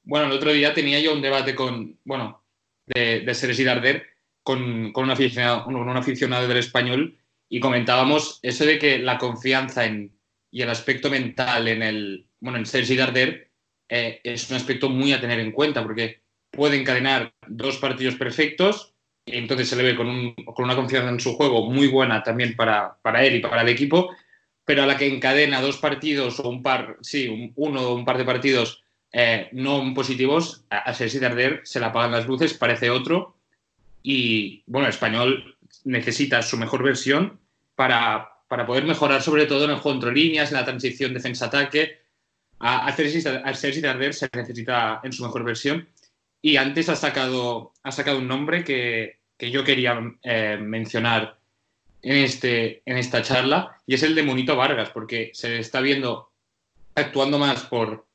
Bueno, 0.03 0.25
el 0.25 0.31
otro 0.31 0.51
día 0.51 0.73
tenía 0.73 0.99
yo 0.99 1.13
un 1.13 1.21
debate 1.21 1.53
con, 1.53 1.99
bueno, 2.03 2.41
de, 2.87 3.19
de 3.19 3.35
Sergi 3.35 3.63
Darder, 3.63 4.08
con, 4.49 4.91
un, 4.95 5.11
aficionado, 5.11 6.47
del 6.47 6.57
español 6.57 7.19
y 7.47 7.59
comentábamos 7.59 8.39
eso 8.41 8.65
de 8.65 8.79
que 8.79 8.97
la 8.97 9.19
confianza 9.19 9.85
en, 9.85 10.11
y 10.49 10.63
el 10.63 10.71
aspecto 10.71 11.11
mental 11.11 11.67
en 11.67 11.83
el 11.83 12.25
bueno 12.39 12.57
en 12.57 12.65
Sergi 12.65 12.95
Darder 12.95 13.51
eh, 13.89 14.19
es 14.23 14.49
un 14.49 14.55
aspecto 14.55 14.89
muy 14.89 15.13
a 15.13 15.21
tener 15.21 15.39
en 15.39 15.51
cuenta 15.51 15.83
porque 15.83 16.23
puede 16.49 16.79
encadenar 16.79 17.31
dos 17.47 17.77
partidos 17.77 18.15
perfectos 18.15 18.95
y 19.23 19.37
entonces 19.37 19.69
se 19.69 19.75
le 19.75 19.83
ve 19.83 19.95
con, 19.95 20.33
una 20.57 20.75
confianza 20.75 21.09
en 21.09 21.19
su 21.19 21.35
juego 21.35 21.69
muy 21.69 21.85
buena 21.85 22.23
también 22.23 22.55
para, 22.55 22.97
él 23.23 23.35
y 23.35 23.41
para 23.41 23.61
el 23.61 23.69
equipo 23.69 24.09
pero 24.65 24.81
a 24.81 24.87
la 24.87 24.97
que 24.97 25.05
encadena 25.05 25.61
dos 25.61 25.77
partidos 25.77 26.39
o 26.39 26.49
un 26.49 26.63
par 26.63 26.97
sí 27.01 27.53
uno 27.55 27.81
o 27.81 27.93
un 27.93 28.03
par 28.03 28.17
de 28.17 28.25
partidos 28.25 28.83
eh, 29.13 29.47
no 29.51 29.93
positivos 29.93 30.65
a 30.71 30.91
Sergi 30.95 31.19
Darder 31.19 31.61
se 31.65 31.79
le 31.79 31.85
apagan 31.85 32.11
las 32.11 32.25
luces 32.25 32.55
parece 32.55 32.89
otro 32.89 33.38
y 34.03 34.63
bueno, 34.65 34.87
el 34.87 34.93
español 34.93 35.57
necesita 35.83 36.41
su 36.41 36.57
mejor 36.57 36.83
versión 36.83 37.39
para, 37.75 38.29
poder 38.47 38.85
mejorar 38.85 39.21
sobre 39.21 39.45
todo 39.45 39.65
en 39.65 39.71
el 39.71 39.77
juego 39.77 39.97
entre 39.97 40.13
líneas, 40.13 40.51
en 40.51 40.57
la 40.57 40.65
transición 40.65 41.13
defensa-ataque. 41.13 41.99
A, 42.59 42.87
a 42.87 43.53
Sergi 43.53 43.81
Darder 43.81 44.13
se 44.13 44.29
necesita 44.33 45.01
en 45.03 45.13
su 45.13 45.23
mejor 45.23 45.43
versión. 45.43 45.87
Y 46.41 46.57
antes 46.57 46.89
ha 46.89 46.95
sacado, 46.95 47.73
ha 47.83 47.91
sacado 47.91 48.19
un 48.19 48.27
nombre 48.27 48.63
que, 48.63 49.19
yo 49.39 49.63
quería 49.63 49.99
eh, 50.23 50.57
mencionar 50.61 51.37
en, 52.01 52.17
este, 52.17 52.81
en 52.85 52.97
esta 52.97 53.21
charla, 53.21 53.77
y 53.85 53.95
es 53.95 54.03
el 54.03 54.15
de 54.15 54.23
Monito 54.23 54.55
Vargas, 54.55 54.89
porque 54.89 55.31
se 55.33 55.59
está 55.59 55.81
viendo 55.81 56.31
actuando 56.95 57.39
más 57.39 57.63
por, 57.63 58.07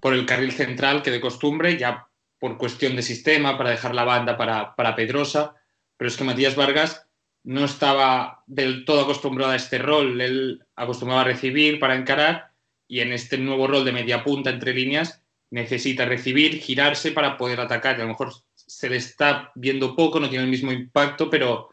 por 0.00 0.14
el 0.14 0.26
carril 0.26 0.52
central 0.52 1.02
que 1.02 1.10
de 1.10 1.20
costumbre, 1.20 1.76
ya 1.76 2.07
por 2.38 2.58
cuestión 2.58 2.96
de 2.96 3.02
sistema, 3.02 3.58
para 3.58 3.70
dejar 3.70 3.94
la 3.94 4.04
banda 4.04 4.36
para, 4.36 4.96
Pedrosa, 4.96 5.56
pero 5.96 6.08
es 6.08 6.16
que 6.16 6.24
Matías 6.24 6.56
Vargas 6.56 7.06
no 7.44 7.64
estaba 7.64 8.44
del 8.46 8.84
todo 8.84 9.02
acostumbrado 9.02 9.52
a 9.52 9.56
este 9.56 9.78
rol, 9.78 10.20
él 10.20 10.64
acostumbraba 10.76 11.22
a 11.22 11.24
recibir 11.24 11.80
para 11.80 11.96
encarar 11.96 12.52
y 12.86 13.00
en 13.00 13.12
este 13.12 13.38
nuevo 13.38 13.66
rol 13.66 13.84
de 13.84 13.92
media 13.92 14.22
punta 14.22 14.50
entre 14.50 14.74
líneas 14.74 15.22
necesita 15.50 16.04
recibir, 16.04 16.60
girarse 16.60 17.12
para 17.12 17.36
poder 17.36 17.60
atacar. 17.60 17.96
a 17.96 17.98
lo 17.98 18.08
mejor 18.08 18.32
se 18.54 18.90
le 18.90 18.96
está 18.96 19.50
viendo 19.54 19.96
poco, 19.96 20.20
no 20.20 20.28
tiene 20.28 20.44
el 20.44 20.50
mismo 20.50 20.72
impacto, 20.72 21.30
pero 21.30 21.70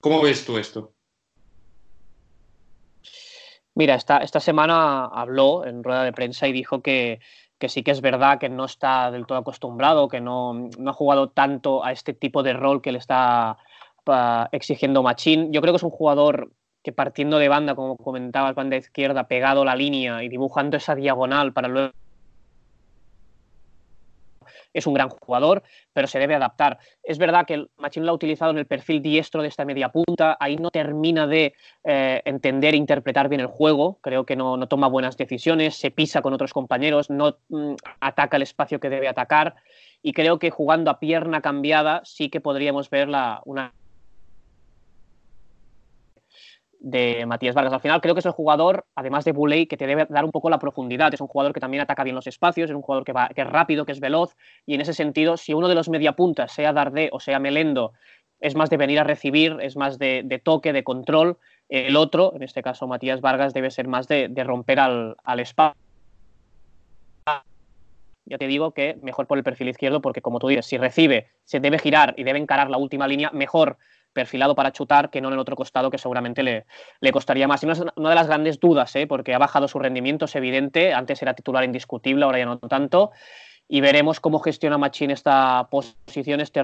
¿cómo 0.00 0.20
ves 0.22 0.44
tú 0.44 0.58
esto? 0.58 0.92
Mira, 3.74 3.94
esta, 3.94 4.18
esta 4.18 4.40
semana 4.40 5.04
habló 5.04 5.66
en 5.66 5.84
rueda 5.84 6.02
de 6.02 6.12
prensa 6.12 6.48
y 6.48 6.52
dijo 6.52 6.80
que, 6.80 7.20
que 7.58 7.68
sí 7.68 7.82
que 7.82 7.90
es 7.90 8.00
verdad 8.00 8.38
que 8.38 8.48
no 8.48 8.64
está 8.64 9.10
del 9.10 9.26
todo 9.26 9.38
acostumbrado, 9.38 10.08
que 10.08 10.20
no, 10.20 10.68
ha 10.86 10.92
jugado 10.92 11.28
tanto 11.28 11.84
a 11.84 11.92
este 11.92 12.12
tipo 12.12 12.42
de 12.42 12.52
rol 12.52 12.82
que 12.82 12.92
le 12.92 12.98
está 12.98 13.56
exigiendo 14.52 15.02
Machín. 15.02 15.52
Yo 15.52 15.60
creo 15.60 15.72
que 15.72 15.78
es 15.78 15.82
un 15.82 15.90
jugador 15.90 16.52
que 16.82 16.92
partiendo 16.92 17.38
de 17.38 17.48
banda, 17.48 17.74
como 17.74 17.96
comentabas, 17.96 18.54
banda 18.54 18.76
izquierda, 18.76 19.26
pegado 19.26 19.62
a 19.62 19.64
la 19.64 19.74
línea 19.74 20.22
y 20.22 20.28
dibujando 20.28 20.76
esa 20.76 20.94
diagonal 20.94 21.52
para 21.52 21.68
luego 21.68 21.92
es 24.76 24.86
un 24.86 24.94
gran 24.94 25.08
jugador, 25.08 25.62
pero 25.92 26.06
se 26.06 26.18
debe 26.18 26.34
adaptar. 26.34 26.78
Es 27.02 27.18
verdad 27.18 27.46
que 27.46 27.66
Machín 27.78 28.04
lo 28.04 28.12
ha 28.12 28.14
utilizado 28.14 28.50
en 28.50 28.58
el 28.58 28.66
perfil 28.66 29.00
diestro 29.02 29.42
de 29.42 29.48
esta 29.48 29.64
media 29.64 29.88
punta, 29.88 30.36
ahí 30.38 30.56
no 30.56 30.70
termina 30.70 31.26
de 31.26 31.54
eh, 31.84 32.22
entender 32.24 32.74
e 32.74 32.76
interpretar 32.76 33.28
bien 33.28 33.40
el 33.40 33.46
juego, 33.46 33.98
creo 34.02 34.24
que 34.26 34.36
no, 34.36 34.58
toma 34.68 34.88
buenas 34.88 35.16
decisiones, 35.16 35.76
se 35.76 35.90
pisa 35.90 36.20
con 36.20 36.34
otros 36.34 36.52
compañeros, 36.52 37.08
no 37.08 37.38
mm, 37.48 37.74
ataca 38.00 38.36
el 38.36 38.42
espacio 38.42 38.78
que 38.78 38.90
debe 38.90 39.08
atacar 39.08 39.54
y 40.02 40.12
creo 40.12 40.38
que 40.38 40.50
jugando 40.50 40.90
a 40.90 41.00
pierna 41.00 41.40
cambiada 41.40 42.02
sí 42.04 42.28
que 42.28 42.40
podríamos 42.40 42.90
ver 42.90 43.08
la, 43.08 43.40
una 43.44 43.72
de 46.86 47.26
Matías 47.26 47.56
Vargas. 47.56 47.72
Al 47.72 47.80
final 47.80 48.00
creo 48.00 48.14
que 48.14 48.20
es 48.20 48.26
el 48.26 48.32
jugador, 48.32 48.86
además 48.94 49.24
de 49.24 49.32
Buley, 49.32 49.66
que 49.66 49.76
te 49.76 49.88
debe 49.88 50.06
dar 50.08 50.24
un 50.24 50.30
poco 50.30 50.48
la 50.48 50.60
profundidad. 50.60 51.12
Es 51.12 51.20
un 51.20 51.26
jugador 51.26 51.52
que 51.52 51.58
también 51.58 51.82
ataca 51.82 52.04
bien 52.04 52.14
los 52.14 52.28
espacios, 52.28 52.70
es 52.70 52.76
un 52.76 52.82
jugador 52.82 53.04
que, 53.04 53.12
va, 53.12 53.28
que 53.28 53.40
es 53.40 53.46
rápido, 53.48 53.84
que 53.84 53.90
es 53.90 53.98
veloz, 53.98 54.36
y 54.66 54.74
en 54.74 54.80
ese 54.80 54.94
sentido, 54.94 55.36
si 55.36 55.52
uno 55.52 55.66
de 55.66 55.74
los 55.74 55.88
mediapuntas, 55.88 56.52
sea 56.52 56.72
Dardé 56.72 57.08
o 57.10 57.18
sea 57.18 57.40
Melendo, 57.40 57.92
es 58.38 58.54
más 58.54 58.70
de 58.70 58.76
venir 58.76 59.00
a 59.00 59.04
recibir, 59.04 59.56
es 59.60 59.76
más 59.76 59.98
de, 59.98 60.40
toque, 60.44 60.72
de 60.72 60.84
control, 60.84 61.38
el 61.68 61.96
otro, 61.96 62.32
en 62.36 62.44
este 62.44 62.62
caso 62.62 62.86
Matías 62.86 63.20
Vargas, 63.20 63.52
debe 63.52 63.72
ser 63.72 63.88
más 63.88 64.06
de, 64.06 64.30
romper 64.44 64.78
al, 64.78 65.16
al 65.24 65.40
espacio 65.40 65.76
ya 68.26 68.38
te 68.38 68.46
digo 68.46 68.72
que 68.72 68.96
mejor 69.02 69.26
por 69.26 69.38
el 69.38 69.44
perfil 69.44 69.68
izquierdo, 69.68 70.00
porque 70.00 70.20
como 70.20 70.38
tú 70.38 70.48
dices, 70.48 70.66
si 70.66 70.78
recibe, 70.78 71.28
se 71.44 71.60
debe 71.60 71.78
girar 71.78 72.14
y 72.16 72.24
debe 72.24 72.38
encarar 72.38 72.70
la 72.70 72.76
última 72.76 73.06
línea, 73.06 73.30
mejor 73.32 73.78
perfilado 74.16 74.54
para 74.54 74.72
chutar 74.72 75.10
que 75.10 75.20
no 75.20 75.28
en 75.28 75.34
el 75.34 75.40
otro 75.40 75.54
costado 75.54 75.90
que 75.90 75.98
seguramente 75.98 76.42
le, 76.42 76.64
le 77.00 77.12
costaría 77.12 77.46
más. 77.46 77.62
Y 77.62 77.66
una, 77.66 77.92
una, 77.96 78.08
de 78.08 78.14
las 78.14 78.26
grandes 78.26 78.58
dudas, 78.58 78.96
¿eh? 78.96 79.06
porque 79.06 79.34
ha 79.34 79.38
bajado 79.38 79.68
su 79.68 79.78
rendimiento, 79.78 80.24
es 80.24 80.34
evidente, 80.34 80.94
antes 80.94 81.20
era 81.20 81.34
titular 81.34 81.62
indiscutible, 81.64 82.24
ahora 82.24 82.38
ya 82.38 82.46
no 82.46 82.58
tanto, 82.58 83.12
y 83.68 83.82
veremos 83.82 84.18
cómo 84.18 84.40
gestiona 84.40 84.78
Machín 84.78 85.10
esta 85.10 85.68
posición, 85.70 86.40
este 86.40 86.62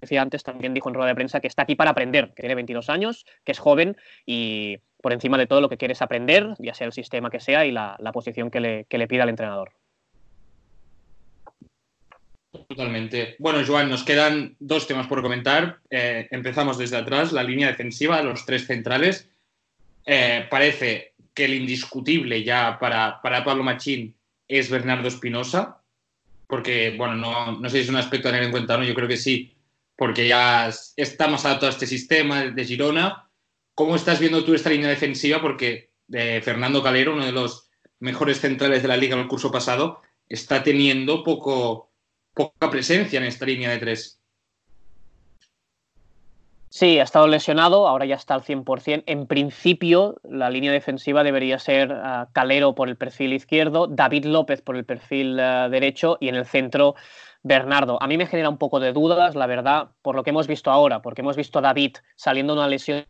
decía 0.00 0.20
antes, 0.20 0.42
también 0.44 0.74
dijo 0.74 0.90
en 0.90 0.94
rueda 0.94 1.08
de 1.08 1.14
prensa 1.14 1.40
que 1.40 1.48
está 1.48 1.62
aquí 1.62 1.74
para 1.74 1.90
aprender, 1.90 2.34
que 2.34 2.42
tiene 2.42 2.54
22 2.54 2.90
años, 2.90 3.24
que 3.44 3.52
es 3.52 3.58
joven 3.58 3.96
y 4.26 4.76
por 5.00 5.14
encima 5.14 5.38
de 5.38 5.46
todo 5.46 5.62
lo 5.62 5.70
que 5.70 5.78
quiere 5.78 5.92
es 5.92 6.02
aprender, 6.02 6.54
ya 6.58 6.74
sea 6.74 6.86
el 6.86 6.92
sistema 6.92 7.30
que 7.30 7.40
sea 7.40 7.64
y 7.64 7.72
la, 7.72 7.96
la 7.98 8.12
posición 8.12 8.50
que 8.50 8.60
le, 8.60 8.84
que 8.84 8.98
le 8.98 9.08
pida 9.08 9.22
el 9.22 9.30
entrenador. 9.30 9.72
Totalmente. 12.50 13.36
Bueno, 13.38 13.62
Joan, 13.66 13.90
nos 13.90 14.04
quedan 14.04 14.56
dos 14.58 14.86
temas 14.86 15.06
por 15.06 15.22
comentar. 15.22 15.80
Eh, 15.90 16.28
empezamos 16.30 16.78
desde 16.78 16.96
atrás, 16.96 17.32
la 17.32 17.42
línea 17.42 17.68
defensiva, 17.68 18.22
los 18.22 18.46
tres 18.46 18.66
centrales. 18.66 19.28
Eh, 20.06 20.46
parece 20.50 21.14
que 21.34 21.44
el 21.44 21.54
indiscutible 21.54 22.42
ya 22.42 22.78
para, 22.78 23.20
para 23.20 23.44
Pablo 23.44 23.62
Machín 23.62 24.16
es 24.48 24.70
Bernardo 24.70 25.08
Espinosa, 25.08 25.82
porque, 26.46 26.94
bueno, 26.96 27.14
no, 27.14 27.60
no, 27.60 27.68
sé 27.68 27.76
si 27.76 27.82
es 27.84 27.88
un 27.90 27.96
aspecto 27.96 28.28
a 28.28 28.32
tener 28.32 28.46
en 28.46 28.50
cuenta 28.50 28.78
no, 28.78 28.84
yo 28.84 28.94
creo 28.94 29.06
que 29.06 29.18
sí, 29.18 29.54
porque 29.94 30.26
ya 30.26 30.70
está 30.96 31.28
más 31.28 31.44
adaptado 31.44 31.66
a 31.66 31.74
este 31.74 31.86
sistema 31.86 32.44
de 32.44 32.64
Girona. 32.64 33.28
¿Cómo 33.74 33.94
estás 33.94 34.18
viendo 34.18 34.42
tú 34.44 34.54
esta 34.54 34.70
línea 34.70 34.88
defensiva? 34.88 35.42
Porque 35.42 35.90
eh, 36.10 36.40
Fernando 36.42 36.82
Calero, 36.82 37.12
uno 37.12 37.26
de 37.26 37.32
los 37.32 37.68
mejores 38.00 38.40
centrales 38.40 38.80
de 38.82 38.88
la 38.88 38.96
liga 38.96 39.14
en 39.14 39.22
el 39.22 39.28
curso 39.28 39.52
pasado, 39.52 40.00
está 40.28 40.62
teniendo 40.62 41.22
poco, 41.22 41.87
poca 42.38 42.70
presencia 42.70 43.18
en 43.18 43.24
esta 43.24 43.44
línea 43.44 43.70
de 43.70 43.78
tres. 43.78 44.22
Sí, 46.70 47.00
ha 47.00 47.02
estado 47.02 47.26
lesionado, 47.26 47.88
ahora 47.88 48.04
ya 48.04 48.14
está 48.14 48.34
al 48.34 48.42
100%. 48.42 49.02
En 49.06 49.26
principio, 49.26 50.20
la 50.22 50.48
línea 50.48 50.70
defensiva 50.70 51.24
debería 51.24 51.58
ser 51.58 51.90
uh, 51.90 52.30
Calero 52.32 52.76
por 52.76 52.88
el 52.88 52.96
perfil 52.96 53.32
izquierdo, 53.32 53.88
David 53.88 54.26
López 54.26 54.62
por 54.62 54.76
el 54.76 54.84
perfil 54.84 55.40
uh, 55.40 55.68
derecho 55.68 56.18
y 56.20 56.28
en 56.28 56.36
el 56.36 56.46
centro 56.46 56.94
Bernardo. 57.42 58.00
A 58.00 58.06
mí 58.06 58.16
me 58.16 58.26
genera 58.26 58.50
un 58.50 58.58
poco 58.58 58.78
de 58.78 58.92
dudas, 58.92 59.34
la 59.34 59.46
verdad, 59.46 59.88
por 60.02 60.14
lo 60.14 60.22
que 60.22 60.30
hemos 60.30 60.46
visto 60.46 60.70
ahora, 60.70 61.02
porque 61.02 61.22
hemos 61.22 61.36
visto 61.36 61.58
a 61.58 61.62
David 61.62 61.96
saliendo 62.14 62.52
una 62.52 62.68
lesión 62.68 63.04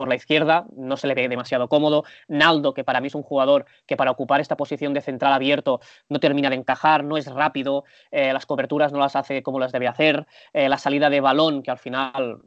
por 0.00 0.08
la 0.08 0.14
izquierda, 0.14 0.64
no 0.74 0.96
se 0.96 1.06
le 1.06 1.14
ve 1.14 1.28
demasiado 1.28 1.68
cómodo. 1.68 2.04
Naldo, 2.26 2.72
que 2.72 2.84
para 2.84 3.02
mí 3.02 3.08
es 3.08 3.14
un 3.14 3.22
jugador 3.22 3.66
que 3.84 3.98
para 3.98 4.10
ocupar 4.10 4.40
esta 4.40 4.56
posición 4.56 4.94
de 4.94 5.02
central 5.02 5.30
abierto 5.34 5.80
no 6.08 6.18
termina 6.20 6.48
de 6.48 6.56
encajar, 6.56 7.04
no 7.04 7.18
es 7.18 7.26
rápido, 7.26 7.84
eh, 8.10 8.32
las 8.32 8.46
coberturas 8.46 8.92
no 8.92 8.98
las 8.98 9.14
hace 9.14 9.42
como 9.42 9.60
las 9.60 9.72
debe 9.72 9.88
hacer, 9.88 10.26
eh, 10.54 10.70
la 10.70 10.78
salida 10.78 11.10
de 11.10 11.20
balón, 11.20 11.62
que 11.62 11.70
al 11.70 11.76
final 11.76 12.40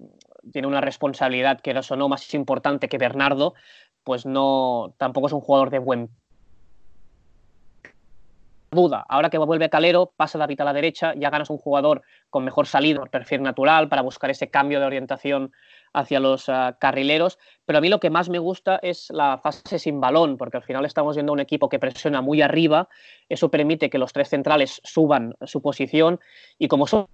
tiene 0.52 0.68
una 0.68 0.82
responsabilidad 0.82 1.62
que 1.62 1.70
eso 1.70 1.96
no 1.96 2.10
más 2.10 2.34
importante 2.34 2.90
que 2.90 2.98
Bernardo, 2.98 3.54
pues 4.04 4.26
no, 4.26 4.96
tampoco 4.98 5.28
es 5.28 5.34
un 5.34 5.42
jugador 5.42 5.70
de 5.70 5.78
buen 5.78 6.10
duda. 8.72 9.06
Ahora 9.08 9.30
que 9.30 9.38
vuelve 9.38 9.70
Calero, 9.70 10.12
pasa 10.18 10.40
David 10.40 10.62
a 10.62 10.64
la 10.66 10.74
derecha, 10.74 11.14
ya 11.16 11.30
ganas 11.30 11.52
un 11.52 11.60
jugador 11.60 12.02
con 12.32 12.44
mejor 12.44 12.66
salida, 12.66 13.06
perfil 13.06 13.44
natural, 13.44 13.90
para 13.90 14.02
buscar 14.02 14.32
ese 14.32 14.50
cambio 14.50 14.80
de 14.80 14.88
orientación 14.88 15.54
hacia 15.94 16.20
los 16.20 16.50
uh, 16.50 16.76
carrileros, 16.80 17.38
pero 17.66 17.78
a 17.78 17.82
mí 17.82 17.90
lo 17.90 18.00
que 18.00 18.10
más 18.10 18.30
me 18.30 18.40
gusta 18.40 18.80
es 18.82 19.10
la 19.12 19.38
fase 19.38 19.80
sin 19.80 20.02
balón, 20.02 20.38
porque 20.38 20.58
al 20.58 20.64
final 20.64 20.86
estamos 20.86 21.16
viendo 21.16 21.32
un 21.32 21.40
equipo 21.40 21.70
que 21.70 21.80
presiona 21.80 22.22
muy 22.22 22.42
arriba, 22.42 22.90
eso 23.30 23.50
permite 23.50 23.90
que 23.90 23.98
los 23.98 24.14
tres 24.14 24.30
centrales 24.30 24.82
suban 24.84 25.36
su 25.46 25.62
posición 25.62 26.20
y 26.58 26.68
como 26.68 26.88
son 26.88 27.08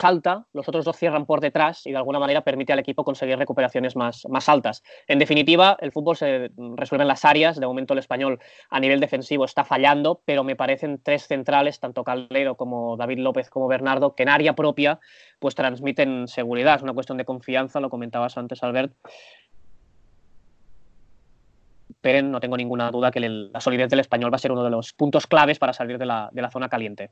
salta, 0.00 0.46
los 0.52 0.68
otros 0.68 0.84
dos 0.84 0.96
cierran 0.96 1.26
por 1.26 1.40
detrás 1.40 1.86
y 1.86 1.90
de 1.90 1.96
alguna 1.96 2.18
manera 2.18 2.42
permite 2.42 2.72
al 2.72 2.78
equipo 2.78 3.04
conseguir 3.04 3.38
recuperaciones 3.38 3.96
más, 3.96 4.26
más 4.28 4.48
altas. 4.48 4.82
En 5.06 5.18
definitiva, 5.18 5.76
el 5.80 5.92
fútbol 5.92 6.16
se 6.16 6.50
resuelve 6.76 7.02
en 7.02 7.08
las 7.08 7.24
áreas, 7.24 7.60
de 7.60 7.66
momento 7.66 7.92
el 7.92 7.98
español 7.98 8.40
a 8.70 8.80
nivel 8.80 9.00
defensivo 9.00 9.44
está 9.44 9.64
fallando, 9.64 10.22
pero 10.24 10.44
me 10.44 10.56
parecen 10.56 11.00
tres 11.02 11.26
centrales, 11.26 11.80
tanto 11.80 12.04
Calero 12.04 12.56
como 12.56 12.96
David 12.96 13.18
López 13.18 13.50
como 13.50 13.68
Bernardo, 13.68 14.14
que 14.14 14.22
en 14.22 14.30
área 14.30 14.54
propia 14.54 14.98
pues 15.38 15.54
transmiten 15.54 16.28
seguridad, 16.28 16.76
es 16.76 16.82
una 16.82 16.94
cuestión 16.94 17.18
de 17.18 17.24
confianza, 17.24 17.80
lo 17.80 17.90
comentabas 17.90 18.36
antes 18.36 18.62
Albert. 18.62 18.94
Pero 22.00 22.26
no 22.26 22.40
tengo 22.40 22.56
ninguna 22.56 22.90
duda 22.90 23.10
que 23.10 23.20
la 23.20 23.60
solidez 23.60 23.90
del 23.90 24.00
español 24.00 24.32
va 24.32 24.36
a 24.36 24.38
ser 24.38 24.52
uno 24.52 24.64
de 24.64 24.70
los 24.70 24.94
puntos 24.94 25.26
claves 25.26 25.58
para 25.58 25.74
salir 25.74 25.98
de 25.98 26.06
la, 26.06 26.30
de 26.32 26.40
la 26.40 26.50
zona 26.50 26.70
caliente. 26.70 27.10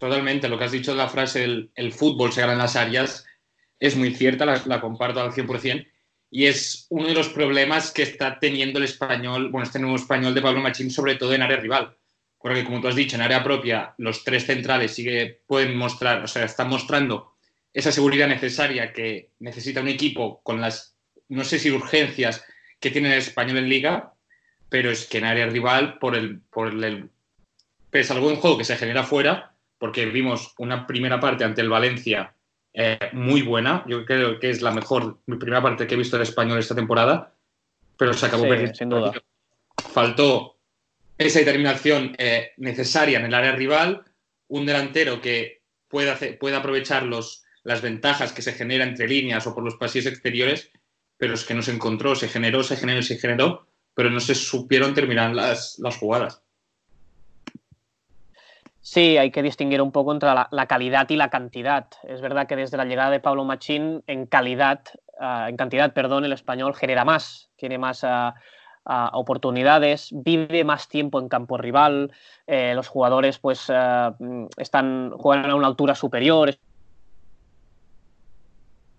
Totalmente, 0.00 0.48
lo 0.48 0.56
que 0.56 0.64
has 0.64 0.72
dicho 0.72 0.92
de 0.92 0.96
la 0.96 1.10
frase 1.10 1.44
el, 1.44 1.70
el 1.74 1.92
fútbol 1.92 2.32
se 2.32 2.40
gana 2.40 2.54
en 2.54 2.58
las 2.58 2.74
áreas 2.74 3.26
es 3.78 3.96
muy 3.96 4.14
cierta, 4.14 4.46
la, 4.46 4.62
la, 4.64 4.80
comparto 4.80 5.20
al 5.20 5.30
100%, 5.30 5.86
y 6.30 6.46
es 6.46 6.86
uno 6.88 7.08
de 7.08 7.12
los 7.12 7.28
problemas 7.28 7.90
que 7.90 8.02
está 8.02 8.38
teniendo 8.38 8.78
el 8.78 8.86
español, 8.86 9.50
bueno, 9.50 9.66
este 9.66 9.78
nuevo 9.78 9.96
español 9.96 10.32
de 10.32 10.40
Pablo 10.40 10.62
Machín, 10.62 10.90
sobre 10.90 11.16
todo 11.16 11.34
en 11.34 11.42
área 11.42 11.58
rival. 11.58 11.94
Porque, 12.38 12.64
como 12.64 12.80
tú 12.80 12.88
has 12.88 12.94
dicho, 12.94 13.16
en 13.16 13.22
área 13.22 13.44
propia, 13.44 13.94
los 13.98 14.24
tres 14.24 14.46
centrales 14.46 14.94
sí 14.94 15.04
que 15.04 15.42
pueden 15.46 15.76
mostrar, 15.76 16.24
o 16.24 16.26
sea, 16.26 16.46
están 16.46 16.70
mostrando 16.70 17.34
esa 17.74 17.92
seguridad 17.92 18.26
necesaria 18.26 18.94
que 18.94 19.32
necesita 19.38 19.82
un 19.82 19.88
equipo 19.88 20.40
con 20.42 20.62
las, 20.62 20.96
no 21.28 21.44
sé 21.44 21.58
si 21.58 21.70
urgencias 21.70 22.42
que 22.78 22.90
tiene 22.90 23.12
el 23.12 23.18
español 23.18 23.58
en 23.58 23.68
liga, 23.68 24.14
pero 24.70 24.90
es 24.90 25.06
que 25.06 25.18
en 25.18 25.24
área 25.24 25.46
rival, 25.46 25.98
por 25.98 26.16
el, 26.16 26.40
por 26.40 26.68
el, 26.68 27.10
pese 27.90 28.14
al 28.14 28.20
buen 28.20 28.36
juego 28.36 28.56
que 28.56 28.64
se 28.64 28.78
genera 28.78 29.04
fuera, 29.04 29.50
porque 29.80 30.04
vimos 30.04 30.52
una 30.58 30.86
primera 30.86 31.18
parte 31.18 31.42
ante 31.42 31.62
el 31.62 31.70
Valencia 31.70 32.36
eh, 32.74 32.98
muy 33.14 33.40
buena. 33.40 33.82
Yo 33.88 34.04
creo 34.04 34.38
que 34.38 34.50
es 34.50 34.60
la 34.60 34.70
mejor 34.70 35.18
primera 35.24 35.62
parte 35.62 35.86
que 35.86 35.94
he 35.94 35.98
visto 35.98 36.16
del 36.16 36.28
español 36.28 36.58
esta 36.58 36.74
temporada, 36.74 37.34
pero 37.96 38.12
se 38.12 38.26
acabó 38.26 38.44
sí, 38.44 38.74
Sin 38.74 38.90
duda. 38.90 39.12
Faltó 39.92 40.58
esa 41.16 41.38
determinación 41.38 42.14
eh, 42.18 42.52
necesaria 42.58 43.18
en 43.18 43.24
el 43.24 43.34
área 43.34 43.52
rival, 43.52 44.04
un 44.48 44.66
delantero 44.66 45.22
que 45.22 45.62
pueda, 45.88 46.12
hacer, 46.12 46.38
pueda 46.38 46.58
aprovechar 46.58 47.04
los, 47.04 47.42
las 47.64 47.80
ventajas 47.80 48.32
que 48.32 48.42
se 48.42 48.52
generan 48.52 48.90
entre 48.90 49.08
líneas 49.08 49.46
o 49.46 49.54
por 49.54 49.64
los 49.64 49.76
pasillos 49.76 50.12
exteriores, 50.12 50.70
pero 51.16 51.32
es 51.32 51.44
que 51.44 51.54
no 51.54 51.62
se 51.62 51.72
encontró, 51.72 52.14
se 52.14 52.28
generó, 52.28 52.62
se 52.62 52.76
generó, 52.76 53.02
se 53.02 53.18
generó, 53.18 53.66
pero 53.94 54.10
no 54.10 54.20
se 54.20 54.34
supieron 54.34 54.92
terminar 54.92 55.34
las, 55.34 55.78
las 55.78 55.96
jugadas. 55.96 56.42
Sí, 58.92 59.18
hay 59.18 59.30
que 59.30 59.44
distinguir 59.44 59.80
un 59.82 59.92
poco 59.92 60.12
entre 60.12 60.30
la, 60.50 60.66
calidad 60.66 61.08
y 61.10 61.14
la 61.14 61.30
cantidad. 61.30 61.86
Es 62.02 62.20
verdad 62.20 62.48
que 62.48 62.56
desde 62.56 62.76
la 62.76 62.84
llegada 62.84 63.10
de 63.10 63.20
Pablo 63.20 63.44
Machín, 63.44 64.02
en 64.08 64.26
calidad, 64.26 64.80
uh, 65.20 65.46
en 65.46 65.56
cantidad, 65.56 65.92
perdón, 65.92 66.24
el 66.24 66.32
español 66.32 66.74
genera 66.74 67.04
más, 67.04 67.52
tiene 67.54 67.78
más 67.78 68.02
uh, 68.02 68.32
oportunidades, 69.12 70.08
vive 70.10 70.64
más 70.64 70.88
tiempo 70.88 71.20
en 71.20 71.28
campo 71.28 71.56
rival, 71.56 72.10
eh, 72.48 72.74
los 72.74 72.88
jugadores 72.88 73.38
pues 73.38 73.70
están 74.56 75.12
juegan 75.12 75.48
a 75.52 75.54
una 75.54 75.68
altura 75.68 75.94
superior, 75.94 76.48
el 76.48 76.58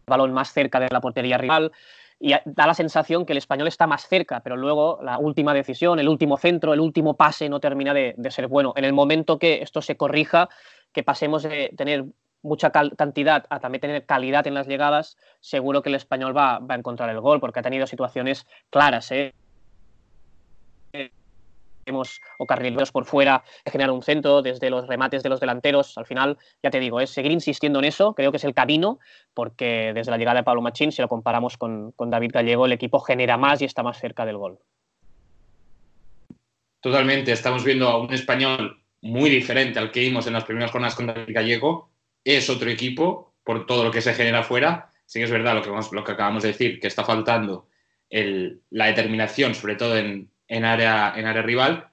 balón 0.07 0.31
más 0.31 0.53
cerca 0.53 0.79
de 0.79 0.87
la 0.89 1.01
portería 1.01 1.37
rival 1.37 1.73
y 2.23 2.33
da 2.45 2.67
la 2.67 2.75
sensación 2.75 3.25
que 3.25 3.33
el 3.33 3.39
español 3.39 3.67
está 3.67 3.87
más 3.87 4.07
cerca, 4.07 4.41
pero 4.41 4.55
luego 4.55 4.99
la 5.01 5.17
última 5.17 5.55
decisión, 5.55 5.99
el 5.99 6.07
último 6.07 6.37
centro, 6.37 6.71
el 6.71 6.79
último 6.79 7.15
pase 7.15 7.49
no 7.49 7.59
termina 7.59 7.95
de, 7.95 8.15
ser 8.29 8.47
bueno. 8.47 8.73
En 8.75 8.85
el 8.85 8.93
momento 8.93 9.39
que 9.39 9.63
esto 9.63 9.81
se 9.81 9.97
corrija, 9.97 10.47
que 10.93 11.01
pasemos 11.01 11.41
de 11.41 11.73
tener 11.75 12.05
mucha 12.43 12.71
cantidad 12.71 13.45
a 13.49 13.59
también 13.59 13.81
tener 13.81 14.05
calidad 14.05 14.45
en 14.45 14.53
las 14.53 14.67
llegadas, 14.67 15.17
seguro 15.39 15.81
que 15.81 15.89
el 15.89 15.95
español 15.95 16.37
va, 16.37 16.59
va 16.59 16.75
a 16.75 16.77
encontrar 16.77 17.09
el 17.09 17.19
gol, 17.19 17.39
porque 17.39 17.59
ha 17.59 17.63
tenido 17.63 17.87
situaciones 17.87 18.45
claras. 18.69 19.11
¿eh? 19.11 19.33
O 22.37 22.45
carrileros 22.45 22.91
por 22.91 23.05
fuera 23.05 23.43
que 23.65 23.77
un 23.77 24.03
centro, 24.03 24.41
desde 24.41 24.69
los 24.69 24.87
remates 24.87 25.23
de 25.23 25.29
los 25.29 25.39
delanteros. 25.39 25.97
Al 25.97 26.05
final, 26.05 26.37
ya 26.61 26.69
te 26.69 26.79
digo, 26.79 26.99
es 26.99 27.09
seguir 27.09 27.31
insistiendo 27.31 27.79
en 27.79 27.85
eso, 27.85 28.13
creo 28.13 28.31
que 28.31 28.37
es 28.37 28.43
el 28.43 28.53
camino, 28.53 28.99
porque 29.33 29.91
desde 29.93 30.11
la 30.11 30.17
llegada 30.17 30.39
de 30.39 30.43
Pablo 30.43 30.61
Machín, 30.61 30.91
si 30.91 31.01
lo 31.01 31.07
comparamos 31.07 31.57
con, 31.57 31.91
con 31.93 32.09
David 32.09 32.31
Gallego, 32.33 32.65
el 32.65 32.71
equipo 32.71 32.99
genera 32.99 33.37
más 33.37 33.61
y 33.61 33.65
está 33.65 33.83
más 33.83 33.99
cerca 33.99 34.25
del 34.25 34.37
gol. 34.37 34.59
Totalmente, 36.79 37.31
estamos 37.31 37.63
viendo 37.63 37.87
a 37.87 37.99
un 37.99 38.13
español 38.13 38.81
muy 39.01 39.29
diferente 39.29 39.79
al 39.79 39.91
que 39.91 40.01
vimos 40.01 40.27
en 40.27 40.33
las 40.33 40.45
primeras 40.45 40.71
jornadas 40.71 40.95
con 40.95 41.07
David 41.07 41.33
Gallego. 41.33 41.91
Es 42.23 42.49
otro 42.49 42.69
equipo 42.69 43.33
por 43.43 43.65
todo 43.65 43.83
lo 43.83 43.91
que 43.91 44.01
se 44.01 44.13
genera 44.13 44.39
afuera. 44.39 44.91
Sí 45.05 45.19
que 45.19 45.25
es 45.25 45.31
verdad 45.31 45.55
lo 45.55 45.61
que, 45.61 45.95
lo 45.95 46.03
que 46.03 46.11
acabamos 46.11 46.43
de 46.43 46.49
decir, 46.49 46.79
que 46.79 46.87
está 46.87 47.03
faltando 47.03 47.67
la 48.09 48.87
determinación, 48.87 49.55
sobre 49.55 49.75
todo 49.75 49.97
en, 49.97 50.30
en 50.51 50.65
área, 50.65 51.13
en 51.15 51.25
área 51.25 51.41
rival. 51.41 51.87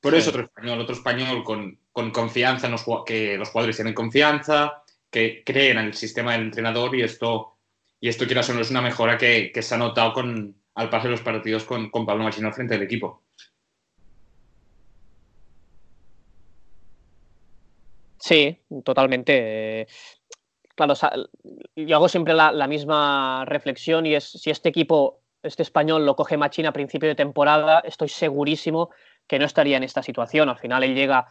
Por 0.00 0.14
eso 0.14 0.30
otro 0.30 0.44
español, 0.44 0.80
otro 0.80 0.94
español 0.94 1.42
con, 1.42 1.80
con 1.90 2.12
confianza, 2.12 2.66
en 2.66 2.72
los, 2.72 2.84
que 3.04 3.36
los 3.36 3.48
jugadores 3.50 3.76
tienen 3.76 3.92
confianza, 3.92 4.84
que 5.10 5.42
creen 5.44 5.78
en 5.78 5.86
el 5.86 5.94
sistema 5.94 6.32
del 6.32 6.42
entrenador 6.42 6.94
y 6.94 7.02
esto, 7.02 7.58
y 8.00 8.08
esto 8.08 8.24
quiero 8.26 8.42
no 8.54 8.60
es 8.60 8.70
una 8.70 8.82
mejora 8.82 9.18
que, 9.18 9.50
que, 9.52 9.62
se 9.62 9.74
ha 9.74 9.78
notado 9.78 10.12
con, 10.12 10.54
al 10.76 10.90
pasar 10.90 11.10
los 11.10 11.22
partidos 11.22 11.64
con, 11.64 11.90
con 11.90 12.06
Pablo 12.06 12.22
Machino 12.22 12.46
al 12.46 12.54
frente 12.54 12.74
del 12.74 12.84
equipo. 12.84 13.24
Sí, 18.18 18.56
totalmente. 18.84 19.88
Claro, 20.76 20.94
yo 21.74 21.96
hago 21.96 22.08
siempre 22.08 22.32
la, 22.32 22.52
la, 22.52 22.68
misma 22.68 23.44
reflexión 23.44 24.06
y 24.06 24.14
es 24.14 24.24
si 24.24 24.50
este 24.50 24.68
equipo 24.68 25.23
este 25.44 25.62
español 25.62 26.04
lo 26.04 26.16
coge 26.16 26.36
Machín 26.36 26.66
a 26.66 26.72
principio 26.72 27.08
de 27.08 27.14
temporada, 27.14 27.80
estoy 27.80 28.08
segurísimo 28.08 28.90
que 29.26 29.38
no 29.38 29.46
estaría 29.46 29.76
en 29.76 29.84
esta 29.84 30.02
situación. 30.02 30.48
Al 30.48 30.58
final 30.58 30.82
él 30.84 30.94
llega 30.94 31.28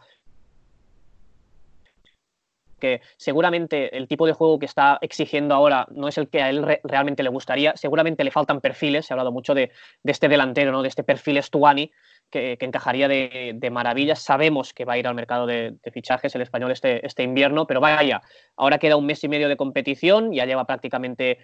que 2.80 3.00
seguramente 3.16 3.96
el 3.96 4.08
tipo 4.08 4.26
de 4.26 4.34
juego 4.34 4.58
que 4.58 4.66
está 4.66 4.98
exigiendo 5.00 5.54
ahora 5.54 5.86
no 5.90 6.06
es 6.06 6.18
el 6.18 6.28
que 6.28 6.42
a 6.42 6.50
él 6.50 6.78
realmente 6.84 7.22
le 7.22 7.30
gustaría. 7.30 7.74
Seguramente 7.76 8.24
le 8.24 8.30
faltan 8.30 8.60
perfiles, 8.60 9.06
se 9.06 9.12
ha 9.12 9.14
hablado 9.14 9.32
mucho 9.32 9.54
de, 9.54 9.70
este 10.04 10.28
delantero, 10.28 10.70
¿no? 10.70 10.82
de 10.82 10.88
este 10.88 11.02
perfil 11.02 11.42
Stuani, 11.42 11.90
que, 12.30 12.58
encajaría 12.60 13.08
de, 13.08 13.52
de, 13.54 13.70
maravilla. 13.70 14.16
Sabemos 14.16 14.74
que 14.74 14.84
va 14.84 14.94
a 14.94 14.98
ir 14.98 15.06
al 15.06 15.14
mercado 15.14 15.46
de, 15.46 15.76
fichajes 15.92 16.34
el 16.34 16.42
español 16.42 16.72
este, 16.72 17.06
este 17.06 17.22
invierno, 17.22 17.66
pero 17.66 17.80
vaya, 17.80 18.20
ahora 18.56 18.78
queda 18.78 18.96
un 18.96 19.06
mes 19.06 19.22
y 19.24 19.28
medio 19.28 19.48
de 19.48 19.56
competición, 19.56 20.32
ya 20.32 20.44
lleva 20.44 20.66
prácticamente 20.66 21.38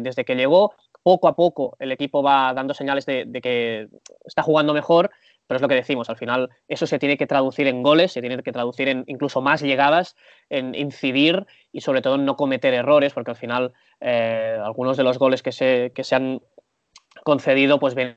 desde 0.00 0.24
que 0.24 0.36
llegó, 0.36 0.74
poco 1.02 1.28
a 1.28 1.34
poco 1.34 1.76
el 1.78 1.92
equipo 1.92 2.22
va 2.22 2.52
dando 2.54 2.74
señales 2.74 3.06
de, 3.06 3.26
que 3.42 3.88
está 4.24 4.42
jugando 4.42 4.74
mejor, 4.74 5.10
pero 5.46 5.56
es 5.56 5.62
lo 5.62 5.68
que 5.68 5.74
decimos, 5.74 6.08
al 6.08 6.16
final 6.16 6.50
eso 6.68 6.86
se 6.86 6.98
tiene 6.98 7.16
que 7.16 7.26
traducir 7.26 7.66
en 7.66 7.82
goles, 7.82 8.12
se 8.12 8.20
tiene 8.20 8.40
que 8.42 8.52
traducir 8.52 8.88
en 8.88 9.04
incluso 9.08 9.40
más 9.40 9.62
llegadas, 9.62 10.14
en 10.48 10.74
incidir 10.74 11.46
y 11.72 11.80
sobre 11.80 12.02
todo 12.02 12.14
en 12.14 12.24
no 12.24 12.36
cometer 12.36 12.72
errores, 12.74 13.12
porque 13.12 13.32
al 13.32 13.36
final 13.36 13.72
eh, 14.00 14.56
algunos 14.62 14.96
de 14.96 15.02
los 15.02 15.18
goles 15.18 15.42
que 15.42 15.50
se, 15.50 15.90
que 15.94 16.04
se 16.04 16.14
han 16.14 16.40
concedido 17.24 17.80
pues 17.80 17.94
ven 17.94 18.16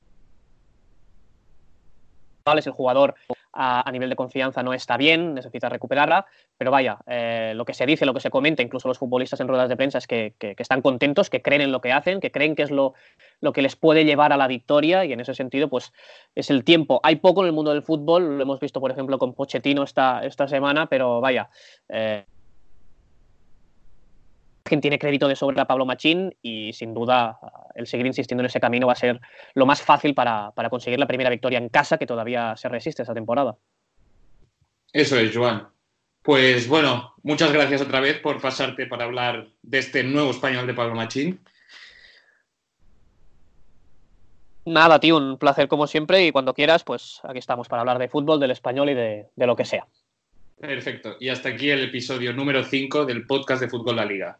el 2.45 2.71
jugador 2.71 3.15
a, 3.53 3.89
nivel 3.91 4.09
de 4.09 4.15
confianza 4.15 4.63
no 4.63 4.73
está 4.73 4.97
bien, 4.97 5.35
necesita 5.35 5.69
recuperarla, 5.69 6.25
pero 6.57 6.71
vaya, 6.71 6.97
eh, 7.07 7.53
lo 7.55 7.65
que 7.65 7.73
se 7.73 7.85
dice, 7.85 8.05
lo 8.05 8.13
que 8.13 8.19
se 8.19 8.29
comenta, 8.29 8.63
incluso 8.63 8.87
los 8.87 8.97
futbolistas 8.97 9.39
en 9.39 9.47
ruedas 9.47 9.69
de 9.69 9.77
prensa, 9.77 9.99
es 9.99 10.07
que, 10.07 10.33
están 10.39 10.81
contentos, 10.81 11.29
que 11.29 11.41
creen 11.41 11.61
en 11.61 11.71
lo 11.71 11.81
que 11.81 11.91
hacen, 11.91 12.19
que 12.19 12.31
creen 12.31 12.55
que 12.55 12.63
es 12.63 12.71
lo, 12.71 12.93
lo, 13.41 13.53
que 13.53 13.61
les 13.61 13.75
puede 13.75 14.05
llevar 14.05 14.33
a 14.33 14.37
la 14.37 14.47
victoria 14.47 15.05
y 15.05 15.13
en 15.13 15.19
ese 15.19 15.35
sentido, 15.35 15.69
pues 15.69 15.93
es 16.35 16.49
el 16.49 16.63
tiempo. 16.63 16.99
Hay 17.03 17.17
poco 17.17 17.41
en 17.41 17.47
el 17.47 17.53
mundo 17.53 17.71
del 17.71 17.83
fútbol, 17.83 18.37
lo 18.37 18.43
hemos 18.43 18.59
visto, 18.59 18.79
por 18.79 18.91
ejemplo, 18.91 19.19
con 19.19 19.33
Pochettino 19.33 19.83
esta, 19.83 20.25
esta 20.25 20.47
semana, 20.47 20.87
pero 20.87 21.21
vaya. 21.21 21.49
Eh, 21.89 22.25
tiene 24.63 24.99
crédito 24.99 25.27
de 25.27 25.35
sobra 25.35 25.65
Pablo 25.65 25.85
Machín 25.85 26.35
y 26.41 26.73
sin 26.73 26.93
duda 26.93 27.39
el 27.75 27.87
seguir 27.87 28.05
insistiendo 28.05 28.41
en 28.41 28.47
ese 28.47 28.59
camino 28.59 28.87
va 28.87 28.93
a 28.93 28.97
ser 28.97 29.19
lo 29.53 29.65
más 29.65 29.81
fácil 29.81 30.13
para, 30.15 30.51
para 30.51 30.69
conseguir 30.69 30.99
la 30.99 31.07
primera 31.07 31.29
victoria 31.29 31.59
en 31.59 31.69
casa 31.69 31.97
que 31.97 32.07
todavía 32.07 32.55
se 32.55 32.69
resiste 32.69 33.03
esa 33.03 33.13
temporada. 33.13 33.57
Eso 34.91 35.17
es, 35.17 35.35
Joan. 35.35 35.67
Pues 36.21 36.67
bueno, 36.67 37.15
muchas 37.23 37.51
gracias 37.51 37.81
otra 37.81 37.99
vez 37.99 38.19
por 38.19 38.39
pasarte 38.41 38.85
para 38.85 39.05
hablar 39.05 39.49
de 39.61 39.79
este 39.79 40.03
nuevo 40.03 40.31
español 40.31 40.65
de 40.65 40.73
Pablo 40.73 40.95
Machín. 40.95 41.39
Nada, 44.65 44.99
tío, 44.99 45.17
un 45.17 45.37
placer 45.37 45.67
como 45.67 45.87
siempre 45.87 46.25
y 46.25 46.31
cuando 46.31 46.53
quieras, 46.53 46.85
pues 46.85 47.19
aquí 47.23 47.39
estamos 47.39 47.67
para 47.67 47.81
hablar 47.81 47.99
de 47.99 48.07
fútbol, 48.07 48.39
del 48.39 48.51
español 48.51 48.89
y 48.89 48.93
de, 48.93 49.27
de 49.35 49.47
lo 49.47 49.57
que 49.57 49.65
sea. 49.65 49.85
Perfecto. 50.57 51.17
Y 51.19 51.27
hasta 51.27 51.49
aquí 51.49 51.69
el 51.69 51.83
episodio 51.83 52.31
número 52.31 52.63
5 52.63 53.05
del 53.05 53.27
podcast 53.27 53.61
de 53.61 53.67
Fútbol 53.67 53.97
La 53.97 54.05
Liga. 54.05 54.39